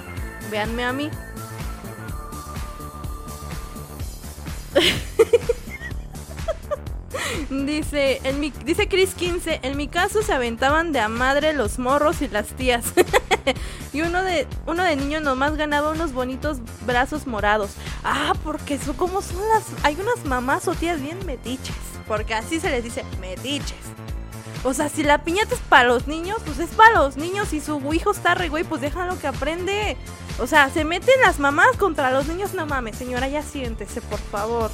Véanme 0.50 0.86
a 0.86 0.94
mí. 0.94 1.10
dice, 7.50 8.22
en 8.24 8.40
mi, 8.40 8.52
dice 8.52 8.88
Chris 8.88 9.14
15, 9.16 9.60
en 9.64 9.78
mi 9.78 9.88
caso 9.88 10.22
se 10.22 10.34
aventaban 10.34 10.92
de 10.92 11.00
a 11.00 11.08
madre 11.10 11.54
los 11.54 11.80
morros 11.80 12.22
y 12.22 12.28
las 12.28 12.48
tías. 12.48 12.94
y 13.94 14.02
uno 14.02 14.24
de, 14.24 14.48
uno 14.66 14.84
de 14.84 14.96
niño 14.96 15.20
nomás 15.20 15.56
ganaba 15.56 15.92
unos 15.92 16.14
bonitos 16.14 16.60
brazos 16.86 17.28
morados. 17.28 17.72
Ah, 18.04 18.34
porque 18.44 18.76
eso 18.76 18.96
como 18.96 19.22
son 19.22 19.42
las... 19.50 19.64
Hay 19.84 19.98
unas 20.00 20.26
mamás 20.26 20.68
o 20.68 20.76
tías 20.76 21.02
bien 21.02 21.26
metiches. 21.26 21.76
Porque 22.10 22.34
así 22.34 22.60
se 22.60 22.72
les 22.72 22.84
dice 22.84 23.06
metiches. 23.22 23.78
O 24.64 24.74
sea, 24.74 24.90
si 24.90 25.04
la 25.04 25.24
piñata 25.24 25.56
es 25.56 25.62
para 25.62 25.86
los 25.86 26.08
niños, 26.08 26.40
pues 26.44 26.60
es 26.60 26.72
para 26.72 26.96
los 26.96 27.16
niños. 27.16 27.54
Y 27.54 27.62
su 27.62 27.82
hijo 27.94 28.12
está 28.12 28.36
re 28.36 28.50
güey, 28.50 28.66
pues 28.66 28.82
déjalo 28.82 29.18
que 29.18 29.28
aprende. 29.28 29.96
O 30.40 30.48
sea, 30.48 30.70
se 30.70 30.84
meten 30.84 31.22
las 31.22 31.40
mamás 31.40 31.78
contra 31.78 32.12
los 32.12 32.28
niños. 32.28 32.54
No 32.54 32.66
mames, 32.66 32.98
señora, 32.98 33.30
ya 33.30 33.44
siéntese, 33.44 34.02
por 34.02 34.20
favor. 34.20 34.72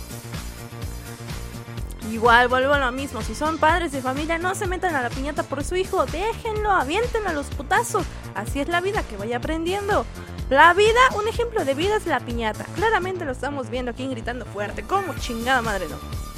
Igual, 2.11 2.47
vuelvo 2.47 2.73
a 2.73 2.79
lo 2.79 2.91
mismo. 2.91 3.21
Si 3.21 3.35
son 3.35 3.57
padres 3.57 3.91
de 3.91 4.01
familia, 4.01 4.37
no 4.37 4.55
se 4.55 4.65
metan 4.65 4.95
a 4.95 5.01
la 5.01 5.09
piñata 5.09 5.43
por 5.43 5.63
su 5.63 5.75
hijo. 5.75 6.05
Déjenlo, 6.05 6.71
avienten 6.71 7.27
a 7.27 7.33
los 7.33 7.47
putazos. 7.47 8.05
Así 8.33 8.61
es 8.61 8.69
la 8.69 8.79
vida, 8.79 9.03
que 9.03 9.17
vaya 9.17 9.37
aprendiendo. 9.37 10.05
La 10.49 10.73
vida, 10.73 10.99
un 11.17 11.27
ejemplo 11.27 11.65
de 11.65 11.73
vida 11.73 11.97
es 11.97 12.05
la 12.05 12.21
piñata. 12.21 12.63
Claramente 12.75 13.25
lo 13.25 13.33
estamos 13.33 13.69
viendo 13.69 13.91
aquí 13.91 14.07
gritando 14.07 14.45
fuerte. 14.45 14.83
Como 14.83 15.13
chingada 15.15 15.61
madre 15.61 15.87
no. 15.89 16.34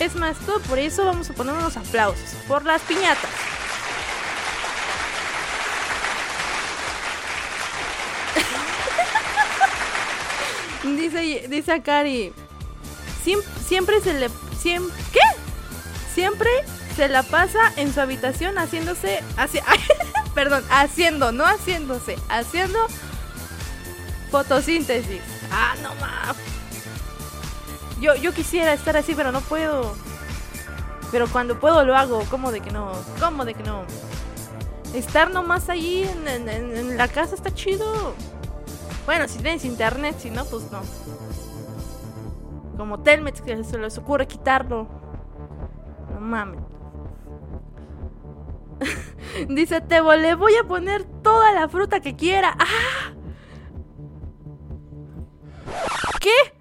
Es 0.00 0.16
más, 0.16 0.36
todo 0.38 0.60
por 0.60 0.78
eso 0.78 1.04
vamos 1.04 1.30
a 1.30 1.34
poner 1.34 1.54
unos 1.54 1.76
aplausos. 1.76 2.34
Por 2.48 2.64
las 2.64 2.82
piñatas. 2.82 3.30
dice, 10.96 11.46
dice 11.48 11.72
a 11.72 11.82
Cari. 11.82 12.32
siempre 13.66 14.00
se 14.00 14.14
le 14.14 14.28
¿Qué? 15.12 15.20
Siempre 16.14 16.48
se 16.96 17.08
la 17.08 17.22
pasa 17.22 17.72
en 17.76 17.92
su 17.92 18.00
habitación 18.00 18.56
haciéndose. 18.56 19.22
perdón, 20.34 20.64
haciendo, 20.70 21.32
no 21.32 21.44
haciéndose, 21.44 22.16
haciendo 22.28 22.78
fotosíntesis. 24.30 25.20
Ah, 25.50 25.74
no 25.82 25.94
más. 25.96 26.53
Yo, 28.04 28.14
yo 28.16 28.34
quisiera 28.34 28.74
estar 28.74 28.98
así, 28.98 29.14
pero 29.14 29.32
no 29.32 29.40
puedo. 29.40 29.94
Pero 31.10 31.26
cuando 31.26 31.58
puedo 31.58 31.86
lo 31.86 31.96
hago. 31.96 32.22
¿Cómo 32.30 32.52
de 32.52 32.60
que 32.60 32.70
no? 32.70 32.92
¿Cómo 33.18 33.46
de 33.46 33.54
que 33.54 33.62
no? 33.62 33.84
Estar 34.92 35.30
nomás 35.30 35.70
ahí 35.70 36.02
en, 36.02 36.46
en 36.46 36.98
la 36.98 37.08
casa 37.08 37.34
está 37.34 37.54
chido. 37.54 38.14
Bueno, 39.06 39.26
si 39.26 39.38
tienes 39.38 39.64
internet, 39.64 40.16
si 40.18 40.28
no, 40.28 40.44
pues 40.44 40.70
no. 40.70 40.82
Como 42.76 43.00
Telmex 43.00 43.40
que 43.40 43.64
se 43.64 43.78
les 43.78 43.96
ocurre 43.96 44.26
quitarlo. 44.26 44.86
No 46.12 46.20
mames. 46.20 46.60
Dice 49.48 49.80
Tebo, 49.80 50.12
le 50.14 50.34
voy 50.34 50.54
a 50.56 50.64
poner 50.64 51.04
toda 51.22 51.52
la 51.52 51.70
fruta 51.70 52.00
que 52.00 52.14
quiera. 52.14 52.54
¡Ah! 52.58 53.14
¿Qué? 56.20 56.53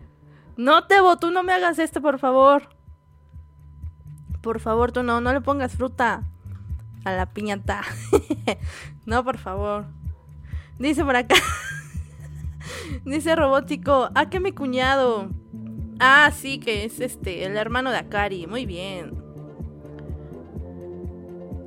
No, 0.56 0.86
Tebo, 0.86 1.18
tú 1.18 1.32
no 1.32 1.44
me 1.44 1.54
hagas 1.54 1.80
esto, 1.80 2.02
por 2.02 2.20
favor. 2.20 2.70
Por 4.42 4.60
favor, 4.60 4.92
tú 4.92 5.04
no, 5.04 5.22
no 5.22 5.34
le 5.34 5.42
pongas 5.42 5.74
fruta 5.76 6.24
a 7.06 7.12
la 7.12 7.26
piñata. 7.28 7.82
no, 9.06 9.24
por 9.24 9.38
favor. 9.38 9.86
Dice 10.78 11.04
por 11.04 11.16
acá. 11.16 11.36
Dice 13.06 13.36
Robótico, 13.36 14.10
¿a 14.16 14.30
qué 14.30 14.40
mi 14.40 14.52
cuñado? 14.52 15.30
Ah, 16.00 16.32
sí, 16.32 16.60
que 16.60 16.86
es 16.86 17.00
este, 17.00 17.46
el 17.46 17.58
hermano 17.58 17.92
de 17.92 17.98
Akari. 17.98 18.48
Muy 18.48 18.66
bien. 18.66 19.24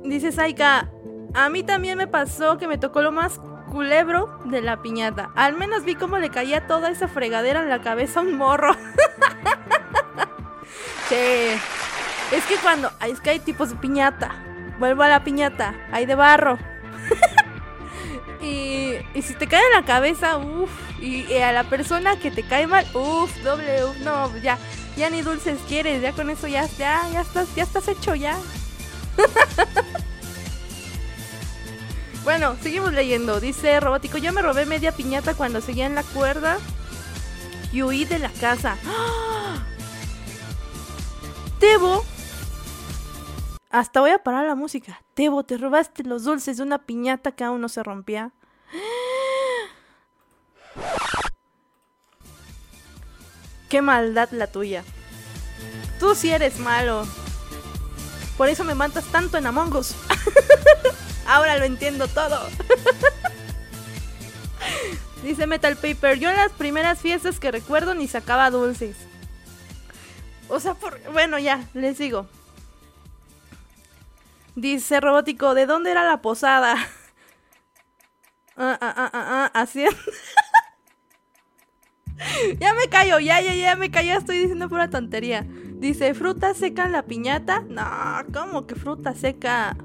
Dice 0.03 0.31
Saika, 0.31 0.91
a 1.33 1.49
mí 1.49 1.63
también 1.63 1.97
me 1.97 2.07
pasó 2.07 2.57
que 2.57 2.67
me 2.67 2.77
tocó 2.77 3.01
lo 3.01 3.11
más 3.11 3.39
culebro 3.67 4.39
de 4.45 4.61
la 4.61 4.81
piñata. 4.81 5.29
Al 5.35 5.55
menos 5.55 5.83
vi 5.83 5.95
cómo 5.95 6.17
le 6.17 6.29
caía 6.29 6.67
toda 6.67 6.89
esa 6.89 7.07
fregadera 7.07 7.61
en 7.61 7.69
la 7.69 7.81
cabeza 7.81 8.19
a 8.19 8.23
un 8.23 8.35
morro. 8.35 8.75
che. 11.09 11.53
Es 11.53 12.45
que 12.47 12.55
cuando. 12.61 12.91
Es 13.07 13.21
que 13.21 13.31
hay 13.31 13.39
tipos 13.39 13.69
de 13.69 13.75
piñata. 13.75 14.35
Vuelvo 14.79 15.03
a 15.03 15.07
la 15.07 15.23
piñata. 15.23 15.73
Hay 15.91 16.05
de 16.05 16.15
barro. 16.15 16.57
y, 18.41 18.93
y 19.13 19.21
si 19.21 19.33
te 19.33 19.47
cae 19.47 19.65
en 19.65 19.73
la 19.73 19.85
cabeza, 19.85 20.37
uff. 20.37 20.71
Y, 20.99 21.37
a 21.37 21.51
la 21.51 21.63
persona 21.63 22.17
que 22.17 22.31
te 22.31 22.43
cae 22.43 22.65
mal, 22.65 22.85
uff, 22.93 23.35
doble, 23.43 23.85
uff, 23.85 23.97
no, 23.97 24.35
ya, 24.37 24.57
ya 24.95 25.09
ni 25.09 25.21
dulces 25.21 25.59
quieres, 25.67 26.01
ya 26.01 26.11
con 26.11 26.29
eso 26.29 26.47
ya, 26.47 26.65
ya, 26.77 27.07
ya 27.11 27.21
estás, 27.21 27.53
ya 27.55 27.63
estás 27.63 27.87
hecho 27.87 28.15
ya. 28.15 28.37
bueno, 32.23 32.55
seguimos 32.61 32.93
leyendo. 32.93 33.39
Dice 33.39 33.79
Robótico, 33.79 34.17
yo 34.17 34.33
me 34.33 34.41
robé 34.41 34.65
media 34.65 34.91
piñata 34.91 35.33
cuando 35.33 35.61
seguía 35.61 35.85
en 35.85 35.95
la 35.95 36.03
cuerda 36.03 36.57
y 37.71 37.81
huí 37.83 38.05
de 38.05 38.19
la 38.19 38.29
casa. 38.29 38.77
¡Ah! 38.85 39.63
Tebo. 41.59 42.05
Hasta 43.69 43.99
voy 43.99 44.11
a 44.11 44.19
parar 44.19 44.45
la 44.45 44.55
música. 44.55 45.01
Tebo, 45.13 45.43
te 45.43 45.57
robaste 45.57 46.03
los 46.03 46.23
dulces 46.23 46.57
de 46.57 46.63
una 46.63 46.79
piñata 46.79 47.31
que 47.31 47.43
aún 47.43 47.61
no 47.61 47.69
se 47.69 47.83
rompía. 47.83 48.31
Qué 53.69 53.81
maldad 53.81 54.29
la 54.31 54.47
tuya. 54.47 54.83
Tú 55.99 56.15
sí 56.15 56.29
eres 56.29 56.59
malo. 56.59 57.05
Por 58.37 58.49
eso 58.49 58.63
me 58.63 58.75
matas 58.75 59.05
tanto 59.05 59.37
en 59.37 59.47
Among 59.47 59.75
Us. 59.75 59.95
Ahora 61.27 61.57
lo 61.57 61.65
entiendo 61.65 62.07
todo. 62.07 62.39
Dice 65.23 65.45
Metal 65.45 65.75
Paper, 65.75 66.19
yo 66.19 66.29
en 66.29 66.37
las 66.37 66.53
primeras 66.53 66.99
fiestas 66.99 67.39
que 67.39 67.51
recuerdo 67.51 67.93
ni 67.93 68.07
sacaba 68.07 68.49
dulces. 68.49 68.95
O 70.47 70.59
sea, 70.59 70.73
por... 70.73 70.99
bueno, 71.11 71.37
ya, 71.37 71.67
les 71.73 71.97
digo. 71.97 72.27
Dice 74.55 75.01
Robótico, 75.01 75.53
¿de 75.53 75.65
dónde 75.65 75.91
era 75.91 76.05
la 76.05 76.21
posada? 76.21 76.75
Ah, 78.55 78.77
ah, 78.81 78.93
ah, 78.97 79.11
ah, 79.13 79.51
ah, 79.53 79.55
así 79.61 79.85
ya 82.59 82.73
me 82.73 82.89
callo, 82.89 83.19
ya, 83.19 83.39
ya, 83.39 83.53
ya 83.53 83.75
me 83.75 83.91
callo, 83.91 84.17
estoy 84.17 84.39
diciendo 84.39 84.67
pura 84.67 84.89
tontería. 84.89 85.45
Dice, 85.47 86.15
¿fruta 86.15 86.55
seca 86.55 86.85
en 86.85 86.93
la 86.93 87.03
piñata? 87.03 87.59
No, 87.67 87.85
¿cómo 88.33 88.65
que 88.65 88.73
fruta 88.73 89.13
seca? 89.13 89.77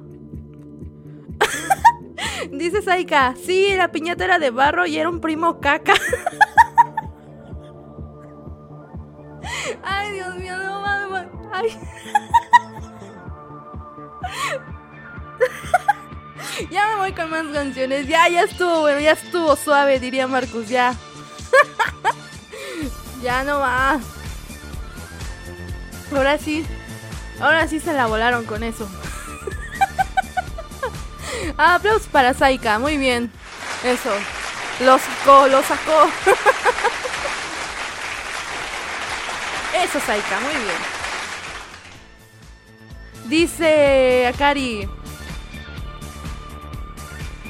Dice 2.50 2.82
Saika, 2.82 3.34
sí, 3.42 3.74
la 3.76 3.92
piñata 3.92 4.24
era 4.24 4.38
de 4.38 4.50
barro 4.50 4.86
y 4.86 4.98
era 4.98 5.08
un 5.08 5.20
primo 5.20 5.60
caca. 5.60 5.94
Ay, 9.82 10.12
Dios 10.12 10.36
mío, 10.36 10.56
no 10.58 10.80
mames. 10.80 11.28
Ya 16.70 16.86
me 16.88 16.96
voy 16.96 17.12
con 17.12 17.30
más 17.30 17.46
canciones. 17.46 18.06
Ya, 18.06 18.28
ya 18.28 18.42
estuvo, 18.42 18.80
bueno, 18.80 19.00
ya 19.00 19.12
estuvo 19.12 19.56
suave, 19.56 19.98
diría 19.98 20.26
Marcus, 20.26 20.68
ya. 20.68 20.94
ya 23.22 23.42
no 23.42 23.58
va. 23.58 23.98
Ahora 26.14 26.38
sí. 26.38 26.64
Ahora 27.40 27.66
sí 27.66 27.80
se 27.80 27.92
la 27.92 28.06
volaron 28.06 28.44
con 28.44 28.62
eso. 28.62 28.88
aplausos 31.56 32.08
para 32.08 32.34
Saika, 32.34 32.78
muy 32.78 32.96
bien. 32.96 33.30
Eso. 33.84 34.10
Lo 34.80 34.98
sacó, 34.98 35.46
lo 35.48 35.62
sacó. 35.62 36.02
eso, 39.84 40.00
Saika, 40.00 40.40
muy 40.40 40.54
bien. 40.54 40.76
Dice 43.28 44.26
Akari. 44.26 44.88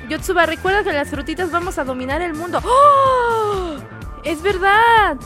Yotsuba, 0.09 0.47
recuerda 0.47 0.85
que 0.85 0.93
las 0.93 1.09
frutitas 1.09 1.51
vamos 1.51 1.79
a 1.79 1.85
dominar 1.85 2.21
el 2.23 2.35
mundo. 2.35 2.61
¡Oh! 2.65 3.77
¡Es 4.25 4.43
verdad! 4.43 5.17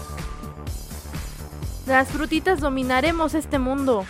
Las 1.86 2.08
frutitas 2.08 2.60
dominaremos 2.60 3.34
este 3.34 3.58
mundo. 3.58 4.06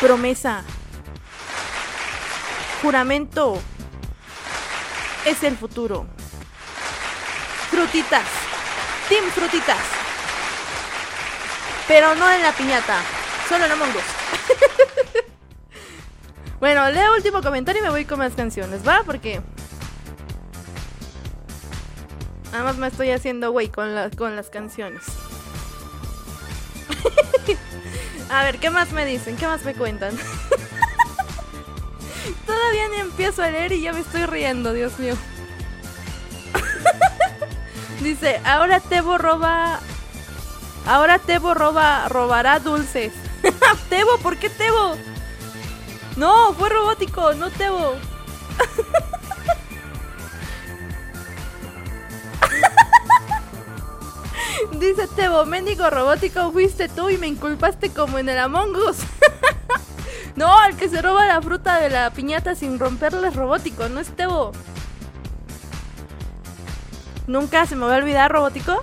Promesa. 0.00 0.64
Juramento. 2.82 3.58
Es 5.24 5.42
el 5.42 5.56
futuro. 5.56 6.06
Frutitas. 7.70 8.26
Team 9.08 9.24
frutitas. 9.30 9.78
Pero 11.88 12.14
no 12.14 12.30
en 12.30 12.42
la 12.42 12.52
piñata. 12.52 13.00
Solo 13.48 13.64
en 13.64 13.72
Among 13.72 13.90
Us. 13.90 14.02
Bueno, 16.58 16.90
leo 16.90 17.14
último 17.14 17.42
comentario 17.42 17.82
y 17.82 17.84
me 17.84 17.90
voy 17.90 18.06
con 18.06 18.18
más 18.18 18.32
canciones, 18.32 18.86
¿va? 18.86 19.02
Porque. 19.04 19.42
Nada 22.50 22.64
más 22.64 22.78
me 22.78 22.86
estoy 22.86 23.10
haciendo 23.10 23.52
güey 23.52 23.68
con, 23.68 23.90
con 24.16 24.36
las 24.36 24.48
canciones. 24.48 25.02
a 28.30 28.44
ver, 28.44 28.58
¿qué 28.58 28.70
más 28.70 28.92
me 28.92 29.04
dicen? 29.04 29.36
¿Qué 29.36 29.46
más 29.46 29.64
me 29.64 29.74
cuentan? 29.74 30.16
Todavía 32.46 32.88
ni 32.88 32.96
empiezo 32.96 33.42
a 33.42 33.50
leer 33.50 33.72
y 33.72 33.82
ya 33.82 33.92
me 33.92 34.00
estoy 34.00 34.24
riendo, 34.26 34.72
Dios 34.72 34.98
mío. 34.98 35.14
Dice, 38.00 38.40
ahora 38.44 38.80
Tebo 38.80 39.18
roba. 39.18 39.80
Ahora 40.86 41.18
Tebo 41.18 41.54
roba. 41.54 42.08
robará 42.08 42.58
dulces. 42.60 43.12
Tebo, 43.88 44.18
¿por 44.18 44.36
qué 44.38 44.50
Tebo? 44.50 44.96
No, 46.16 46.52
fue 46.54 46.68
robótico, 46.68 47.34
no 47.34 47.50
Tebo. 47.50 47.94
Dice 54.72 55.06
Tebo, 55.08 55.44
mendigo 55.46 55.90
robótico, 55.90 56.50
fuiste 56.52 56.88
tú 56.88 57.10
y 57.10 57.18
me 57.18 57.26
inculpaste 57.26 57.90
como 57.90 58.18
en 58.18 58.28
el 58.28 58.38
Among 58.38 58.76
Us. 58.76 58.98
No, 60.36 60.64
el 60.64 60.76
que 60.76 60.88
se 60.88 61.00
roba 61.02 61.26
la 61.26 61.40
fruta 61.40 61.80
de 61.80 61.88
la 61.88 62.10
piñata 62.10 62.54
sin 62.54 62.78
romperla 62.78 63.28
es 63.28 63.36
robótico, 63.36 63.88
no 63.88 64.00
es 64.00 64.08
Tebo. 64.08 64.52
Nunca 67.26 67.66
se 67.66 67.74
me 67.74 67.86
va 67.86 67.94
a 67.94 67.98
olvidar 67.98 68.30
robótico. 68.30 68.80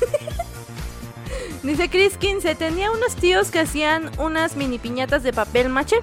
Dice 1.62 1.90
Chris 1.90 2.16
15, 2.16 2.54
tenía 2.54 2.90
unos 2.90 3.14
tíos 3.14 3.50
que 3.50 3.60
hacían 3.60 4.10
unas 4.18 4.56
mini 4.56 4.78
piñatas 4.78 5.22
de 5.22 5.34
papel 5.34 5.68
maché, 5.68 6.00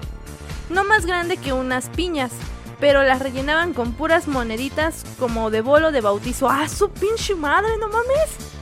no 0.70 0.84
más 0.84 1.04
grande 1.04 1.36
que 1.36 1.52
unas 1.52 1.88
piñas, 1.88 2.30
pero 2.78 3.02
las 3.02 3.18
rellenaban 3.20 3.74
con 3.74 3.92
puras 3.92 4.28
moneditas 4.28 5.04
como 5.18 5.50
de 5.50 5.60
bolo 5.60 5.90
de 5.90 6.00
bautizo. 6.00 6.48
¡Ah, 6.48 6.68
su 6.68 6.88
pinche 6.90 7.34
madre, 7.34 7.76
no 7.78 7.88
mames! 7.88 8.59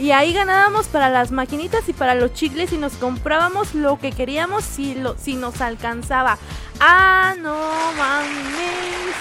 Y 0.00 0.12
ahí 0.12 0.32
ganábamos 0.32 0.88
para 0.88 1.10
las 1.10 1.30
maquinitas 1.30 1.86
y 1.90 1.92
para 1.92 2.14
los 2.14 2.32
chicles 2.32 2.72
y 2.72 2.78
nos 2.78 2.94
comprábamos 2.94 3.74
lo 3.74 3.98
que 3.98 4.12
queríamos 4.12 4.64
si, 4.64 4.94
lo, 4.94 5.14
si 5.18 5.34
nos 5.34 5.60
alcanzaba. 5.60 6.38
¡Ah, 6.80 7.34
no 7.38 7.54
mames! 7.98 9.14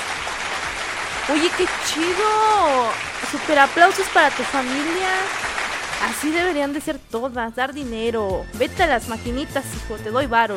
Oye, 1.33 1.51
qué 1.57 1.65
chido. 1.85 2.91
Super 3.29 3.59
aplausos 3.59 4.07
para 4.13 4.31
tu 4.31 4.41
familia. 4.43 5.09
Así 6.09 6.31
deberían 6.31 6.71
de 6.71 6.79
ser 6.79 6.97
todas, 6.97 7.55
dar 7.55 7.73
dinero. 7.73 8.45
Vete 8.53 8.83
a 8.83 8.87
las 8.87 9.09
maquinitas, 9.09 9.65
hijo, 9.75 9.95
te 9.95 10.11
doy 10.11 10.27
varo. 10.27 10.55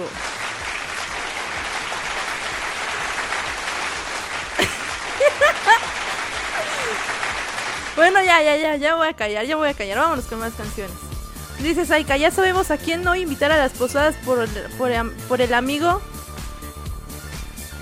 Bueno, 7.96 8.22
ya, 8.22 8.42
ya, 8.42 8.56
ya, 8.56 8.76
ya 8.76 8.94
voy 8.96 9.08
a 9.08 9.14
callar, 9.14 9.44
ya 9.46 9.56
voy 9.56 9.68
a 9.68 9.74
callar. 9.74 9.98
Vámonos 9.98 10.24
con 10.26 10.38
más 10.38 10.52
canciones. 10.54 10.96
Dice 11.60 11.86
Saika, 11.86 12.16
ya 12.16 12.30
sabemos 12.30 12.70
a 12.70 12.78
quién 12.78 13.02
no 13.02 13.14
invitar 13.14 13.52
a 13.52 13.56
las 13.58 13.72
posadas 13.72 14.16
por, 14.24 14.48
por, 14.78 14.90
por 15.28 15.40
el 15.40 15.54
amigo 15.54 16.00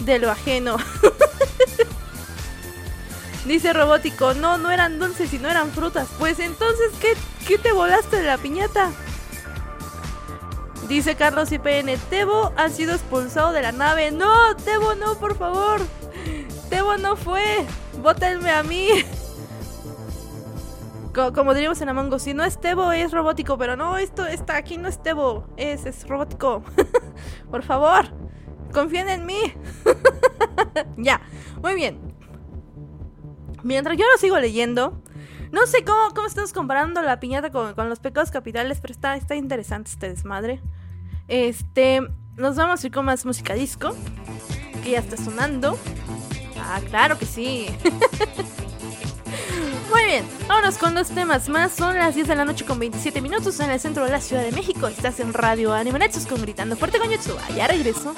de 0.01 0.19
lo 0.19 0.31
ajeno. 0.31 0.77
Dice 3.47 3.73
Robótico, 3.73 4.35
no, 4.35 4.59
no 4.59 4.71
eran 4.71 4.99
dulces 4.99 5.33
y 5.33 5.39
no 5.39 5.49
eran 5.49 5.71
frutas. 5.71 6.09
Pues 6.19 6.39
entonces, 6.41 6.91
¿qué, 7.01 7.17
qué 7.47 7.57
te 7.59 7.73
volaste 7.73 8.17
de 8.17 8.25
la 8.25 8.37
piñata? 8.39 8.91
Dice 10.89 11.15
Carlos 11.15 11.51
IPN, 11.53 11.99
Tebo 12.11 12.53
ha 12.57 12.69
sido 12.69 12.95
expulsado 12.95 13.53
de 13.53 13.63
la 13.63 13.73
nave. 13.73 14.11
No, 14.11 14.57
Tebo 14.57 14.95
no, 14.95 15.15
por 15.19 15.39
favor. 15.39 15.81
Tebo 16.69 16.97
no 16.99 17.17
fue. 17.17 17.65
Vótenme 18.03 18.51
a 18.51 18.63
mí. 18.63 18.89
Como 21.13 21.55
diríamos 21.55 21.81
en 21.81 21.89
Among 21.89 22.13
Us, 22.15 22.23
si 22.23 22.35
no 22.35 22.45
es 22.45 22.61
Tebo 22.61 22.93
es 22.93 23.11
robótico, 23.11 23.59
pero 23.59 23.77
no, 23.77 23.99
esto 23.99 24.27
está 24.27 24.57
aquí 24.57 24.79
no 24.79 24.89
es 24.89 25.03
Tebo, 25.03 25.47
es, 25.57 25.85
es 25.85 26.07
robótico. 26.07 26.63
por 27.51 27.63
favor, 27.63 28.07
confíen 28.73 29.09
en 29.09 29.27
mí. 29.27 29.41
ya, 30.97 31.21
muy 31.61 31.75
bien. 31.75 31.99
Mientras 33.63 33.97
yo 33.97 34.05
lo 34.11 34.19
sigo 34.19 34.39
leyendo, 34.39 35.03
no 35.53 35.67
sé 35.67 35.85
cómo, 35.85 36.15
cómo 36.15 36.29
estamos 36.29 36.53
comparando 36.53 37.03
la 37.03 37.19
piñata 37.19 37.51
con, 37.51 37.89
los 37.89 37.99
pecados 37.99 38.31
capitales, 38.31 38.81
pero 38.81 38.93
está, 38.93 39.17
está 39.17 39.35
interesante 39.35 39.91
este 39.91 40.09
desmadre. 40.09 40.63
Este, 41.27 42.03
nos 42.37 42.57
vamos 42.57 42.83
a 42.83 42.87
ir 42.87 42.93
con 42.93 43.05
más 43.05 43.27
música 43.27 43.55
disco, 43.55 43.95
que 44.85 44.93
ya 44.93 45.01
está 45.01 45.17
sonando. 45.17 45.77
Ah, 46.57 46.81
claro 46.89 47.19
que 47.19 47.27
sí. 47.27 47.67
Muy 49.91 50.05
bien, 50.05 50.25
vámonos 50.47 50.79
con 50.79 50.95
dos 50.95 51.09
temas 51.09 51.49
más. 51.49 51.73
Son 51.73 51.97
las 51.97 52.15
10 52.15 52.29
de 52.29 52.37
la 52.37 52.45
noche 52.45 52.65
con 52.65 52.79
27 52.79 53.21
minutos 53.21 53.59
en 53.59 53.71
el 53.71 53.81
centro 53.81 54.05
de 54.05 54.11
la 54.11 54.21
Ciudad 54.21 54.43
de 54.43 54.53
México. 54.53 54.87
Estás 54.87 55.19
en 55.19 55.33
Radio 55.33 55.75
Anime 55.75 55.99
Nexus 55.99 56.27
con 56.27 56.41
Gritando 56.41 56.77
Fuerte 56.77 57.01
con 57.01 57.11
Yotsuba. 57.11 57.43
Ya 57.57 57.67
regreso. 57.67 58.15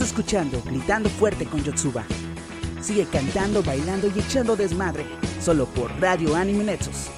Escuchando 0.00 0.62
Gritando 0.62 1.08
Fuerte 1.08 1.46
con 1.46 1.62
Yotsuba. 1.62 2.04
Sigue 2.80 3.06
cantando, 3.06 3.62
bailando 3.62 4.08
y 4.14 4.20
echando 4.20 4.54
desmadre, 4.54 5.06
solo 5.40 5.64
por 5.66 5.90
Radio 6.00 6.36
Anime 6.36 6.64
Nexus. 6.64 7.08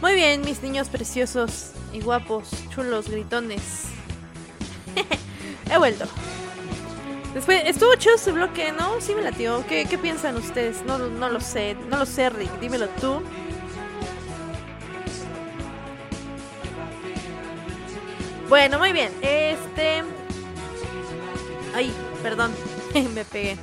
Muy 0.00 0.14
bien, 0.14 0.42
mis 0.42 0.62
niños 0.62 0.88
preciosos 0.88 1.72
y 1.92 2.00
guapos, 2.00 2.50
chulos, 2.70 3.08
gritones. 3.08 3.86
He 5.70 5.78
vuelto. 5.78 6.06
Después, 7.34 7.62
estuvo 7.66 7.94
chido 7.96 8.14
ese 8.14 8.32
bloque, 8.32 8.72
¿no? 8.72 9.00
Sí 9.00 9.14
me 9.14 9.22
latió. 9.22 9.66
¿Qué, 9.66 9.84
qué 9.84 9.98
piensan 9.98 10.36
ustedes? 10.36 10.84
No, 10.86 10.98
no 10.98 11.28
lo 11.28 11.40
sé, 11.40 11.76
no 11.90 11.98
lo 11.98 12.06
sé, 12.06 12.30
Rick. 12.30 12.60
Dímelo 12.60 12.88
tú. 13.00 13.20
Bueno, 18.48 18.78
muy 18.78 18.92
bien. 18.92 19.12
Este. 19.22 20.04
Ay, 21.74 21.92
perdón. 22.22 22.52
me 23.14 23.24
pegué. 23.24 23.56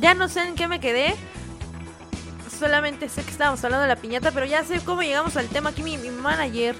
Ya 0.00 0.14
no 0.14 0.28
sé 0.28 0.42
en 0.42 0.54
qué 0.54 0.66
me 0.66 0.80
quedé. 0.80 1.14
Solamente 2.58 3.08
sé 3.10 3.22
que 3.22 3.30
estábamos 3.30 3.62
hablando 3.64 3.82
de 3.82 3.88
la 3.88 3.96
piñata, 3.96 4.30
pero 4.30 4.46
ya 4.46 4.64
sé 4.64 4.80
cómo 4.80 5.02
llegamos 5.02 5.36
al 5.36 5.46
tema. 5.48 5.70
Aquí 5.70 5.82
mi, 5.82 5.98
manager. 5.98 6.74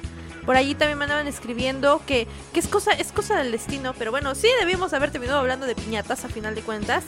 Por 0.46 0.56
allí 0.56 0.74
también 0.74 0.96
me 0.96 1.04
andaban 1.04 1.26
escribiendo 1.26 2.00
que, 2.06 2.26
que 2.54 2.60
es 2.60 2.68
cosa, 2.68 2.92
es 2.92 3.12
cosa 3.12 3.36
del 3.36 3.52
destino. 3.52 3.92
Pero 3.98 4.10
bueno, 4.10 4.34
sí 4.34 4.48
debimos 4.60 4.94
haber 4.94 5.10
terminado 5.10 5.40
hablando 5.40 5.66
de 5.66 5.74
piñatas 5.74 6.24
a 6.24 6.28
final 6.28 6.54
de 6.54 6.62
cuentas. 6.62 7.04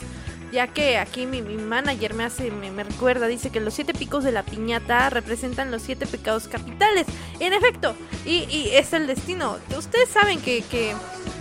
Ya 0.51 0.66
que 0.66 0.96
aquí 0.96 1.26
mi, 1.26 1.42
mi 1.42 1.57
manager 1.57 2.14
me 2.14 2.24
hace, 2.24 2.51
me, 2.51 2.70
me 2.70 2.82
recuerda, 2.82 3.26
dice 3.26 3.51
que 3.51 3.61
los 3.61 3.74
siete 3.74 3.92
picos 3.92 4.24
de 4.24 4.32
la 4.32 4.42
piñata 4.42 5.11
representan 5.11 5.70
los 5.70 5.82
siete 5.82 6.07
pecados 6.07 6.49
capitales. 6.49 7.07
En 7.38 7.53
efecto, 7.53 7.94
y, 8.24 8.44
y 8.49 8.70
es 8.72 8.92
el 8.94 9.07
destino. 9.07 9.59
Ustedes 9.76 10.09
saben 10.09 10.40
que, 10.40 10.62
que 10.62 10.94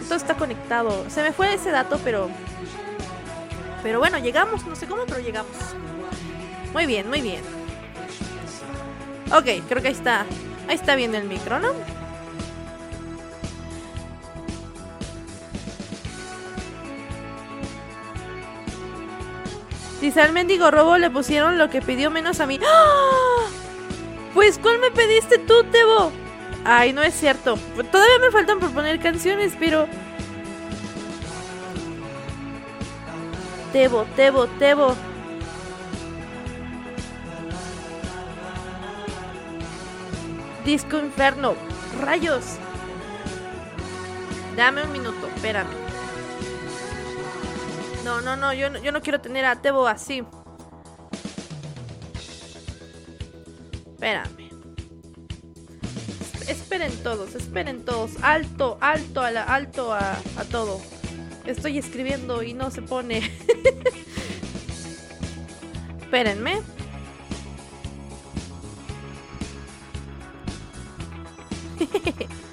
todo 0.07 0.17
está 0.17 0.35
conectado. 0.35 1.05
Se 1.09 1.23
me 1.23 1.31
fue 1.31 1.53
ese 1.53 1.71
dato, 1.71 1.99
pero. 2.03 2.29
Pero 3.81 3.99
bueno, 3.99 4.17
llegamos, 4.17 4.65
no 4.65 4.75
sé 4.75 4.87
cómo, 4.87 5.03
pero 5.05 5.19
llegamos. 5.19 5.55
Muy 6.73 6.85
bien, 6.85 7.07
muy 7.07 7.21
bien. 7.21 7.41
Ok, 9.31 9.63
creo 9.69 9.81
que 9.81 9.87
ahí 9.87 9.93
está. 9.93 10.25
Ahí 10.67 10.75
está 10.75 10.95
bien 10.95 11.15
el 11.15 11.23
micro, 11.23 11.59
¿no? 11.59 11.69
Dice 20.07 20.21
al 20.21 20.31
mendigo 20.31 20.71
robo 20.71 20.97
le 20.97 21.09
pusieron 21.09 21.57
lo 21.57 21.69
que 21.69 21.81
pidió 21.81 22.09
menos 22.09 22.39
a 22.39 22.45
mí. 22.45 22.57
¡Ah! 22.63 23.45
Pues 24.33 24.57
¿cuál 24.57 24.79
me 24.79 24.89
pediste 24.89 25.37
tú, 25.37 25.65
Tebo? 25.65 26.13
Ay, 26.63 26.93
no 26.93 27.03
es 27.03 27.13
cierto. 27.13 27.57
Todavía 27.91 28.17
me 28.21 28.31
faltan 28.31 28.57
por 28.57 28.71
poner 28.71 29.01
canciones, 29.01 29.51
pero... 29.59 29.85
Tebo, 33.73 34.05
Tebo, 34.15 34.47
Tebo. 34.47 34.95
Disco 40.63 40.99
Inferno. 40.99 41.55
Rayos. 41.99 42.55
Dame 44.55 44.83
un 44.83 44.91
minuto, 44.93 45.27
espérame. 45.35 45.86
No, 48.07 48.21
no, 48.21 48.37
no, 48.37 48.53
yo 48.53 48.73
yo 48.81 48.93
no 48.93 49.01
quiero 49.01 49.19
tener 49.19 49.43
a 49.43 49.57
Tebo 49.61 49.85
así. 49.85 50.23
Espérame. 53.85 54.49
Esperen 56.47 56.93
todos, 57.03 57.35
esperen 57.35 57.83
todos. 57.83 58.11
Alto, 58.21 58.77
alto, 58.79 59.19
a 59.19 59.31
la, 59.31 59.43
alto 59.43 59.91
a, 59.91 60.13
a 60.13 60.45
todo. 60.49 60.79
Estoy 61.45 61.79
escribiendo 61.79 62.43
y 62.43 62.53
no 62.53 62.71
se 62.71 62.81
pone. 62.81 63.17
Espérenme. 65.99 66.61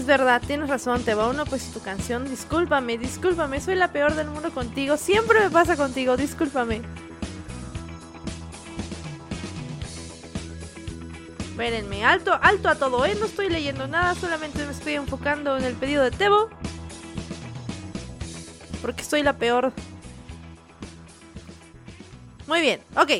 Es 0.00 0.06
verdad, 0.06 0.40
tienes 0.46 0.70
razón, 0.70 1.02
te 1.02 1.12
va 1.12 1.28
uno 1.28 1.44
pues 1.44 1.70
tu 1.72 1.82
canción. 1.82 2.26
Discúlpame, 2.26 2.96
discúlpame, 2.96 3.60
soy 3.60 3.74
la 3.74 3.92
peor 3.92 4.14
del 4.14 4.28
mundo 4.28 4.50
contigo. 4.50 4.96
Siempre 4.96 5.40
me 5.40 5.50
pasa 5.50 5.76
contigo, 5.76 6.16
discúlpame. 6.16 6.80
Espérenme, 11.50 12.02
alto, 12.02 12.32
alto 12.40 12.70
a 12.70 12.76
todo, 12.76 13.04
¿eh? 13.04 13.14
No 13.20 13.26
estoy 13.26 13.50
leyendo 13.50 13.86
nada, 13.88 14.14
solamente 14.14 14.64
me 14.64 14.72
estoy 14.72 14.94
enfocando 14.94 15.58
en 15.58 15.64
el 15.64 15.74
pedido 15.74 16.02
de 16.02 16.12
Tebo. 16.12 16.48
Porque 18.80 19.04
soy 19.04 19.22
la 19.22 19.36
peor. 19.36 19.70
Muy 22.46 22.62
bien, 22.62 22.80
ok. 22.96 23.10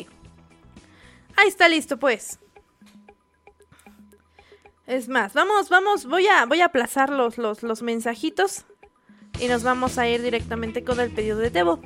Ahí 1.37 1.49
está 1.49 1.68
listo, 1.68 1.99
pues. 1.99 2.39
Es 4.91 5.09
más, 5.09 5.32
vamos, 5.34 5.68
vamos, 5.68 6.07
voy 6.07 6.26
a, 6.26 6.47
voy 6.47 6.62
a 6.62 6.64
aplazar 6.64 7.11
los, 7.11 7.38
los, 7.38 7.62
los 7.62 7.80
mensajitos. 7.80 8.64
Y 9.38 9.47
nos 9.47 9.62
vamos 9.62 9.99
a 9.99 10.09
ir 10.09 10.20
directamente 10.20 10.82
con 10.82 10.99
el 10.99 11.12
pedido 11.12 11.38
de 11.38 11.53
Tebo. 11.53 11.78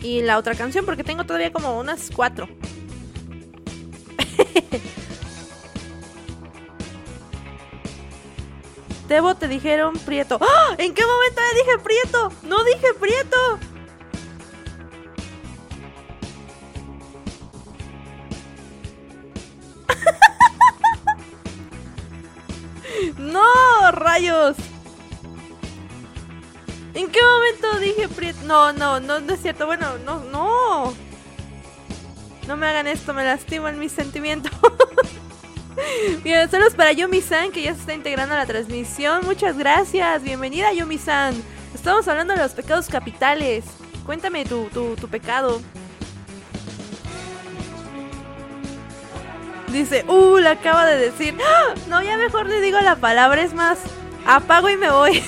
Y 0.00 0.22
la 0.22 0.38
otra 0.38 0.56
canción, 0.56 0.84
porque 0.84 1.04
tengo 1.04 1.24
todavía 1.24 1.52
como 1.52 1.78
unas 1.78 2.10
cuatro. 2.10 2.48
Tebo 9.06 9.36
te 9.36 9.46
dijeron 9.46 9.94
Prieto. 10.04 10.38
¡Ah! 10.40 10.74
¿En 10.78 10.94
qué 10.94 11.04
momento 11.06 11.40
le 11.40 11.54
dije 11.60 11.78
Prieto? 11.78 12.32
No 12.42 12.64
dije 12.64 12.92
Prieto. 12.98 13.60
No, 23.22 23.92
rayos. 23.92 24.56
¿En 26.94 27.08
qué 27.08 27.20
momento 27.22 27.78
dije 27.80 28.08
Prieto? 28.08 28.40
No, 28.44 28.72
no, 28.72 29.00
no, 29.00 29.20
no 29.20 29.32
es 29.32 29.40
cierto. 29.40 29.66
Bueno, 29.66 29.98
no, 30.04 30.20
no. 30.24 30.92
No 32.48 32.56
me 32.56 32.66
hagan 32.66 32.88
esto, 32.88 33.14
me 33.14 33.24
lastiman 33.24 33.78
mis 33.78 33.92
sentimientos. 33.92 34.50
Bien, 36.24 36.50
saludos 36.50 36.74
para 36.74 36.92
Yomi-san 36.92 37.52
que 37.52 37.62
ya 37.62 37.74
se 37.74 37.80
está 37.80 37.94
integrando 37.94 38.34
a 38.34 38.38
la 38.38 38.46
transmisión. 38.46 39.24
Muchas 39.24 39.56
gracias. 39.56 40.22
Bienvenida, 40.22 40.72
Yomi-san. 40.72 41.34
Estamos 41.74 42.08
hablando 42.08 42.34
de 42.34 42.40
los 42.40 42.52
pecados 42.52 42.88
capitales. 42.88 43.64
Cuéntame 44.04 44.44
tu, 44.44 44.64
tu, 44.70 44.96
tu 44.96 45.08
pecado. 45.08 45.62
Dice, 49.72 50.04
uh, 50.08 50.38
la 50.38 50.52
acaba 50.52 50.84
de 50.86 50.98
decir. 50.98 51.36
¡Ah! 51.42 51.74
No, 51.88 52.02
ya 52.02 52.16
mejor 52.18 52.46
le 52.46 52.60
digo 52.60 52.78
la 52.80 52.96
palabra, 52.96 53.40
es 53.42 53.54
más, 53.54 53.78
apago 54.26 54.68
y 54.68 54.76
me 54.76 54.90
voy. 54.90 55.22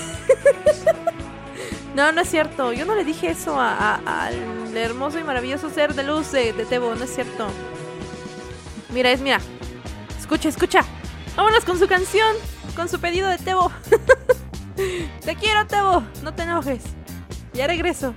no, 1.95 2.12
no 2.12 2.20
es 2.20 2.28
cierto. 2.28 2.72
Yo 2.72 2.84
no 2.84 2.95
le 2.95 3.05
dije 3.05 3.30
eso 3.30 3.59
a- 3.59 4.01
al 4.07 4.76
hermoso 4.76 5.18
y 5.18 5.24
maravilloso 5.24 5.70
ser 5.70 5.95
de 5.95 6.03
luz 6.03 6.30
de, 6.32 6.53
de 6.53 6.64
Tebo, 6.66 6.95
no 6.95 7.05
es 7.05 7.14
cierto. 7.14 7.47
Mira, 8.90 9.11
es, 9.11 9.20
mira. 9.20 9.40
Escucha, 10.18 10.49
escucha. 10.49 10.80
Vámonos 11.36 11.64
con 11.64 11.78
su 11.78 11.86
canción, 11.88 12.34
con 12.76 12.88
su 12.88 13.01
pedido 13.01 13.28
de 13.28 13.38
Tebo. 13.38 13.70
te 15.24 15.36
quiero, 15.36 15.66
Tebo. 15.66 16.03
No 16.22 16.34
te 16.34 16.42
enojes. 16.42 16.82
Ya 17.55 17.66
regreso. 17.66 18.14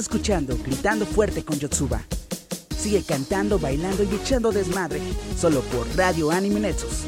Escuchando 0.00 0.56
Gritando 0.64 1.04
Fuerte 1.04 1.44
con 1.44 1.58
Yotsuba. 1.58 2.02
Sigue 2.76 3.02
cantando, 3.02 3.58
bailando 3.58 4.02
y 4.02 4.14
echando 4.14 4.50
desmadre, 4.50 5.00
solo 5.38 5.60
por 5.60 5.86
Radio 5.96 6.30
Anime 6.30 6.60
Nexus. 6.60 7.04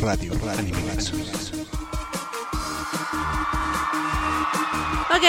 Radio, 0.00 0.32
Radio 0.44 0.58
Anime 0.58 0.82
Nexus. 0.82 1.52
Ok. 5.10 5.26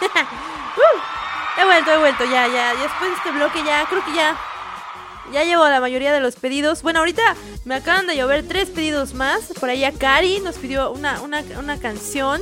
Uh, 0.76 1.13
he 1.58 1.64
vuelto, 1.64 1.90
he 1.92 1.98
vuelto, 1.98 2.24
ya, 2.24 2.46
ya. 2.48 2.74
Después 2.74 3.10
de 3.10 3.16
este 3.16 3.30
bloque 3.32 3.62
ya, 3.64 3.86
creo 3.88 4.04
que 4.04 4.14
ya. 4.14 4.36
Ya 5.32 5.42
llevo 5.44 5.66
la 5.68 5.80
mayoría 5.80 6.12
de 6.12 6.20
los 6.20 6.36
pedidos. 6.36 6.82
Bueno, 6.82 6.98
ahorita 6.98 7.34
me 7.64 7.76
acaban 7.76 8.06
de 8.06 8.16
llover 8.16 8.46
tres 8.46 8.68
pedidos 8.68 9.14
más. 9.14 9.52
Por 9.58 9.70
ahí 9.70 9.84
a 9.84 9.92
Cari 9.92 10.40
nos 10.40 10.56
pidió 10.56 10.90
una, 10.90 11.20
una, 11.22 11.42
una 11.58 11.78
canción. 11.78 12.40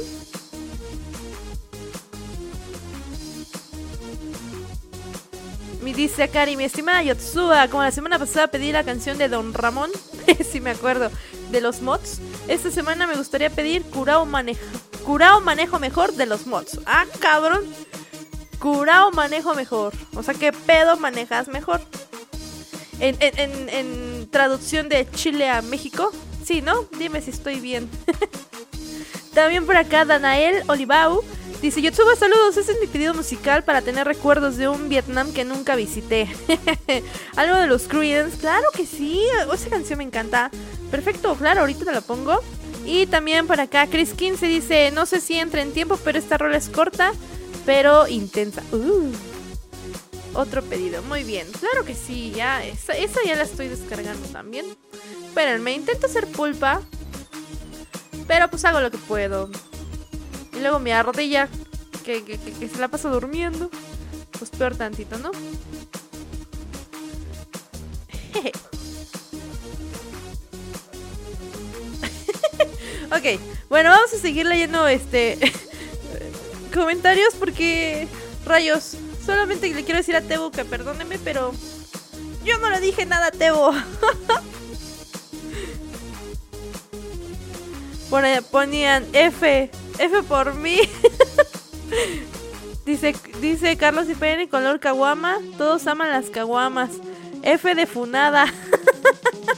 Me 5.83 5.93
dice 5.93 6.29
Cari, 6.29 6.57
mi 6.57 6.65
estimada 6.65 7.03
Yotsuba, 7.03 7.67
como 7.69 7.83
la 7.83 7.91
semana 7.91 8.19
pasada 8.19 8.47
pedí 8.47 8.71
la 8.71 8.85
canción 8.85 9.19
de 9.19 9.29
Don 9.29 9.53
Ramón, 9.53 9.91
si 10.49 10.61
me 10.61 10.71
acuerdo, 10.71 11.11
de 11.51 11.61
los 11.61 11.83
mods. 11.83 12.21
Esta 12.47 12.71
semana 12.71 13.09
me 13.09 13.17
gustaría 13.17 13.51
pedir 13.51 13.83
Curao 13.83 14.25
Manejo, 14.25 14.61
Curao 15.05 15.41
Manejo 15.41 15.81
Mejor 15.81 16.13
de 16.13 16.27
los 16.27 16.47
mods. 16.47 16.79
Ah, 16.87 17.05
cabrón. 17.19 17.65
Curao 18.63 19.11
Manejo 19.11 19.55
Mejor. 19.55 19.93
O 20.15 20.23
sea, 20.23 20.35
¿qué 20.35 20.53
pedo 20.53 20.97
manejas 20.97 21.49
mejor? 21.49 21.81
En, 23.01 24.29
traducción 24.31 24.89
de 24.89 25.11
Chile 25.11 25.49
a 25.49 25.63
México. 25.63 26.13
Sí, 26.45 26.63
¿no? 26.63 26.85
Dime 26.97 27.21
si 27.21 27.31
estoy 27.31 27.59
bien. 27.59 27.91
También 29.35 29.67
por 29.67 29.77
acá 29.77 30.05
Danael 30.05 30.63
Olivau 30.69 31.23
Dice, 31.61 31.81
Yotsuba, 31.81 32.17
saludos, 32.17 32.57
ese 32.57 32.73
es 32.73 32.81
mi 32.81 32.89
pedido 32.89 33.15
musical 33.15 33.63
para 33.63 33.83
tener 33.83 34.05
recuerdos 34.05 34.57
de 34.57 34.67
un 34.67 34.89
Vietnam 34.89 35.33
que 35.33 35.45
nunca 35.45 35.77
visité. 35.77 36.29
Algo 37.37 37.55
de 37.55 37.69
los 37.69 37.85
Creedence, 37.85 38.37
claro 38.37 38.67
que 38.75 38.85
sí, 38.85 39.23
esa 39.55 39.71
canción 39.71 39.99
me 39.99 40.05
encanta. 40.05 40.51
Perfecto, 40.91 41.37
claro, 41.37 41.61
ahorita 41.61 41.85
te 41.85 41.93
la 41.93 42.01
pongo. 42.01 42.41
Y 42.85 43.07
también 43.07 43.47
por 43.47 43.61
acá, 43.61 43.87
Chris 43.87 44.13
15 44.13 44.47
dice, 44.47 44.91
no 44.91 45.07
sé 45.07 45.21
si 45.21 45.39
entra 45.39 45.63
en 45.63 45.73
tiempo, 45.73 45.97
pero 46.03 46.19
esta 46.19 46.37
rola 46.37 46.57
es 46.57 46.69
corta, 46.69 47.13
pero 47.65 48.09
intensa. 48.09 48.63
Uh, 48.73 49.13
otro 50.35 50.63
pedido, 50.63 51.03
muy 51.03 51.25
bien. 51.25 51.47
Claro 51.53 51.85
que 51.85 51.95
sí, 51.95 52.33
ya, 52.35 52.65
esa, 52.65 52.95
esa 52.95 53.21
ya 53.25 53.37
la 53.37 53.45
estoy 53.45 53.69
descargando 53.69 54.27
también. 54.29 54.65
Espérenme, 55.27 55.75
intento 55.75 56.07
hacer 56.07 56.27
pulpa. 56.27 56.81
Pero 58.27 58.49
pues 58.49 58.65
hago 58.65 58.81
lo 58.81 58.91
que 58.91 58.99
puedo. 58.99 59.51
Y 60.55 60.61
luego 60.61 60.79
mi 60.79 60.91
ardilla, 60.91 61.49
que, 62.05 62.25
que, 62.25 62.69
se 62.69 62.79
la 62.79 62.89
pasa 62.89 63.09
durmiendo. 63.11 63.71
Pues 64.39 64.51
peor 64.51 64.77
tantito, 64.77 65.19
¿no? 65.19 65.31
ok, 73.11 73.39
bueno, 73.69 73.91
vamos 73.91 74.13
a 74.15 74.19
seguir 74.19 74.47
leyendo 74.47 74.89
este 74.89 75.39
comentarios 76.73 77.35
porque 77.35 78.09
rayos, 78.45 78.97
solamente 79.25 79.73
le 79.73 79.85
quiero 79.85 79.99
decir 79.99 80.17
a 80.17 80.21
Tebo 80.21 80.51
que 80.51 80.65
perdóneme, 80.65 81.19
pero 81.19 81.53
yo 82.45 82.59
no 82.59 82.71
le 82.71 82.81
dije 82.81 83.07
nada 83.07 83.29
a 83.29 83.31
Tebo. 83.31 83.73
Ponían 88.51 89.07
F, 89.15 89.71
F 89.99 90.23
por 90.25 90.55
mí. 90.55 90.79
dice, 92.85 93.15
dice 93.41 93.77
Carlos 93.79 94.07
IPN 94.11 94.49
color 94.49 94.81
caguama. 94.81 95.39
Todos 95.57 95.87
aman 95.87 96.11
las 96.11 96.29
caguamas. 96.29 96.91
F 97.43 97.75
de 97.75 97.87
funada. 97.87 98.53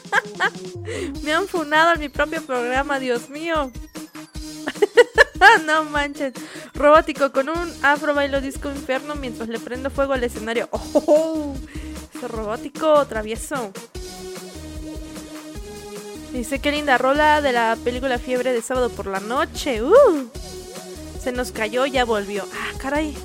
Me 1.24 1.32
han 1.32 1.48
funado 1.48 1.94
en 1.94 2.00
mi 2.00 2.08
propio 2.08 2.42
programa, 2.42 3.00
Dios 3.00 3.28
mío. 3.28 3.72
no 5.66 5.84
manches. 5.84 6.34
Robótico 6.74 7.32
con 7.32 7.48
un 7.48 7.72
afro 7.82 8.14
bailo 8.14 8.40
disco 8.40 8.70
inferno 8.70 9.14
mientras 9.14 9.48
le 9.48 9.58
prendo 9.58 9.90
fuego 9.90 10.12
al 10.12 10.24
escenario. 10.24 10.68
¡Oh! 10.72 11.54
Ese 12.14 12.28
robótico 12.28 13.06
travieso. 13.06 13.72
Dice 16.32 16.58
qué 16.58 16.72
linda 16.72 16.98
rola 16.98 17.40
de 17.40 17.52
la 17.52 17.76
película 17.84 18.18
Fiebre 18.18 18.52
de 18.52 18.62
sábado 18.62 18.90
por 18.90 19.06
la 19.06 19.20
noche. 19.20 19.82
Uh, 19.82 20.28
se 21.22 21.32
nos 21.32 21.52
cayó, 21.52 21.86
ya 21.86 22.04
volvió. 22.04 22.44
Ah, 22.52 22.76
caray. 22.78 23.16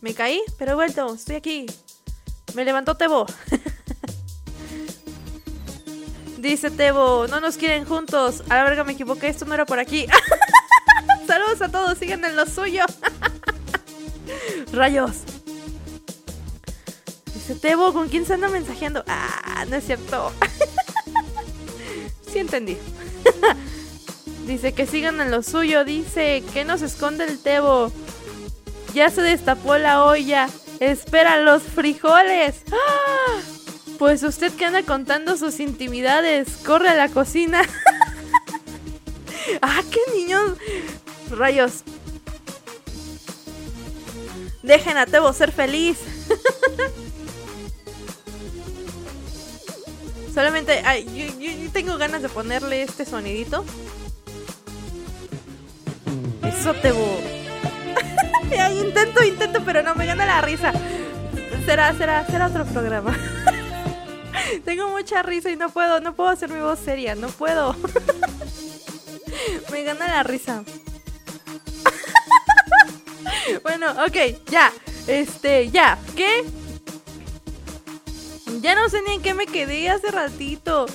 Me 0.00 0.14
caí, 0.14 0.40
pero 0.58 0.72
he 0.72 0.74
vuelto. 0.74 1.14
Estoy 1.14 1.36
aquí. 1.36 1.66
Me 2.54 2.64
levantó 2.64 2.96
Tebo. 2.96 3.26
Dice 6.44 6.70
Tebo, 6.70 7.26
no 7.26 7.40
nos 7.40 7.56
quieren 7.56 7.86
juntos. 7.86 8.42
A 8.50 8.56
la 8.56 8.64
verga 8.64 8.84
me 8.84 8.92
equivoqué, 8.92 9.28
esto 9.28 9.46
no 9.46 9.54
era 9.54 9.64
por 9.64 9.78
aquí. 9.78 10.06
Saludos 11.26 11.62
a 11.62 11.70
todos, 11.70 11.96
sigan 11.96 12.22
en 12.22 12.36
lo 12.36 12.44
suyo. 12.44 12.84
Rayos. 14.74 15.22
Dice 17.32 17.54
Tebo, 17.54 17.94
¿con 17.94 18.10
quién 18.10 18.26
se 18.26 18.34
anda 18.34 18.48
mensajeando? 18.48 19.02
Ah, 19.08 19.64
no 19.70 19.76
es 19.76 19.86
cierto. 19.86 20.32
sí 22.30 22.40
entendí. 22.40 22.76
Dice 24.46 24.74
que 24.74 24.86
sigan 24.86 25.22
en 25.22 25.30
lo 25.30 25.42
suyo. 25.42 25.86
Dice 25.86 26.44
que 26.52 26.66
nos 26.66 26.82
esconde 26.82 27.24
el 27.24 27.38
Tebo. 27.38 27.90
Ya 28.92 29.08
se 29.08 29.22
destapó 29.22 29.78
la 29.78 30.04
olla. 30.04 30.50
Espera 30.78 31.40
los 31.40 31.62
frijoles. 31.62 32.64
¡Ah! 32.70 33.23
Pues 34.04 34.22
usted 34.22 34.52
que 34.52 34.66
anda 34.66 34.82
contando 34.82 35.34
sus 35.38 35.60
intimidades, 35.60 36.58
corre 36.58 36.90
a 36.90 36.94
la 36.94 37.08
cocina. 37.08 37.62
ah, 39.62 39.80
qué 39.90 39.98
niños. 40.14 40.58
Rayos. 41.30 41.84
Dejen 44.62 44.98
a 44.98 45.06
Tebo 45.06 45.32
ser 45.32 45.52
feliz. 45.52 45.96
Solamente, 50.34 50.82
yo, 51.40 51.70
tengo 51.72 51.96
ganas 51.96 52.20
de 52.20 52.28
ponerle 52.28 52.82
este 52.82 53.06
sonidito. 53.06 53.64
Eso 56.42 56.74
Tebo. 56.74 57.22
intento, 58.82 59.24
intento, 59.24 59.62
pero 59.64 59.82
no 59.82 59.94
me 59.94 60.04
gana 60.04 60.26
la 60.26 60.42
risa. 60.42 60.74
Será, 61.64 61.94
será, 61.94 62.26
será 62.26 62.48
otro 62.48 62.66
programa. 62.66 63.16
Tengo 64.64 64.88
mucha 64.88 65.22
risa 65.22 65.50
y 65.50 65.56
no 65.56 65.70
puedo, 65.70 66.00
no 66.00 66.14
puedo 66.14 66.30
hacer 66.30 66.50
mi 66.50 66.60
voz 66.60 66.78
seria, 66.78 67.14
no 67.14 67.28
puedo. 67.28 67.76
Me 69.70 69.82
gana 69.82 70.08
la 70.08 70.22
risa. 70.22 70.62
bueno, 73.62 73.90
ok, 74.04 74.16
ya. 74.50 74.72
Este, 75.06 75.70
ya. 75.70 75.98
¿Qué? 76.16 76.44
Ya 78.60 78.74
no 78.74 78.88
sé 78.88 79.02
ni 79.02 79.14
en 79.14 79.22
qué 79.22 79.34
me 79.34 79.46
quedé 79.46 79.90
hace 79.90 80.10
ratito. 80.10 80.86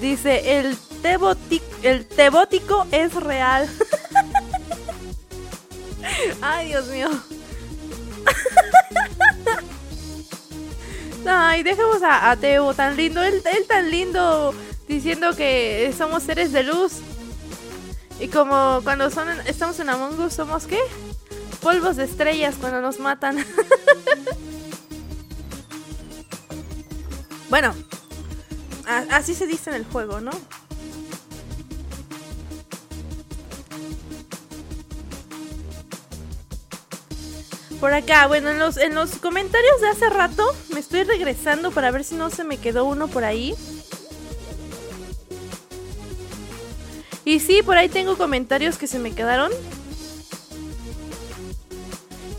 Dice, 0.00 0.58
el 0.58 0.76
tebótico, 1.02 1.66
el 1.82 2.06
tebótico 2.06 2.86
es 2.92 3.12
real. 3.14 3.68
Ay, 6.40 6.68
Dios 6.68 6.86
mío. 6.86 7.10
Ay, 11.30 11.62
dejemos 11.62 12.00
a, 12.02 12.34
Teo 12.36 12.72
tan 12.72 12.96
lindo, 12.96 13.22
él, 13.22 13.42
él, 13.44 13.66
tan 13.66 13.90
lindo, 13.90 14.54
diciendo 14.86 15.36
que 15.36 15.92
somos 15.96 16.22
seres 16.22 16.52
de 16.52 16.62
luz. 16.62 17.00
Y 18.18 18.28
como 18.28 18.80
cuando 18.82 19.10
son, 19.10 19.28
estamos 19.46 19.78
en 19.78 19.90
Among 19.90 20.18
Us, 20.20 20.32
¿somos 20.32 20.66
qué? 20.66 20.80
Polvos 21.60 21.96
de 21.96 22.04
estrellas 22.04 22.56
cuando 22.58 22.80
nos 22.80 22.98
matan. 22.98 23.36
bueno, 27.50 27.74
así 29.10 29.34
se 29.34 29.46
dice 29.46 29.70
en 29.70 29.76
el 29.76 29.84
juego, 29.84 30.20
¿no? 30.20 30.30
Por 37.80 37.92
acá, 37.94 38.26
bueno, 38.26 38.50
en 38.50 38.58
los, 38.58 38.76
en 38.76 38.94
los 38.94 39.16
comentarios 39.16 39.80
de 39.80 39.88
hace 39.88 40.10
rato 40.10 40.44
me 40.74 40.80
estoy 40.80 41.04
regresando 41.04 41.70
para 41.70 41.92
ver 41.92 42.02
si 42.02 42.16
no 42.16 42.28
se 42.28 42.42
me 42.42 42.58
quedó 42.58 42.84
uno 42.84 43.06
por 43.06 43.24
ahí. 43.24 43.54
Y 47.24 47.38
sí, 47.40 47.62
por 47.62 47.76
ahí 47.76 47.88
tengo 47.88 48.16
comentarios 48.16 48.78
que 48.78 48.88
se 48.88 48.98
me 48.98 49.14
quedaron. 49.14 49.52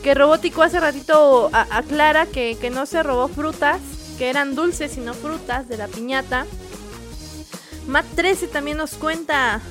Que 0.04 0.14
Robótico 0.14 0.62
hace 0.62 0.80
ratito 0.80 1.50
aclara 1.54 2.26
que, 2.26 2.58
que 2.60 2.70
no 2.70 2.86
se 2.86 3.04
robó 3.04 3.28
frutas, 3.30 3.80
que 4.18 4.30
eran 4.30 4.56
dulces 4.56 4.98
y 4.98 5.00
no 5.00 5.14
frutas 5.14 5.70
de 5.70 5.78
la 5.78 5.88
piñata. 5.88 6.48
Matt 7.88 8.06
13 8.16 8.48
también 8.48 8.78
nos 8.78 8.96
cuenta 8.96 9.62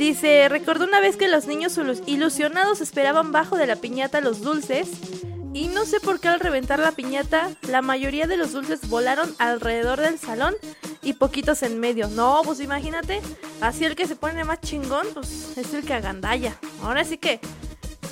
Dice, 0.00 0.48
recordó 0.48 0.86
una 0.86 0.98
vez 0.98 1.18
que 1.18 1.28
los 1.28 1.46
niños 1.46 1.78
ilusionados 2.06 2.80
esperaban 2.80 3.32
bajo 3.32 3.58
de 3.58 3.66
la 3.66 3.76
piñata 3.76 4.22
los 4.22 4.40
dulces 4.40 4.88
y 5.52 5.66
no 5.66 5.84
sé 5.84 6.00
por 6.00 6.20
qué 6.20 6.28
al 6.28 6.40
reventar 6.40 6.78
la 6.78 6.92
piñata 6.92 7.50
la 7.68 7.82
mayoría 7.82 8.26
de 8.26 8.38
los 8.38 8.52
dulces 8.52 8.88
volaron 8.88 9.34
alrededor 9.38 10.00
del 10.00 10.18
salón 10.18 10.54
y 11.02 11.12
poquitos 11.12 11.62
en 11.62 11.78
medio. 11.80 12.08
No, 12.08 12.40
pues 12.46 12.60
imagínate, 12.60 13.20
así 13.60 13.84
el 13.84 13.94
que 13.94 14.08
se 14.08 14.16
pone 14.16 14.42
más 14.42 14.62
chingón, 14.62 15.06
pues 15.12 15.58
es 15.58 15.74
el 15.74 15.84
que 15.84 15.92
agandalla. 15.92 16.56
Ahora 16.82 17.04
sí 17.04 17.18
que 17.18 17.38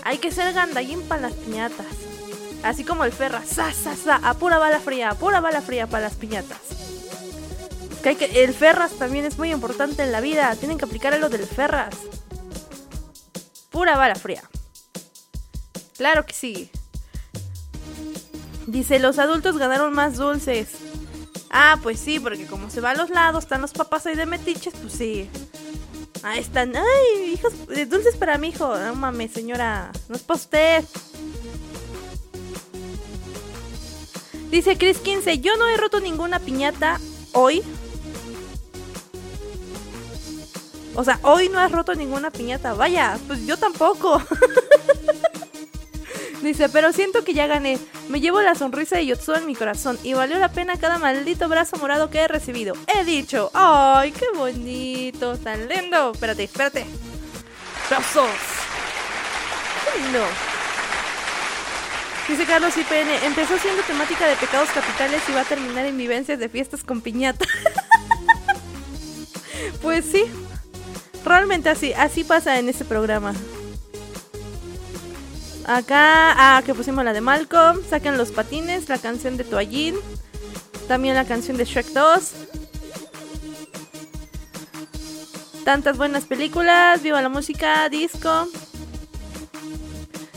hay 0.05 0.19
que 0.19 0.31
ser 0.31 0.53
gandallín 0.53 1.01
para 1.09 1.23
las 1.23 1.33
piñatas. 1.33 1.87
Así 2.65 2.85
como 2.85 3.05
el 3.05 3.13
Ferra, 3.13 3.43
sa, 3.47 3.73
sa, 3.73 3.97
sa, 3.97 4.17
a 4.17 4.35
bala 4.35 4.81
fría, 4.81 5.09
a 5.09 5.15
pura 5.15 5.41
bala 5.41 5.63
fría 5.63 5.87
para 5.87 6.05
las 6.05 6.17
piñatas. 6.17 6.88
El 8.05 8.55
Ferras 8.55 8.93
también 8.93 9.25
es 9.25 9.37
muy 9.39 9.53
importante 9.53 10.03
en 10.03 10.13
la 10.13 10.21
vida, 10.21 10.55
tienen 10.57 10.79
que 10.79 10.85
aplicar 10.85 11.13
a 11.13 11.19
lo 11.19 11.29
del 11.29 11.45
Ferras. 11.47 11.95
Pura 13.71 13.97
bala 13.97 14.15
fría. 14.15 14.43
Claro 15.97 16.25
que 16.25 16.33
sí. 16.33 16.71
Dice, 18.67 18.99
los 18.99 19.19
adultos 19.19 19.59
ganaron 19.59 19.93
más 19.93 20.17
dulces. 20.17 20.69
Ah, 21.51 21.79
pues 21.83 21.99
sí, 21.99 22.21
porque 22.21 22.47
como 22.47 22.71
se 22.71 22.81
va 22.81 22.91
a 22.91 22.95
los 22.95 23.11
lados, 23.11 23.45
están 23.45 23.63
los 23.63 23.73
papás 23.73 24.07
ahí 24.07 24.15
de 24.15 24.27
metiches, 24.27 24.75
pues 24.81 24.93
sí. 24.93 25.29
Ahí 26.23 26.41
están. 26.41 26.75
Ay, 26.77 27.33
hijos, 27.33 27.53
eh, 27.75 27.87
dulces 27.87 28.17
para 28.17 28.39
mi 28.39 28.49
hijo. 28.49 28.77
No 28.79 28.95
mames, 28.95 29.33
señora. 29.33 29.91
No 30.09 30.17
es 30.17 30.23
para 30.23 30.39
usted. 30.39 30.85
Dice 34.51 34.79
Chris 34.79 34.99
15, 34.99 35.41
yo 35.41 35.57
no 35.57 35.69
he 35.69 35.77
roto 35.77 36.01
ninguna 36.01 36.39
piñata 36.41 37.01
hoy. 37.33 37.63
O 40.99 41.05
sea, 41.05 41.21
hoy 41.23 41.49
no 41.49 41.61
has 41.61 41.71
roto 41.71 41.95
ninguna 41.95 42.33
piñata. 42.33 42.75
Vaya, 42.75 43.17
pues 43.29 43.47
yo 43.47 43.57
tampoco. 43.57 44.21
Dice, 46.43 46.69
pero 46.69 46.93
siento 46.93 47.23
que 47.23 47.35
ya 47.35 47.47
gané. 47.47 47.79
Me 48.09 48.21
llevo 48.21 48.43
la 48.43 48.57
sonrisa 48.57 48.97
de 48.97 49.07
Yotsu 49.07 49.35
en 49.35 49.47
mi 49.47 49.55
corazón 49.55 49.97
y 50.03 50.15
valió 50.15 50.41
la 50.41 50.51
pena 50.51 50.77
cada 50.77 50.99
maldito 50.99 51.49
brazo 51.49 51.77
morado 51.77 52.11
que 52.11 52.19
he 52.19 52.27
recibido. 52.27 52.75
He 52.93 53.05
dicho, 53.05 53.49
¡ay, 53.55 54.11
qué 54.11 54.27
bonito! 54.35 55.39
¡Tan 55.39 55.69
lindo! 55.69 56.11
Espérate, 56.11 56.43
espérate. 56.43 56.85
¡Brazos! 57.89 58.31
¡Qué 59.85 60.01
lindo! 60.03 60.25
Dice 62.27 62.45
Carlos 62.45 62.77
IPN, 62.77 63.25
empezó 63.25 63.57
siendo 63.59 63.85
temática 63.85 64.27
de 64.27 64.35
pecados 64.35 64.69
capitales 64.71 65.23
y 65.29 65.33
va 65.33 65.43
a 65.43 65.45
terminar 65.45 65.87
en 65.87 65.97
vivencias 65.97 66.41
de 66.41 66.49
fiestas 66.49 66.83
con 66.83 67.03
piñata. 67.03 67.47
pues 69.81 70.05
sí, 70.05 70.25
realmente 71.29 71.69
así, 71.69 71.93
así 71.93 72.25
pasa 72.25 72.59
en 72.59 72.69
este 72.69 72.85
programa. 72.85 73.35
Acá, 75.67 76.35
ah, 76.37 76.63
que 76.65 76.75
pusimos 76.75 77.05
la 77.05 77.13
de 77.13 77.21
Malcolm. 77.21 77.81
Saquen 77.89 78.17
los 78.17 78.33
patines, 78.33 78.89
la 78.89 78.99
canción 78.99 79.37
de 79.37 79.45
Toallín. 79.45 79.97
También 80.89 81.15
la 81.15 81.27
canción 81.27 81.59
de 81.59 81.67
Shrek 81.67 81.89
2. 81.89 82.33
Tantas 85.65 85.99
buenas 85.99 86.25
películas. 86.25 87.03
Viva 87.03 87.21
la 87.21 87.29
música, 87.29 87.87
disco. 87.91 88.49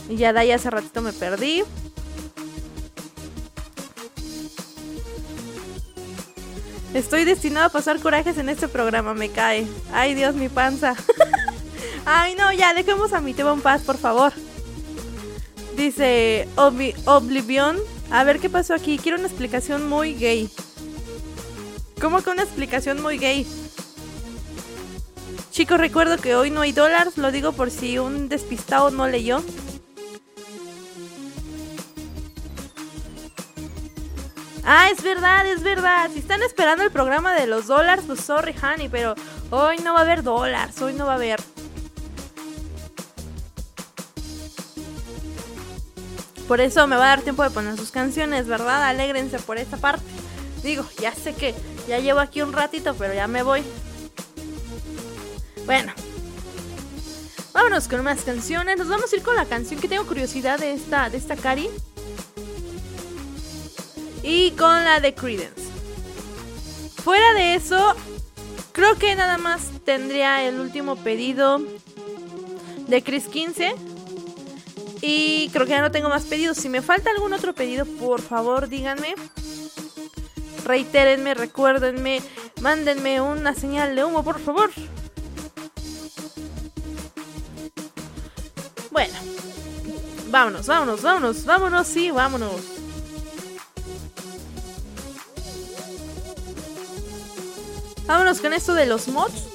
Y 0.09 0.17
ya 0.17 0.33
de 0.33 0.41
ahí 0.41 0.51
hace 0.51 0.69
ratito 0.69 1.01
me 1.01 1.13
perdí. 1.13 1.63
Estoy 6.93 7.23
destinado 7.23 7.67
a 7.67 7.69
pasar 7.69 7.99
corajes 7.99 8.37
en 8.37 8.49
este 8.49 8.67
programa, 8.67 9.13
me 9.13 9.29
cae. 9.29 9.65
Ay, 9.93 10.13
Dios, 10.13 10.35
mi 10.35 10.49
panza. 10.49 10.95
Ay, 12.05 12.35
no, 12.35 12.51
ya, 12.51 12.73
dejemos 12.73 13.13
a 13.13 13.21
mi 13.21 13.33
tema 13.33 13.53
en 13.53 13.61
paz, 13.61 13.83
por 13.83 13.97
favor. 13.97 14.33
Dice 15.77 16.49
Oblivion. 17.05 17.77
A 18.09 18.25
ver 18.25 18.39
qué 18.39 18.49
pasó 18.49 18.73
aquí. 18.73 18.97
Quiero 18.97 19.17
una 19.17 19.27
explicación 19.27 19.87
muy 19.87 20.15
gay. 20.15 20.49
¿Cómo 22.01 22.21
que 22.21 22.29
una 22.29 22.43
explicación 22.43 23.01
muy 23.01 23.17
gay? 23.17 23.47
Chicos, 25.51 25.79
recuerdo 25.79 26.17
que 26.17 26.35
hoy 26.35 26.49
no 26.49 26.61
hay 26.61 26.73
dólares. 26.73 27.17
Lo 27.17 27.31
digo 27.31 27.53
por 27.53 27.71
si 27.71 27.99
un 27.99 28.27
despistado 28.27 28.91
no 28.91 29.07
leyó. 29.07 29.41
Ah, 34.63 34.89
es 34.91 35.01
verdad, 35.01 35.45
es 35.47 35.63
verdad. 35.63 36.09
Si 36.13 36.19
están 36.19 36.41
esperando 36.43 36.83
el 36.83 36.91
programa 36.91 37.33
de 37.33 37.47
los 37.47 37.67
dólares, 37.67 38.03
pues 38.05 38.21
sorry, 38.21 38.55
honey, 38.61 38.89
pero 38.89 39.15
hoy 39.49 39.77
no 39.77 39.93
va 39.93 39.99
a 39.99 40.03
haber 40.03 40.23
dólares, 40.23 40.79
hoy 40.81 40.93
no 40.93 41.05
va 41.05 41.13
a 41.13 41.15
haber. 41.15 41.39
Por 46.47 46.59
eso 46.59 46.85
me 46.85 46.95
va 46.95 47.05
a 47.05 47.07
dar 47.15 47.21
tiempo 47.21 47.43
de 47.43 47.49
poner 47.49 47.77
sus 47.77 47.91
canciones, 47.91 48.45
¿verdad? 48.45 48.83
Alégrense 48.83 49.39
por 49.39 49.57
esta 49.57 49.77
parte. 49.77 50.05
Digo, 50.63 50.85
ya 50.99 51.15
sé 51.15 51.33
que 51.33 51.55
ya 51.87 51.99
llevo 51.99 52.19
aquí 52.19 52.41
un 52.41 52.53
ratito, 52.53 52.93
pero 52.95 53.13
ya 53.13 53.27
me 53.27 53.41
voy. 53.41 53.63
Bueno. 55.65 55.93
Vámonos 57.53 57.87
con 57.87 58.03
más 58.03 58.21
canciones. 58.23 58.77
Nos 58.77 58.89
vamos 58.89 59.11
a 59.11 59.15
ir 59.15 59.23
con 59.23 59.35
la 59.35 59.45
canción 59.45 59.79
que 59.79 59.87
tengo 59.87 60.05
curiosidad 60.05 60.59
de 60.59 60.73
esta, 60.73 61.09
de 61.09 61.17
esta 61.17 61.35
Cari. 61.35 61.69
Y 64.23 64.51
con 64.51 64.83
la 64.83 64.99
de 64.99 65.13
Credence. 65.13 65.69
Fuera 67.03 67.33
de 67.33 67.55
eso, 67.55 67.95
creo 68.71 68.95
que 68.97 69.15
nada 69.15 69.37
más 69.37 69.71
tendría 69.83 70.43
el 70.47 70.59
último 70.59 70.95
pedido 70.95 71.61
de 72.87 73.01
Chris 73.01 73.27
15 73.27 73.75
y 75.01 75.49
creo 75.49 75.65
que 75.65 75.71
ya 75.71 75.81
no 75.81 75.91
tengo 75.91 76.09
más 76.09 76.25
pedidos. 76.25 76.57
Si 76.57 76.69
me 76.69 76.81
falta 76.81 77.09
algún 77.09 77.33
otro 77.33 77.53
pedido, 77.53 77.85
por 77.85 78.21
favor 78.21 78.69
díganme. 78.69 79.15
Reitérenme, 80.63 81.33
recuérdenme, 81.33 82.21
mándenme 82.61 83.19
una 83.19 83.55
señal 83.55 83.95
de 83.95 84.03
humo, 84.03 84.23
por 84.23 84.39
favor. 84.39 84.69
Bueno, 88.91 89.13
vámonos, 90.27 90.67
vámonos, 90.67 91.01
vámonos, 91.01 91.45
vámonos, 91.45 91.87
sí, 91.87 92.11
vámonos. 92.11 92.80
Vámonos 98.05 98.41
con 98.41 98.53
esto 98.53 98.73
de 98.73 98.85
los 98.85 99.07
mods. 99.07 99.47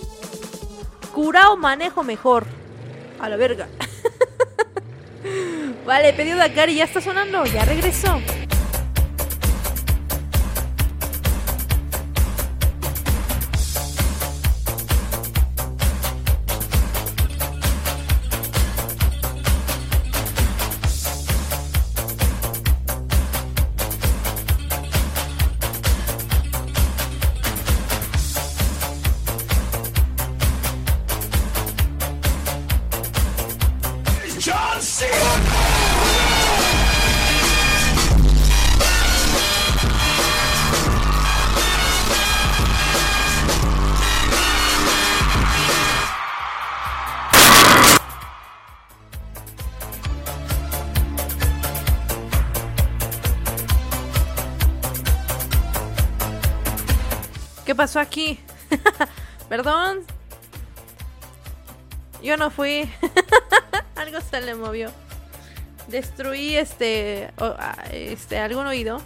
Curao 1.12 1.56
manejo 1.56 2.02
mejor. 2.02 2.46
A 3.20 3.28
la 3.28 3.36
verga. 3.36 3.68
Vale, 5.86 6.12
pedido 6.12 6.38
de 6.38 6.52
Cari 6.52 6.76
ya 6.76 6.84
está 6.84 7.00
sonando, 7.00 7.44
ya 7.46 7.64
regresó. 7.64 8.20
Pasó 57.76 58.00
aquí? 58.00 58.40
Perdón. 59.48 60.04
Yo 62.22 62.36
no 62.36 62.50
fui. 62.50 62.88
Algo 63.96 64.20
se 64.20 64.40
le 64.40 64.54
movió. 64.54 64.92
Destruí 65.88 66.56
este. 66.56 67.32
Este. 67.92 68.38
algún 68.38 68.66
oído. 68.66 68.96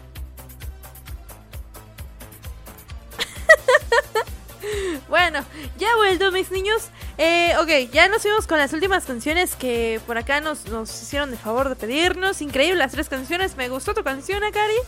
bueno, 5.08 5.44
ya 5.78 5.94
vuelto, 5.96 6.30
mis 6.32 6.50
niños. 6.50 6.88
Eh, 7.18 7.52
ok, 7.60 7.92
ya 7.92 8.08
nos 8.08 8.22
fuimos 8.22 8.46
con 8.46 8.56
las 8.56 8.72
últimas 8.72 9.04
canciones 9.04 9.54
que 9.54 10.00
por 10.06 10.16
acá 10.16 10.40
nos, 10.40 10.66
nos 10.68 10.90
hicieron 11.02 11.28
el 11.30 11.38
favor 11.38 11.68
de 11.68 11.76
pedirnos. 11.76 12.40
Increíble 12.40 12.78
las 12.78 12.92
tres 12.92 13.10
canciones. 13.10 13.56
Me 13.56 13.68
gustó 13.68 13.92
tu 13.92 14.02
canción, 14.02 14.42
Akari. 14.42 14.78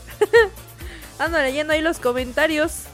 Ando 1.18 1.38
leyendo 1.38 1.74
ahí 1.74 1.82
los 1.82 1.98
comentarios. 1.98 2.84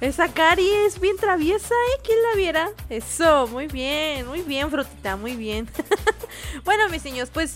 Esa 0.00 0.28
Cari 0.28 0.68
es 0.86 1.00
bien 1.00 1.16
traviesa, 1.16 1.74
¿eh? 1.74 2.00
¿Quién 2.04 2.18
la 2.22 2.36
viera? 2.36 2.70
Eso, 2.90 3.46
muy 3.46 3.68
bien, 3.68 4.26
muy 4.26 4.42
bien, 4.42 4.70
frutita, 4.70 5.16
muy 5.16 5.36
bien. 5.36 5.70
bueno, 6.64 6.88
mis 6.88 7.04
niños, 7.04 7.30
pues 7.32 7.54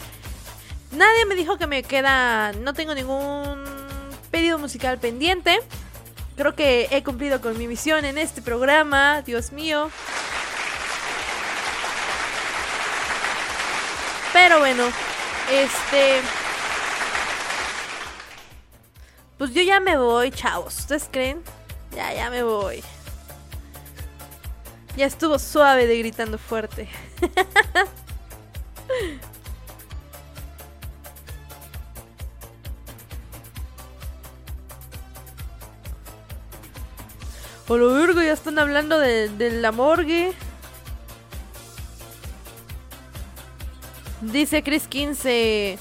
nadie 0.92 1.26
me 1.26 1.34
dijo 1.34 1.58
que 1.58 1.66
me 1.66 1.82
queda. 1.82 2.52
No 2.52 2.74
tengo 2.74 2.94
ningún 2.94 3.64
pedido 4.30 4.58
musical 4.58 4.98
pendiente. 4.98 5.58
Creo 6.36 6.54
que 6.54 6.88
he 6.92 7.02
cumplido 7.02 7.40
con 7.40 7.58
mi 7.58 7.66
misión 7.66 8.04
en 8.04 8.16
este 8.16 8.40
programa, 8.40 9.22
Dios 9.22 9.52
mío. 9.52 9.90
Pero 14.32 14.60
bueno, 14.60 14.84
este. 15.50 16.20
Pues 19.36 19.52
yo 19.52 19.62
ya 19.62 19.80
me 19.80 19.96
voy, 19.96 20.30
chavos. 20.30 20.78
¿Ustedes 20.78 21.08
creen? 21.10 21.42
Ya, 21.94 22.14
ya 22.14 22.30
me 22.30 22.42
voy. 22.42 22.82
Ya 24.96 25.06
estuvo 25.06 25.38
suave 25.38 25.86
de 25.86 25.98
gritando 25.98 26.38
fuerte. 26.38 26.88
Hola, 37.68 37.92
verga, 37.92 38.24
ya 38.24 38.32
están 38.32 38.58
hablando 38.58 38.98
de, 38.98 39.28
de 39.28 39.50
la 39.50 39.72
morgue. 39.72 40.32
Dice 44.22 44.62
Chris 44.62 44.88
15. 44.88 45.78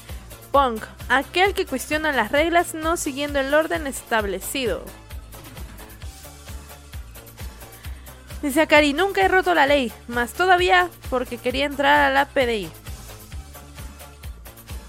Punk, 0.52 0.84
aquel 1.08 1.54
que 1.54 1.66
cuestiona 1.66 2.12
las 2.12 2.30
reglas 2.30 2.74
no 2.74 2.96
siguiendo 2.96 3.40
el 3.40 3.52
orden 3.52 3.86
establecido. 3.86 4.84
Dice 8.42 8.62
Akari, 8.62 8.92
nunca 8.92 9.22
he 9.22 9.28
roto 9.28 9.54
la 9.54 9.66
ley, 9.66 9.92
más 10.06 10.32
todavía 10.32 10.88
porque 11.10 11.38
quería 11.38 11.66
entrar 11.66 12.00
a 12.00 12.10
la 12.10 12.26
PDI. 12.26 12.70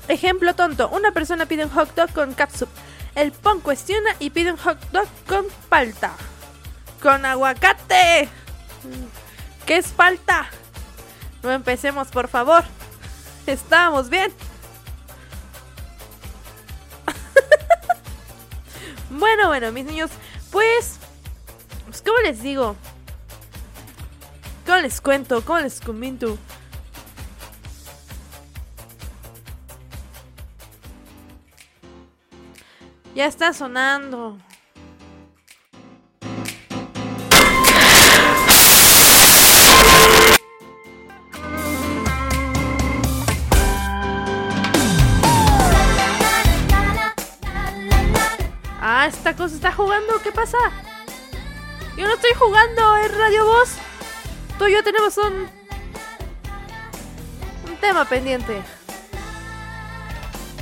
Ejemplo 0.08 0.56
tonto, 0.56 0.90
una 0.90 1.12
persona 1.12 1.46
pide 1.46 1.66
un 1.66 1.72
hot 1.72 1.94
dog 1.96 2.12
con 2.14 2.34
capsup. 2.34 2.70
El 3.16 3.32
punk 3.32 3.64
cuestiona 3.64 4.16
y 4.20 4.30
pide 4.30 4.52
un 4.52 4.58
hot 4.58 4.80
dog 4.92 5.08
con 5.28 5.46
palta. 5.68 6.14
Con 7.02 7.26
aguacate. 7.26 8.30
¿Qué 9.66 9.78
es 9.78 9.88
palta? 9.90 10.48
No 11.44 11.52
empecemos, 11.52 12.10
por 12.10 12.28
favor. 12.28 12.64
Estábamos 13.46 14.10
bien. 14.10 14.32
bueno, 19.10 19.48
bueno, 19.48 19.72
mis 19.72 19.86
niños, 19.86 20.12
pues, 20.52 20.98
pues, 21.86 22.02
¿cómo 22.02 22.18
les 22.20 22.42
digo? 22.42 22.76
¿Cómo 24.70 24.82
les 24.82 25.02
cuento? 25.02 25.44
¿Cómo 25.44 25.58
les 25.62 25.82
comento? 25.82 26.38
Ya 33.16 33.26
está 33.26 33.52
sonando. 33.52 34.38
Ah, 48.80 49.08
esta 49.08 49.36
cosa 49.36 49.56
está 49.56 49.72
jugando. 49.72 50.22
¿Qué 50.22 50.32
pasa? 50.32 50.60
Yo 51.98 52.06
no 52.06 52.14
estoy 52.14 52.36
jugando, 52.38 52.98
es 52.98 53.18
Radio 53.18 53.46
Voz. 53.46 53.89
Tú 54.60 54.68
y 54.68 54.74
yo 54.74 54.84
tenemos 54.84 55.18
un. 55.18 55.50
Tema 57.80 58.04
pendiente. 58.04 58.62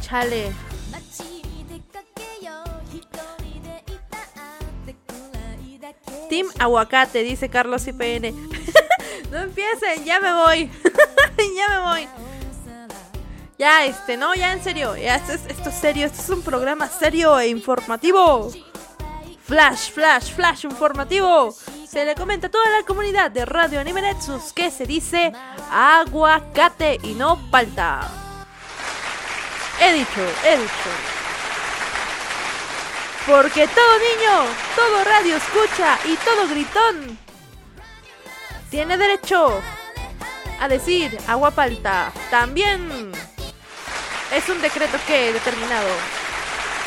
Chale. 0.01 0.53
Team 6.29 6.47
Aguacate, 6.59 7.23
dice 7.23 7.49
Carlos 7.49 7.87
IPN. 7.87 8.35
no 9.31 9.37
empiecen, 9.39 10.05
ya 10.05 10.19
me 10.19 10.31
voy. 10.31 10.71
ya 11.57 11.69
me 11.69 11.79
voy. 11.89 12.07
Ya, 13.57 13.85
este, 13.85 14.15
no, 14.15 14.35
ya 14.35 14.53
en 14.53 14.63
serio. 14.63 14.93
Esto 14.93 15.33
es 15.33 15.75
serio. 15.75 16.05
Esto 16.05 16.21
es 16.21 16.29
un 16.29 16.43
programa 16.43 16.87
serio 16.87 17.39
e 17.39 17.47
informativo. 17.47 18.51
Flash, 19.41 19.91
flash, 19.91 20.33
flash 20.33 20.65
informativo. 20.65 21.55
Se 21.89 22.03
le 22.03 22.15
comenta 22.15 22.47
a 22.47 22.51
toda 22.51 22.69
la 22.69 22.85
comunidad 22.85 23.31
de 23.31 23.45
Radio 23.45 23.79
Anime 23.79 24.13
que 24.53 24.71
se 24.71 24.85
dice 24.85 25.31
aguacate 25.71 26.99
y 27.01 27.13
no 27.13 27.39
palta. 27.49 28.01
He 29.79 29.93
dicho, 29.93 30.21
he 30.45 30.57
dicho. 30.57 30.89
Porque 33.25 33.67
todo 33.67 33.99
niño, 33.99 34.53
todo 34.75 35.03
radio 35.05 35.37
escucha 35.37 35.97
y 36.05 36.15
todo 36.17 36.47
gritón 36.49 37.17
tiene 38.69 38.97
derecho 38.97 39.61
a 40.59 40.67
decir 40.67 41.17
agua 41.27 41.51
palta. 41.51 42.11
También 42.29 43.11
es 44.33 44.49
un 44.49 44.61
decreto 44.61 44.97
que 45.07 45.29
he 45.29 45.33
determinado 45.33 45.87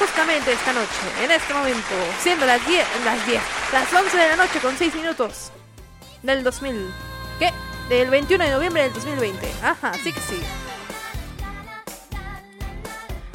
justamente 0.01 0.53
esta 0.53 0.73
noche, 0.73 0.89
en 1.23 1.31
este 1.31 1.53
momento, 1.53 1.95
siendo 2.23 2.47
las 2.47 2.67
10, 2.67 2.87
las 3.05 3.27
10, 3.27 3.43
las 3.71 3.93
11 3.93 4.17
de 4.17 4.29
la 4.29 4.37
noche 4.37 4.59
con 4.59 4.77
6 4.77 4.95
minutos 4.95 5.53
del 6.23 6.43
2000. 6.43 6.91
¿Qué? 7.39 7.53
Del 7.91 8.09
21 8.09 8.45
de 8.45 8.51
noviembre 8.51 8.85
del 8.85 8.95
2020. 8.95 9.53
Ajá, 9.63 9.93
sí 10.03 10.11
que 10.13 10.21
sí. 10.21 10.41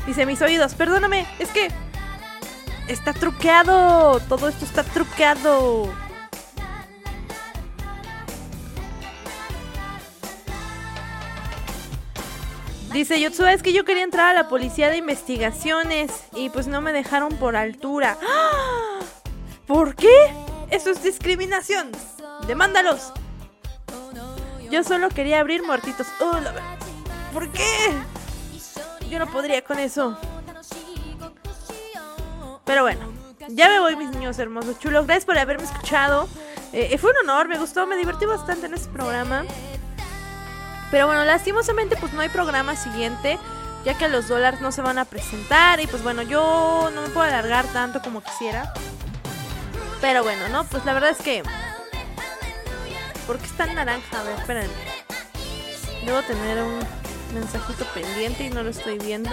Dice 0.07 0.25
mis 0.25 0.41
oídos, 0.41 0.73
perdóname, 0.73 1.27
es 1.37 1.49
que 1.49 1.71
está 2.87 3.13
truqueado. 3.13 4.19
Todo 4.21 4.49
esto 4.49 4.65
está 4.65 4.83
truqueado. 4.83 5.93
Dice 12.95 13.19
Yotsuba, 13.19 13.51
es 13.51 13.61
que 13.61 13.73
yo 13.73 13.83
quería 13.83 14.03
entrar 14.03 14.27
a 14.27 14.33
la 14.33 14.47
policía 14.47 14.89
de 14.89 14.95
investigaciones 14.95 16.13
y 16.33 16.49
pues 16.49 16.67
no 16.67 16.79
me 16.79 16.93
dejaron 16.93 17.27
por 17.35 17.57
altura. 17.57 18.17
¡Ah! 18.25 19.01
¿Por 19.67 19.95
qué? 19.97 20.33
Eso 20.71 20.91
es 20.91 21.03
discriminación. 21.03 21.91
Demándalos. 22.47 23.11
Yo 24.71 24.81
solo 24.85 25.09
quería 25.09 25.41
abrir 25.41 25.61
muertitos. 25.61 26.07
Oh, 26.21 26.37
¿Por 27.33 27.49
qué? 27.49 27.91
Yo 29.09 29.19
no 29.19 29.27
podría 29.27 29.61
con 29.61 29.77
eso. 29.77 30.17
Pero 32.63 32.83
bueno, 32.83 33.11
ya 33.49 33.67
me 33.67 33.81
voy, 33.81 33.97
mis 33.97 34.11
niños 34.11 34.39
hermosos 34.39 34.79
chulos. 34.79 35.05
Gracias 35.05 35.25
por 35.25 35.37
haberme 35.37 35.65
escuchado. 35.65 36.29
Eh, 36.71 36.97
fue 36.97 37.11
un 37.11 37.29
honor, 37.29 37.49
me 37.49 37.59
gustó, 37.59 37.85
me 37.85 37.97
divertí 37.97 38.25
bastante 38.25 38.67
en 38.67 38.73
este 38.73 38.87
programa. 38.87 39.43
Pero 40.95 41.07
bueno, 41.07 41.25
lastimosamente 41.25 41.97
pues 41.97 42.13
no 42.13 42.21
hay 42.21 42.29
programa 42.29 42.77
siguiente, 42.77 43.37
ya 43.83 43.97
que 43.97 44.07
los 44.07 44.29
dólares 44.29 44.61
no 44.61 44.71
se 44.71 44.81
van 44.81 44.97
a 44.97 45.03
presentar 45.03 45.81
y 45.81 45.87
pues 45.87 46.01
bueno, 46.03 46.21
yo 46.21 46.89
no 46.95 47.01
me 47.01 47.09
puedo 47.09 47.27
alargar 47.27 47.65
tanto 47.73 47.99
como 48.01 48.23
quisiera. 48.23 48.71
Pero 49.99 50.23
bueno, 50.23 50.47
¿no? 50.47 50.63
Pues 50.63 50.85
la 50.85 50.93
verdad 50.93 51.09
es 51.09 51.17
que... 51.17 51.43
¿Por 53.27 53.37
qué 53.39 53.45
está 53.45 53.65
en 53.65 53.75
naranja? 53.75 54.21
A 54.21 54.23
ver, 54.23 54.39
espérenme. 54.39 54.73
Debo 56.05 56.21
tener 56.21 56.63
un 56.63 56.79
mensajito 57.33 57.83
pendiente 57.93 58.45
y 58.45 58.49
no 58.51 58.63
lo 58.63 58.69
estoy 58.69 58.97
viendo. 58.97 59.31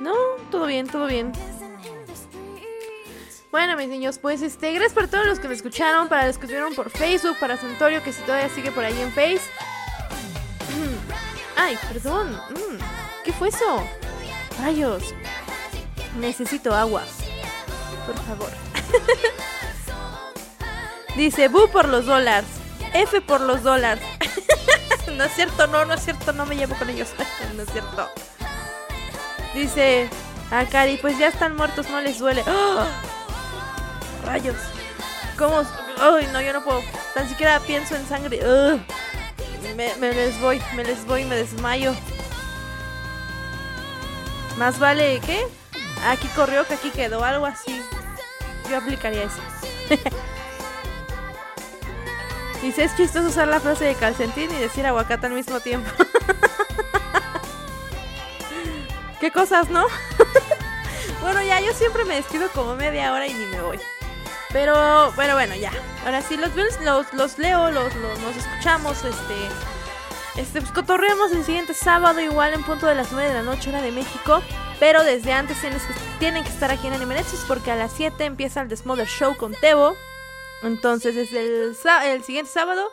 No, 0.00 0.14
todo 0.50 0.66
bien, 0.66 0.86
todo 0.86 1.06
bien. 1.06 1.32
Bueno, 3.50 3.76
mis 3.76 3.88
niños, 3.88 4.18
pues 4.18 4.42
este, 4.42 4.72
gracias 4.72 4.94
por 4.94 5.06
todos 5.06 5.26
los 5.26 5.38
que 5.38 5.46
me 5.46 5.54
escucharon, 5.54 6.08
para 6.08 6.26
los 6.26 6.38
que 6.38 6.46
estuvieron 6.46 6.74
por 6.74 6.90
Facebook, 6.90 7.36
para 7.38 7.56
Santorio, 7.56 8.02
que 8.02 8.12
si 8.12 8.20
todavía 8.22 8.48
sigue 8.48 8.72
por 8.72 8.84
ahí 8.84 9.00
en 9.00 9.12
Face. 9.12 9.42
Ay, 11.56 11.78
perdón. 11.92 12.32
mm, 12.50 12.78
¿Qué 13.24 13.32
fue 13.32 13.48
eso? 13.48 13.84
Rayos. 14.60 15.14
Necesito 16.18 16.74
agua. 16.74 17.02
Por 18.06 18.16
favor. 18.24 18.50
Dice, 21.16 21.48
Bu 21.48 21.68
por 21.70 21.88
los 21.88 22.06
dólares. 22.06 22.48
F 22.92 23.20
por 23.20 23.40
los 23.40 23.62
dólares. 23.62 24.04
no 25.16 25.24
es 25.24 25.32
cierto, 25.32 25.68
no, 25.68 25.84
no 25.84 25.94
es 25.94 26.04
cierto, 26.04 26.32
no 26.32 26.44
me 26.44 26.56
llevo 26.56 26.74
con 26.74 26.90
ellos. 26.90 27.08
no 27.56 27.62
es 27.62 27.70
cierto. 27.70 28.10
Dice, 29.54 30.08
a 30.50 30.64
Cari, 30.66 30.96
pues 30.96 31.16
ya 31.18 31.28
están 31.28 31.56
muertos, 31.56 31.88
no 31.88 32.00
les 32.00 32.18
duele. 32.18 32.42
¡Ah! 32.46 32.86
Rayos. 34.24 34.56
¿Cómo? 35.38 35.62
Ay, 36.00 36.28
no, 36.32 36.40
yo 36.40 36.52
no 36.52 36.64
puedo. 36.64 36.82
Tan 37.14 37.28
siquiera 37.28 37.60
pienso 37.60 37.94
en 37.94 38.06
sangre. 38.06 38.40
Me 39.76 40.12
les 40.12 40.40
voy, 40.40 40.60
me 40.74 40.84
les 40.84 41.06
voy, 41.06 41.24
me 41.24 41.36
desmayo. 41.36 41.94
Más 44.58 44.78
vale, 44.78 45.20
¿qué? 45.24 45.46
Aquí 46.06 46.28
corrió 46.28 46.66
que 46.66 46.74
aquí 46.74 46.90
quedó, 46.90 47.24
algo 47.24 47.46
así. 47.46 47.80
Yo 48.70 48.76
aplicaría 48.76 49.24
eso. 49.24 49.40
Dice, 52.62 52.84
es 52.84 52.96
chistoso 52.96 53.28
usar 53.28 53.48
la 53.48 53.60
frase 53.60 53.84
de 53.84 53.94
calcentín 53.94 54.50
y 54.50 54.56
decir 54.56 54.86
aguacate 54.86 55.26
al 55.26 55.32
mismo 55.32 55.60
tiempo. 55.60 55.90
¿Qué 59.24 59.30
cosas, 59.30 59.70
no? 59.70 59.86
bueno, 61.22 61.42
ya, 61.42 61.58
yo 61.58 61.72
siempre 61.72 62.04
me 62.04 62.14
despido 62.14 62.50
como 62.50 62.76
media 62.76 63.10
hora 63.10 63.26
y 63.26 63.32
ni 63.32 63.46
me 63.46 63.62
voy. 63.62 63.80
Pero, 64.52 65.12
bueno, 65.12 65.32
bueno, 65.32 65.54
ya. 65.54 65.72
Ahora 66.04 66.20
sí, 66.20 66.36
los 66.36 66.54
bills 66.54 66.78
los, 66.82 67.10
los 67.14 67.38
leo, 67.38 67.70
los, 67.70 67.96
los, 67.96 68.20
los 68.20 68.36
escuchamos, 68.36 69.02
este... 69.02 69.34
Este, 70.36 70.60
pues 70.60 70.72
cotorreamos 70.72 71.32
el 71.32 71.42
siguiente 71.42 71.72
sábado, 71.72 72.20
igual 72.20 72.52
en 72.52 72.64
punto 72.64 72.86
de 72.86 72.96
las 72.96 73.12
9 73.12 73.28
de 73.28 73.34
la 73.34 73.42
noche, 73.42 73.70
hora 73.70 73.80
de 73.80 73.92
México. 73.92 74.42
Pero 74.78 75.02
desde 75.02 75.32
antes 75.32 75.58
tienes 75.58 75.80
que, 75.84 75.94
tienen 76.18 76.44
que 76.44 76.50
estar 76.50 76.70
aquí 76.70 76.86
en 76.86 76.92
Anime 76.92 77.14
Nexus 77.14 77.46
porque 77.48 77.70
a 77.70 77.76
las 77.76 77.92
7 77.92 78.22
empieza 78.26 78.60
el 78.60 78.68
The 78.68 78.76
Smother 78.76 79.08
Show 79.08 79.38
con 79.38 79.54
Tebo. 79.54 79.96
Entonces, 80.62 81.14
desde 81.14 81.40
el, 81.40 81.76
el 82.04 82.24
siguiente 82.24 82.50
sábado, 82.52 82.86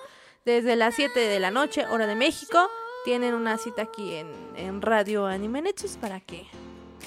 desde 0.46 0.78
las 0.78 0.96
7 0.96 1.20
de 1.20 1.40
la 1.42 1.52
noche, 1.52 1.86
hora 1.88 2.08
de 2.08 2.16
México, 2.16 2.70
tienen 3.04 3.34
una 3.34 3.58
cita 3.58 3.84
aquí 3.84 4.16
en, 4.16 4.28
en 4.56 4.82
Radio 4.82 5.26
Anime 5.26 5.62
Nexus 5.62 5.98
para 5.98 6.20
que, 6.20 6.46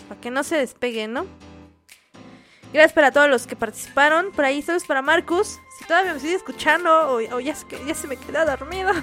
para 0.09 0.21
que 0.21 0.31
no 0.31 0.43
se 0.43 0.57
despeguen, 0.57 1.13
¿no? 1.13 1.27
Gracias 2.73 2.93
para 2.93 3.13
todos 3.13 3.29
los 3.29 3.47
que 3.47 3.55
participaron. 3.55 4.33
Por 4.33 4.45
ahí, 4.45 4.61
saludos 4.61 4.85
para 4.85 5.01
Marcus. 5.01 5.61
Si 5.79 5.85
todavía 5.87 6.13
me 6.13 6.19
sigue 6.19 6.35
escuchando 6.35 6.91
o, 6.91 7.37
o 7.37 7.41
ya, 7.41 7.55
se, 7.55 8.09
me 8.09 8.17
queda 8.17 8.45
dormido. 8.45 8.91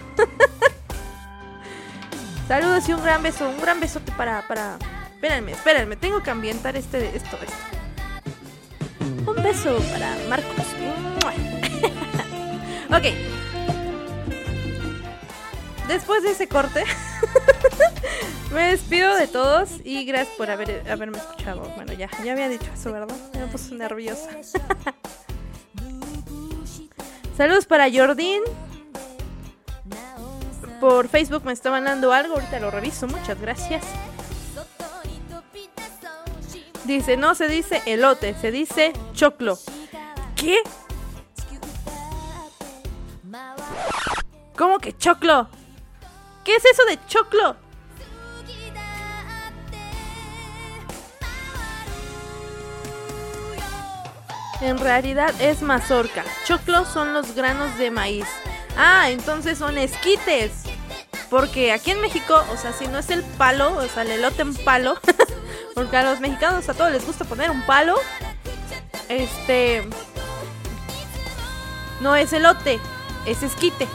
Saludos 2.50 2.90
y 2.90 2.94
un 2.94 3.02
gran 3.02 3.24
beso, 3.24 3.48
un 3.48 3.62
gran 3.62 3.80
besote 3.80 4.12
para, 4.12 4.46
para... 4.46 4.78
Espérenme, 5.14 5.54
espérenme, 5.54 5.96
tengo 5.96 6.22
que 6.22 6.32
ambientar 6.32 6.76
este, 6.76 7.16
esto, 7.16 7.38
esto. 7.42 7.56
Un 9.26 9.42
beso 9.42 9.78
para 9.94 10.18
Marcos. 10.28 10.66
¡Mua! 11.24 11.32
ok. 12.98 13.06
Después 15.92 16.24
de 16.24 16.32
ese 16.32 16.48
corte, 16.48 16.86
me 18.54 18.70
despido 18.70 19.14
de 19.14 19.28
todos 19.28 19.72
y 19.84 20.06
gracias 20.06 20.38
por 20.38 20.50
haber, 20.50 20.90
haberme 20.90 21.18
escuchado. 21.18 21.64
Bueno, 21.76 21.92
ya, 21.92 22.10
ya 22.24 22.32
había 22.32 22.48
dicho 22.48 22.72
eso, 22.74 22.94
¿verdad? 22.94 23.14
Me 23.34 23.48
puse 23.48 23.76
nerviosa. 23.76 24.30
Saludos 27.38 27.66
para 27.66 27.92
Jordín. 27.92 28.42
Por 30.80 31.10
Facebook 31.10 31.44
me 31.44 31.52
está 31.52 31.72
mandando 31.72 32.14
algo, 32.14 32.36
ahorita 32.36 32.62
lo 32.62 32.72
reviso, 32.72 33.06
muchas 33.08 33.42
gracias. 33.42 33.84
Dice, 36.86 37.18
no 37.18 37.36
se 37.36 37.50
dice 37.50 37.82
elote, 37.86 38.34
se 38.40 38.52
dice 38.52 38.94
choclo. 39.12 39.60
¿Qué? 40.38 40.64
¿Cómo 44.56 44.80
que 44.80 44.98
choclo? 44.98 45.50
¿Qué 46.44 46.56
es 46.56 46.66
eso 46.66 46.84
de 46.86 46.98
choclo? 47.08 47.56
En 54.62 54.78
realidad 54.78 55.34
es 55.40 55.62
mazorca. 55.62 56.24
Choclo 56.46 56.86
son 56.86 57.14
los 57.14 57.34
granos 57.36 57.78
de 57.78 57.90
maíz. 57.90 58.28
Ah, 58.78 59.10
entonces 59.10 59.58
son 59.58 59.78
esquites. 59.78 60.52
Porque 61.30 61.72
aquí 61.72 61.92
en 61.92 62.02
México, 62.02 62.44
o 62.52 62.58
sea, 62.58 62.74
si 62.74 62.88
no 62.88 63.00
es 63.00 63.10
el 63.10 63.24
palo, 63.24 63.76
o 63.78 63.88
sea, 63.88 64.04
el 64.04 64.12
elote 64.12 64.42
en 64.42 64.54
palo, 64.54 65.00
porque 65.76 65.98
a 65.98 66.04
los 66.04 66.20
mexicanos 66.20 66.68
a 66.70 66.74
todos 66.74 66.92
les 66.92 67.06
gusta 67.06 67.26
poner 67.26 67.50
un 67.50 67.62
palo, 67.66 67.96
este, 69.08 69.88
no 72.02 72.16
es 72.16 72.34
elote, 72.34 72.80
es 73.26 73.44
esquite. 73.44 73.88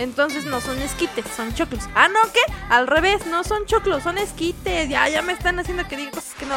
Entonces 0.00 0.46
no 0.46 0.62
son 0.62 0.80
esquites, 0.80 1.26
son 1.36 1.52
choclos. 1.52 1.84
Ah, 1.94 2.08
no, 2.08 2.20
¿qué? 2.32 2.40
Al 2.70 2.86
revés, 2.86 3.26
no 3.26 3.44
son 3.44 3.66
choclos, 3.66 4.02
son 4.02 4.16
esquites. 4.16 4.88
Ya, 4.88 5.06
ya 5.10 5.20
me 5.20 5.34
están 5.34 5.58
haciendo 5.58 5.86
que 5.86 5.98
diga 5.98 6.10
cosas 6.10 6.32
que 6.38 6.46
no. 6.46 6.56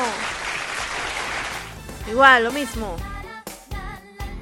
Igual, 2.10 2.46
lo 2.46 2.54
mismo. 2.54 2.96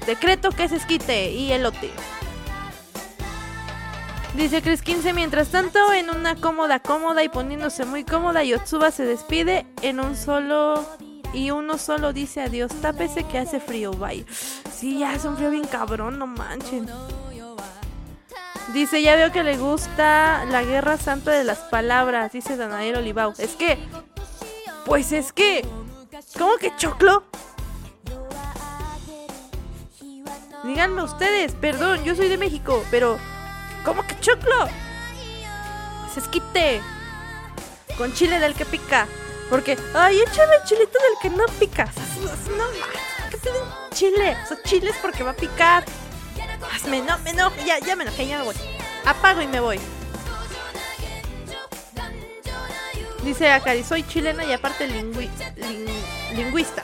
Decreto 0.06 0.52
que 0.52 0.66
es 0.66 0.72
esquite 0.72 1.32
y 1.32 1.52
elote. 1.52 1.90
Dice 4.36 4.62
Chris 4.62 4.84
15, 4.84 5.14
mientras 5.14 5.50
tanto, 5.50 5.92
en 5.94 6.12
una 6.12 6.36
cómoda 6.36 6.80
cómoda 6.80 7.24
y 7.24 7.30
poniéndose 7.30 7.86
muy 7.86 8.04
cómoda, 8.04 8.44
Yotsuba 8.44 8.92
se 8.92 9.04
despide 9.04 9.66
en 9.82 10.00
un 10.00 10.16
solo... 10.16 10.88
Y 11.34 11.50
uno 11.50 11.80
solo 11.80 12.14
dice 12.14 12.42
adiós, 12.42 12.72
tápese 12.82 13.24
que 13.24 13.40
hace 13.40 13.60
frío, 13.60 13.92
bye. 13.94 14.26
Sí, 14.72 15.00
ya 15.00 15.14
hace 15.14 15.28
un 15.28 15.38
frío 15.38 15.50
bien 15.50 15.66
cabrón, 15.66 16.20
no 16.20 16.28
manchen. 16.28 16.88
Dice, 18.74 19.02
ya 19.02 19.18
veo 19.18 19.32
que 19.32 19.44
le 19.44 19.58
gusta 19.58 20.46
la 20.46 20.64
guerra 20.64 20.98
santa 20.98 21.32
de 21.32 21.44
las 21.44 21.60
palabras, 21.60 22.32
dice 22.32 22.56
Danael 22.56 22.96
Olivau. 22.96 23.34
Es 23.38 23.56
que, 23.56 23.78
pues 24.86 25.12
es 25.12 25.34
que, 25.34 25.66
¿cómo 26.38 26.56
que 26.58 26.74
choclo? 26.78 27.24
Díganme 30.64 31.04
ustedes, 31.04 31.54
perdón, 31.54 32.04
yo 32.06 32.16
soy 32.16 32.30
de 32.30 32.38
México, 32.38 32.84
pero 32.92 33.18
¿cómo 33.84 34.08
que 34.08 34.18
choclo? 34.20 34.68
Se 36.14 36.22
esquite 36.22 36.82
con 37.98 38.14
chile 38.14 38.40
del 38.40 38.54
que 38.54 38.66
pica. 38.66 39.08
Porque, 39.50 39.78
ay, 39.94 40.18
échame 40.22 40.56
chilito 40.64 40.98
del 40.98 41.20
que 41.22 41.30
no 41.30 41.46
pica. 41.60 41.86
No 42.58 42.64
¿qué 43.30 43.38
tienen 43.38 43.64
chile? 43.94 44.38
O 44.44 44.48
sea, 44.48 44.64
chile 44.64 44.92
es 44.92 44.98
porque 44.98 45.24
va 45.24 45.32
a 45.32 45.36
picar. 45.36 45.84
Hazme, 46.74 47.02
no, 47.02 47.18
me 47.20 47.34
no, 47.34 47.52
ya, 47.66 47.80
ya 47.80 47.96
me 47.96 48.04
enojé, 48.04 48.28
ya 48.28 48.44
voy. 48.44 48.56
Apago 49.06 49.42
y 49.42 49.48
me 49.48 49.60
voy. 49.60 49.80
Dice 53.24 53.52
Akari, 53.52 53.84
soy 53.84 54.04
chilena 54.08 54.44
y 54.46 54.54
aparte 54.54 54.88
lingüista. 54.88 56.84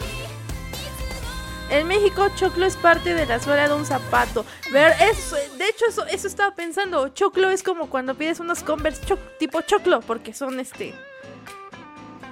En 1.69 1.87
México, 1.87 2.29
choclo 2.35 2.65
es 2.65 2.77
parte 2.77 3.13
de 3.13 3.25
la 3.25 3.41
suela 3.41 3.67
de 3.67 3.73
un 3.73 3.85
zapato. 3.85 4.45
Ver, 4.71 4.95
eso, 5.01 5.35
de 5.35 5.67
hecho, 5.67 5.85
eso, 5.89 6.05
eso 6.05 6.27
estaba 6.27 6.55
pensando. 6.55 7.09
Choclo 7.09 7.49
es 7.49 7.63
como 7.63 7.89
cuando 7.89 8.15
pides 8.15 8.39
unos 8.39 8.63
Converse 8.63 9.03
cho- 9.05 9.17
tipo 9.39 9.61
choclo, 9.61 10.01
porque 10.01 10.33
son 10.33 10.59
este. 10.59 10.93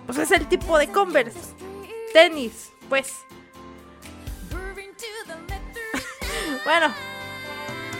Pues 0.05 0.19
es 0.19 0.31
el 0.31 0.47
tipo 0.47 0.77
de 0.77 0.87
Converse. 0.89 1.39
Tenis, 2.13 2.69
pues. 2.87 3.11
bueno, 6.63 6.93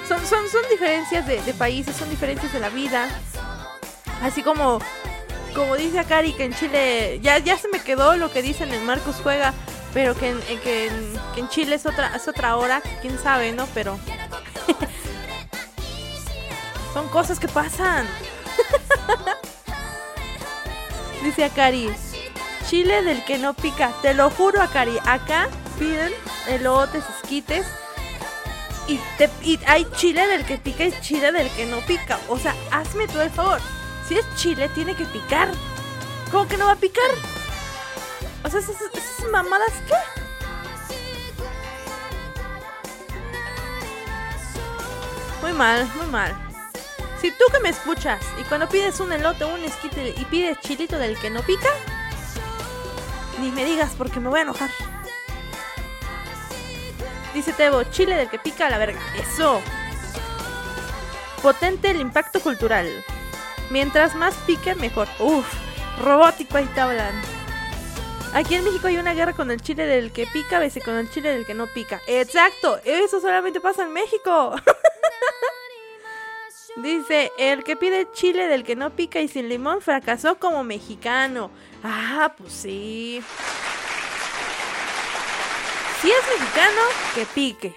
son, 0.07 0.25
son, 0.25 0.47
son 0.49 0.61
diferencias 0.69 1.25
de, 1.27 1.41
de 1.41 1.53
países, 1.53 1.95
son 1.95 2.09
diferencias 2.09 2.51
de 2.53 2.59
la 2.59 2.69
vida. 2.69 3.07
Así 4.21 4.43
como, 4.43 4.79
como 5.53 5.75
dice 5.75 5.99
Akari, 5.99 6.33
que 6.33 6.45
en 6.45 6.53
Chile 6.53 7.19
ya, 7.21 7.37
ya 7.39 7.57
se 7.57 7.67
me 7.69 7.81
quedó 7.81 8.15
lo 8.15 8.31
que 8.31 8.41
dicen 8.41 8.73
en 8.73 8.85
Marcos 8.85 9.17
Juega, 9.21 9.53
pero 9.93 10.15
que 10.15 10.29
en, 10.29 10.41
en- 10.49 10.59
que 10.59 10.87
en, 10.87 11.13
que 11.33 11.39
en 11.41 11.49
Chile 11.49 11.75
es 11.75 11.85
otra, 11.85 12.15
es 12.15 12.27
otra 12.27 12.55
hora, 12.57 12.81
quién 13.01 13.17
sabe, 13.19 13.51
¿no? 13.51 13.67
Pero 13.73 13.99
son 16.93 17.07
cosas 17.09 17.39
que 17.39 17.47
pasan. 17.47 18.07
dice 21.23 21.43
Akari, 21.45 21.89
chile 22.69 23.01
del 23.03 23.23
que 23.25 23.37
no 23.37 23.53
pica, 23.53 23.91
te 24.01 24.13
lo 24.13 24.29
juro 24.29 24.61
Akari, 24.61 24.97
acá 25.05 25.49
piden 25.79 26.13
elotes, 26.47 27.03
esquites 27.21 27.65
y, 28.87 28.99
te, 29.17 29.29
y 29.41 29.59
hay 29.65 29.87
chile 29.95 30.27
del 30.27 30.45
que 30.45 30.57
pica 30.57 30.85
y 30.85 31.01
chile 31.01 31.31
del 31.31 31.49
que 31.51 31.65
no 31.65 31.79
pica. 31.81 32.19
O 32.29 32.37
sea, 32.37 32.55
hazme 32.71 33.07
todo 33.07 33.21
el 33.23 33.31
favor. 33.31 33.59
Si 34.07 34.17
es 34.17 34.25
chile, 34.35 34.69
tiene 34.69 34.95
que 34.95 35.05
picar. 35.05 35.51
¿Cómo 36.31 36.47
que 36.47 36.57
no 36.57 36.65
va 36.65 36.73
a 36.73 36.75
picar? 36.75 37.09
O 38.43 38.49
sea, 38.49 38.59
esas, 38.59 38.75
esas 38.81 39.31
mamadas, 39.31 39.71
¿qué? 39.87 39.95
Muy 45.41 45.53
mal, 45.53 45.87
muy 45.95 46.07
mal. 46.07 46.35
Si 47.21 47.31
tú 47.31 47.45
que 47.51 47.59
me 47.59 47.69
escuchas 47.69 48.21
y 48.39 48.43
cuando 48.43 48.69
pides 48.69 48.99
un 48.99 49.11
elote 49.11 49.45
o 49.45 49.53
un 49.53 49.63
esquite 49.63 50.13
y 50.15 50.25
pides 50.25 50.59
chilito 50.59 50.97
del 50.97 51.17
que 51.17 51.29
no 51.29 51.41
pica, 51.41 51.69
ni 53.39 53.51
me 53.51 53.65
digas 53.65 53.93
porque 53.97 54.19
me 54.19 54.29
voy 54.29 54.39
a 54.39 54.43
enojar. 54.43 54.69
Dice 57.35 57.51
Tebo, 57.51 57.83
chile 57.83 58.15
del 58.15 58.29
que 58.29 58.39
pica 58.39 58.67
a 58.67 58.69
la 58.69 58.77
verga. 58.77 59.01
Eso. 59.19 59.61
Potente 61.43 61.91
el 61.91 61.99
impacto 61.99 62.39
cultural. 62.39 62.87
Mientras 63.69 64.15
más 64.15 64.35
pique, 64.47 64.73
mejor. 64.73 65.09
Uf, 65.19 65.45
robótico 66.01 66.57
ahí 66.57 66.65
te 66.73 66.79
hablan. 66.79 67.13
Aquí 68.33 68.55
en 68.55 68.63
México 68.63 68.87
hay 68.87 68.97
una 68.97 69.13
guerra 69.13 69.33
con 69.33 69.51
el 69.51 69.61
chile 69.61 69.85
del 69.85 70.13
que 70.13 70.27
pica, 70.27 70.59
veces 70.59 70.81
con 70.81 70.95
el 70.95 71.11
chile 71.11 71.29
del 71.29 71.45
que 71.45 71.53
no 71.53 71.67
pica. 71.67 72.01
Exacto, 72.07 72.79
eso 72.85 73.19
solamente 73.19 73.59
pasa 73.59 73.83
en 73.83 73.91
México. 73.91 74.55
Dice, 76.77 77.31
el 77.37 77.65
que 77.65 77.75
pide 77.75 78.07
chile 78.13 78.47
del 78.47 78.63
que 78.63 78.77
no 78.77 78.91
pica 78.91 79.19
y 79.19 79.27
sin 79.27 79.49
limón 79.49 79.81
fracasó 79.81 80.39
como 80.39 80.63
mexicano. 80.63 81.51
Ah, 81.83 82.33
pues 82.37 82.53
sí. 82.53 83.21
Si 86.05 86.11
es 86.11 86.39
mexicano, 86.39 86.81
que 87.15 87.25
pique. 87.25 87.75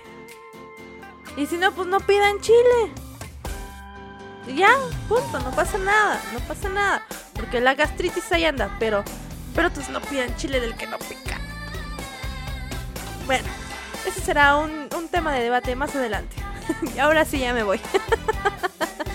Y 1.38 1.46
si 1.46 1.56
no, 1.56 1.72
pues 1.72 1.88
no 1.88 1.98
pidan 1.98 2.38
chile. 2.42 2.92
Ya, 4.54 4.68
punto, 5.08 5.40
no 5.40 5.50
pasa 5.52 5.78
nada, 5.78 6.20
no 6.34 6.40
pasa 6.40 6.68
nada. 6.68 7.06
Porque 7.32 7.58
la 7.58 7.74
gastritis 7.74 8.30
ahí 8.30 8.44
anda, 8.44 8.76
pero, 8.78 9.02
pero 9.54 9.70
pues 9.70 9.88
no 9.88 10.02
pidan 10.02 10.36
chile 10.36 10.60
del 10.60 10.76
que 10.76 10.86
no 10.86 10.98
pica. 10.98 11.40
Bueno, 13.24 13.48
ese 14.06 14.20
será 14.20 14.56
un, 14.56 14.90
un 14.94 15.08
tema 15.08 15.32
de 15.32 15.44
debate 15.44 15.74
más 15.74 15.96
adelante. 15.96 16.36
ahora 17.00 17.24
sí 17.24 17.38
ya 17.38 17.54
me 17.54 17.62
voy. 17.62 17.80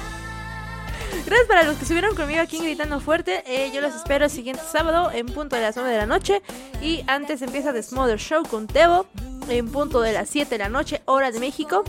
Gracias 1.26 1.48
para 1.48 1.64
los 1.64 1.78
que 1.78 1.84
estuvieron 1.84 2.16
conmigo 2.16 2.42
aquí 2.42 2.60
gritando 2.60 3.00
fuerte. 3.00 3.44
Eh, 3.48 3.72
yo 3.74 3.80
los 3.80 3.96
espero 3.96 4.26
el 4.26 4.32
siguiente 4.32 4.62
sábado 4.70 5.10
en 5.12 5.28
punto 5.28 5.56
de 5.56 5.62
las 5.62 5.76
9 5.76 5.90
de 5.90 5.98
la 5.98 6.06
noche. 6.06 6.42
Y 6.82 7.04
antes 7.08 7.42
empieza 7.42 7.72
The 7.72 7.82
Smother 7.82 8.20
Show 8.20 8.44
con 8.44 8.68
Tebo 8.68 9.06
en 9.48 9.72
punto 9.72 10.02
de 10.02 10.12
las 10.12 10.30
7 10.30 10.50
de 10.50 10.58
la 10.58 10.70
noche, 10.70 11.02
hora 11.06 11.32
de 11.32 11.40
México. 11.40 11.84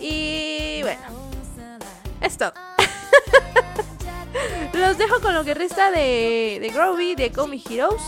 Y 0.00 0.80
bueno, 0.82 1.02
esto. 2.20 2.52
los 4.72 4.98
dejo 4.98 5.20
con 5.20 5.34
lo 5.34 5.44
que 5.44 5.54
resta 5.54 5.92
de, 5.92 6.58
de 6.60 6.68
Groovy, 6.70 7.14
de 7.14 7.30
Me 7.48 7.62
Heroes. 7.64 8.02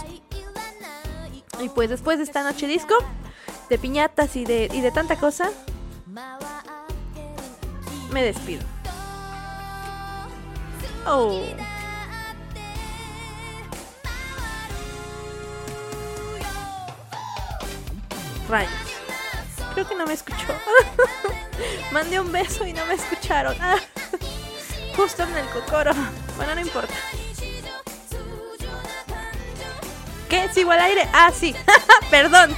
Y 1.60 1.68
pues 1.68 1.90
después 1.90 2.18
de 2.18 2.24
esta 2.24 2.42
noche 2.42 2.66
disco, 2.66 2.96
de 3.70 3.78
piñatas 3.78 4.34
y 4.34 4.44
de, 4.44 4.68
y 4.72 4.80
de 4.80 4.90
tanta 4.90 5.16
cosa, 5.16 5.48
me 8.10 8.22
despido. 8.22 8.75
Oh. 11.08 11.40
Rayos. 18.48 18.70
Creo 19.74 19.88
que 19.88 19.94
no 19.94 20.04
me 20.06 20.14
escuchó. 20.14 20.36
Mandé 21.92 22.18
un 22.18 22.32
beso 22.32 22.66
y 22.66 22.72
no 22.72 22.84
me 22.86 22.94
escucharon. 22.94 23.56
Justo 24.96 25.22
en 25.22 25.36
el 25.36 25.46
cocoro. 25.50 25.92
Bueno, 26.36 26.54
no 26.56 26.60
importa. 26.60 26.94
¿Qué? 30.28 30.48
¿Sigo 30.52 30.72
al 30.72 30.80
aire? 30.80 31.08
Ah, 31.12 31.30
sí. 31.32 31.54
Perdón. 32.10 32.50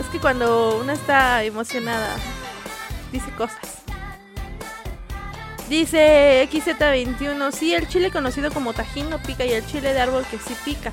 es 0.00 0.06
que 0.06 0.18
cuando 0.18 0.78
uno 0.78 0.92
está 0.92 1.44
emocionada, 1.44 2.16
dice 3.12 3.30
cosas. 3.32 3.81
Dice 5.72 6.46
XZ21, 6.52 7.50
sí, 7.50 7.72
el 7.72 7.88
chile 7.88 8.10
conocido 8.10 8.50
como 8.50 8.74
tajín 8.74 9.08
no 9.08 9.22
pica 9.22 9.46
y 9.46 9.52
el 9.52 9.64
chile 9.64 9.94
de 9.94 10.02
árbol 10.02 10.22
que 10.30 10.36
sí 10.36 10.54
pica. 10.66 10.92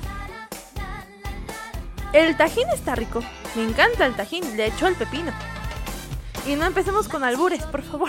El 2.14 2.34
tajín 2.38 2.66
está 2.72 2.94
rico, 2.94 3.22
me 3.56 3.64
encanta 3.64 4.06
el 4.06 4.16
tajín, 4.16 4.56
le 4.56 4.68
echo 4.68 4.86
el 4.86 4.94
pepino. 4.94 5.32
Y 6.46 6.54
no 6.54 6.64
empecemos 6.64 7.08
con 7.08 7.24
albures, 7.24 7.62
por 7.64 7.82
favor. 7.82 8.08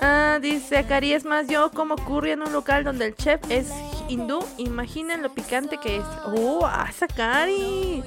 Ah, 0.00 0.38
dice 0.40 0.78
Akari, 0.78 1.12
es 1.12 1.24
más, 1.24 1.48
yo 1.48 1.72
como 1.72 1.96
curry 1.96 2.30
en 2.30 2.42
un 2.42 2.52
local 2.52 2.84
donde 2.84 3.06
el 3.06 3.16
chef 3.16 3.40
es 3.48 3.72
hindú, 4.06 4.38
imaginen 4.56 5.20
lo 5.20 5.34
picante 5.34 5.78
que 5.78 5.96
es. 5.96 6.04
¡Oh, 6.26 6.64
ah, 6.64 6.92
Akari! 7.00 8.04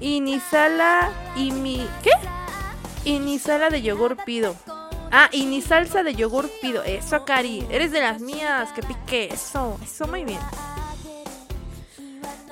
Y 0.00 0.20
ni 0.22 0.40
sala 0.40 1.12
y 1.36 1.52
mi... 1.52 1.86
¿Qué? 2.02 2.10
Y 3.04 3.20
ni 3.20 3.38
sala 3.38 3.70
de 3.70 3.80
yogur 3.80 4.16
pido. 4.24 4.56
Ah, 5.12 5.28
y 5.32 5.44
ni 5.46 5.60
salsa 5.60 6.02
de 6.02 6.14
yogur 6.14 6.48
pido. 6.60 6.82
Eso, 6.84 7.24
Cari. 7.24 7.66
Eres 7.70 7.90
de 7.90 8.00
las 8.00 8.20
mías. 8.20 8.70
Que 8.72 8.82
pique. 8.82 9.28
Eso. 9.32 9.78
Eso 9.82 10.06
muy 10.06 10.24
bien. 10.24 10.40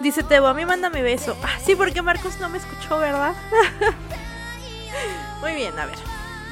Dice 0.00 0.22
Tebo, 0.22 0.46
a 0.46 0.54
mí 0.54 0.64
manda 0.64 0.90
mi 0.90 1.02
beso. 1.02 1.36
Ah, 1.42 1.58
sí, 1.64 1.74
porque 1.74 2.02
Marcos 2.02 2.38
no 2.40 2.48
me 2.48 2.58
escuchó, 2.58 2.98
¿verdad? 2.98 3.34
muy 5.40 5.54
bien, 5.54 5.76
a 5.78 5.86
ver. 5.86 5.98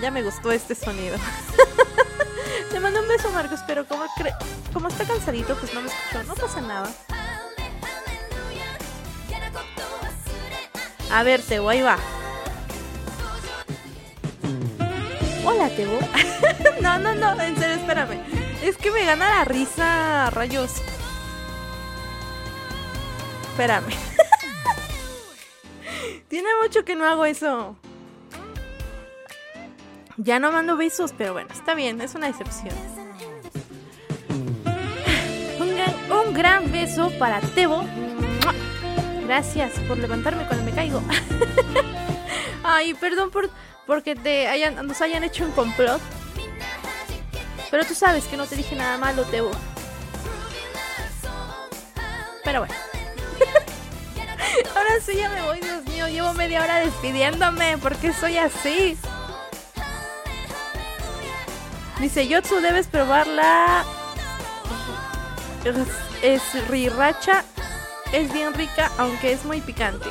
Ya 0.01 0.11
me 0.11 0.23
gustó 0.23 0.51
este 0.51 0.75
sonido. 0.75 1.17
Te 2.71 2.81
mando 2.81 3.01
un 3.01 3.09
beso, 3.09 3.31
Marcos, 3.31 3.61
pero 3.67 3.87
como, 3.87 4.05
como 4.73 4.89
está 4.89 5.05
cansadito, 5.05 5.57
pues 5.57 5.73
no 5.75 5.81
me 5.81 5.89
escuchó. 5.89 6.23
No 6.25 6.35
pasa 6.35 6.61
nada. 6.61 6.93
A 11.13 11.23
ver, 11.23 11.41
Tebo, 11.41 11.69
ahí 11.69 11.83
va. 11.83 11.99
Hola, 15.49 15.69
Tebo. 15.69 16.01
no, 16.81 16.99
no, 16.99 17.15
no, 17.15 17.41
en 17.41 17.57
serio, 17.57 17.77
espérame. 17.77 18.19
Es 18.65 18.77
que 18.77 18.91
me 18.91 19.05
gana 19.05 19.31
la 19.31 19.45
risa, 19.45 20.29
rayos. 20.31 20.83
Espérame. 23.51 23.87
Tiene 26.29 26.49
mucho 26.61 26.85
que 26.85 26.97
no 26.97 27.05
hago 27.05 27.25
eso. 27.25 27.77
Ya 30.17 30.41
no 30.41 30.51
mando 30.51 30.77
besos, 30.77 31.15
pero 31.17 31.33
bueno, 31.33 31.51
está 31.53 31.75
bien, 31.75 32.01
es 32.01 32.17
una 32.17 32.29
excepción. 32.29 32.75
Un 35.61 35.77
gran, 35.77 35.95
un 36.11 36.35
gran 36.35 36.73
beso 36.73 37.13
para 37.21 37.41
Tebo. 37.41 37.85
Gracias 39.25 39.79
por 39.87 39.97
levantarme 39.97 40.45
cuando 40.47 40.65
me 40.65 40.73
caigo. 40.73 41.01
Ay, 42.65 42.95
perdón 42.95 43.31
por 43.31 43.49
porque 43.87 44.17
te 44.17 44.49
hayan, 44.49 44.87
nos 44.87 45.01
hayan 45.01 45.25
hecho 45.25 45.45
un 45.45 45.53
complot. 45.53 46.01
Pero 47.71 47.85
tú 47.85 47.95
sabes 47.95 48.25
que 48.25 48.37
no 48.37 48.47
te 48.47 48.57
dije 48.57 48.75
nada 48.75 48.99
malo, 48.99 49.25
Tebo. 49.25 49.51
Pero 52.45 52.61
bueno. 52.61 52.75
Ahora 54.77 55.01
sí 55.05 55.17
ya 55.17 55.29
me 55.29 55.43
voy, 55.43 55.61
Dios 55.61 55.85
mío. 55.85 56.09
Llevo 56.09 56.33
media 56.35 56.63
hora 56.63 56.79
despidiéndome. 56.79 57.79
¿Por 57.79 57.97
qué 57.97 58.13
soy 58.13 58.39
así? 58.39 58.97
Dice, 62.01 62.29
Yotsu, 62.29 62.61
debes 62.61 62.87
probarla. 62.87 63.85
Es, 65.65 65.77
es 66.23 66.69
riracha. 66.69 67.45
Es 68.13 68.33
bien 68.33 68.55
rica, 68.55 68.93
aunque 68.99 69.33
es 69.33 69.45
muy 69.45 69.61
picante. 69.61 70.09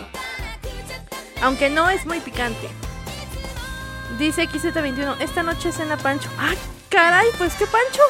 Aunque 1.42 1.70
no 1.70 1.90
es 1.90 2.06
muy 2.06 2.20
picante. 2.20 2.70
Dice 4.18 4.48
XZ21, 4.48 5.18
esta 5.20 5.44
noche 5.44 5.72
cena 5.74 5.98
Pancho. 5.98 6.30
¡Ay, 6.38 6.58
caray! 6.90 7.28
Pues 7.38 7.54
qué 7.56 7.66
Pancho. 7.66 8.02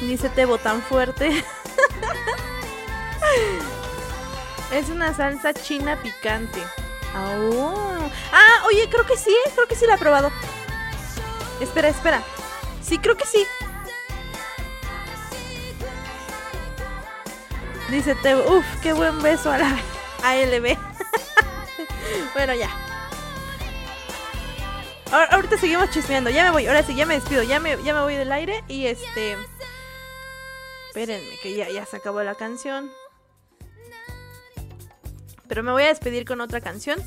Dice 0.00 0.28
Tebo 0.30 0.58
tan 0.58 0.82
fuerte. 0.82 1.30
es 4.72 4.88
una 4.88 5.14
salsa 5.14 5.54
china 5.54 5.96
picante. 6.02 6.60
Oh. 7.16 8.10
Ah, 8.32 8.64
oye, 8.66 8.88
creo 8.90 9.06
que 9.06 9.16
sí, 9.16 9.34
creo 9.54 9.68
que 9.68 9.76
sí 9.76 9.86
la 9.86 9.94
he 9.94 9.98
probado. 9.98 10.32
Espera, 11.60 11.88
espera. 11.88 12.22
Sí, 12.82 12.98
creo 12.98 13.16
que 13.16 13.26
sí. 13.26 13.46
Dice 17.90 18.16
Tebo, 18.16 18.58
uff, 18.58 18.66
qué 18.82 18.92
buen 18.92 19.22
beso 19.22 19.52
a 19.52 19.58
la 19.58 19.78
ALB. 20.24 20.76
bueno, 22.34 22.54
ya. 22.54 22.70
ahorita 25.30 25.58
seguimos 25.58 25.90
chismeando. 25.90 26.30
Ya 26.30 26.44
me 26.44 26.50
voy, 26.50 26.66
ahora 26.66 26.82
sí, 26.82 26.94
ya 26.94 27.06
me 27.06 27.14
despido. 27.14 27.42
Ya 27.42 27.60
me, 27.60 27.82
ya 27.82 27.94
me 27.94 28.02
voy 28.02 28.14
del 28.14 28.32
aire 28.32 28.64
y 28.68 28.86
este. 28.86 29.36
Espérenme, 30.88 31.38
que 31.42 31.54
ya, 31.54 31.68
ya 31.68 31.84
se 31.86 31.96
acabó 31.96 32.22
la 32.22 32.34
canción. 32.34 32.90
Pero 35.46 35.62
me 35.62 35.72
voy 35.72 35.84
a 35.84 35.88
despedir 35.88 36.24
con 36.24 36.40
otra 36.40 36.60
canción. 36.60 36.98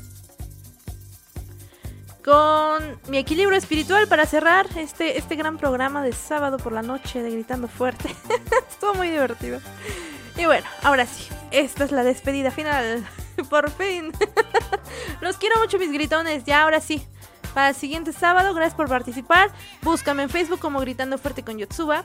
Con 2.24 3.00
mi 3.08 3.18
equilibrio 3.18 3.58
espiritual 3.58 4.06
para 4.06 4.26
cerrar 4.26 4.66
este, 4.76 5.18
este 5.18 5.34
gran 5.34 5.58
programa 5.58 6.02
de 6.02 6.12
sábado 6.12 6.56
por 6.56 6.72
la 6.72 6.82
noche 6.82 7.22
de 7.22 7.30
Gritando 7.30 7.66
Fuerte. 7.66 8.08
Estuvo 8.70 8.94
muy 8.94 9.10
divertido. 9.10 9.60
Y 10.36 10.46
bueno, 10.46 10.66
ahora 10.82 11.06
sí, 11.06 11.28
esta 11.50 11.84
es 11.84 11.92
la 11.92 12.04
despedida 12.04 12.50
final. 12.50 13.04
Por 13.50 13.70
fin. 13.70 14.12
Los 15.20 15.36
quiero 15.36 15.58
mucho, 15.60 15.78
mis 15.78 15.92
gritones. 15.92 16.44
Ya, 16.44 16.62
ahora 16.62 16.80
sí. 16.80 17.06
Para 17.54 17.70
el 17.70 17.74
siguiente 17.74 18.12
sábado, 18.12 18.54
gracias 18.54 18.74
por 18.74 18.88
participar. 18.88 19.50
Búscame 19.82 20.22
en 20.22 20.30
Facebook 20.30 20.58
como 20.58 20.80
Gritando 20.80 21.18
Fuerte 21.18 21.42
con 21.42 21.58
Yotsuba. 21.58 22.04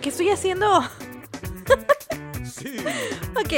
¿Qué 0.00 0.08
estoy 0.08 0.30
haciendo? 0.30 0.78
ok. 3.36 3.52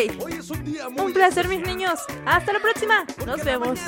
un, 0.99 1.13
placer, 1.13 1.47
mis 1.47 1.61
niños. 1.61 2.01
Hasta 2.27 2.53
la 2.53 2.59
próxima. 2.59 3.05
Nos 3.25 3.45
vemos. 3.45 3.79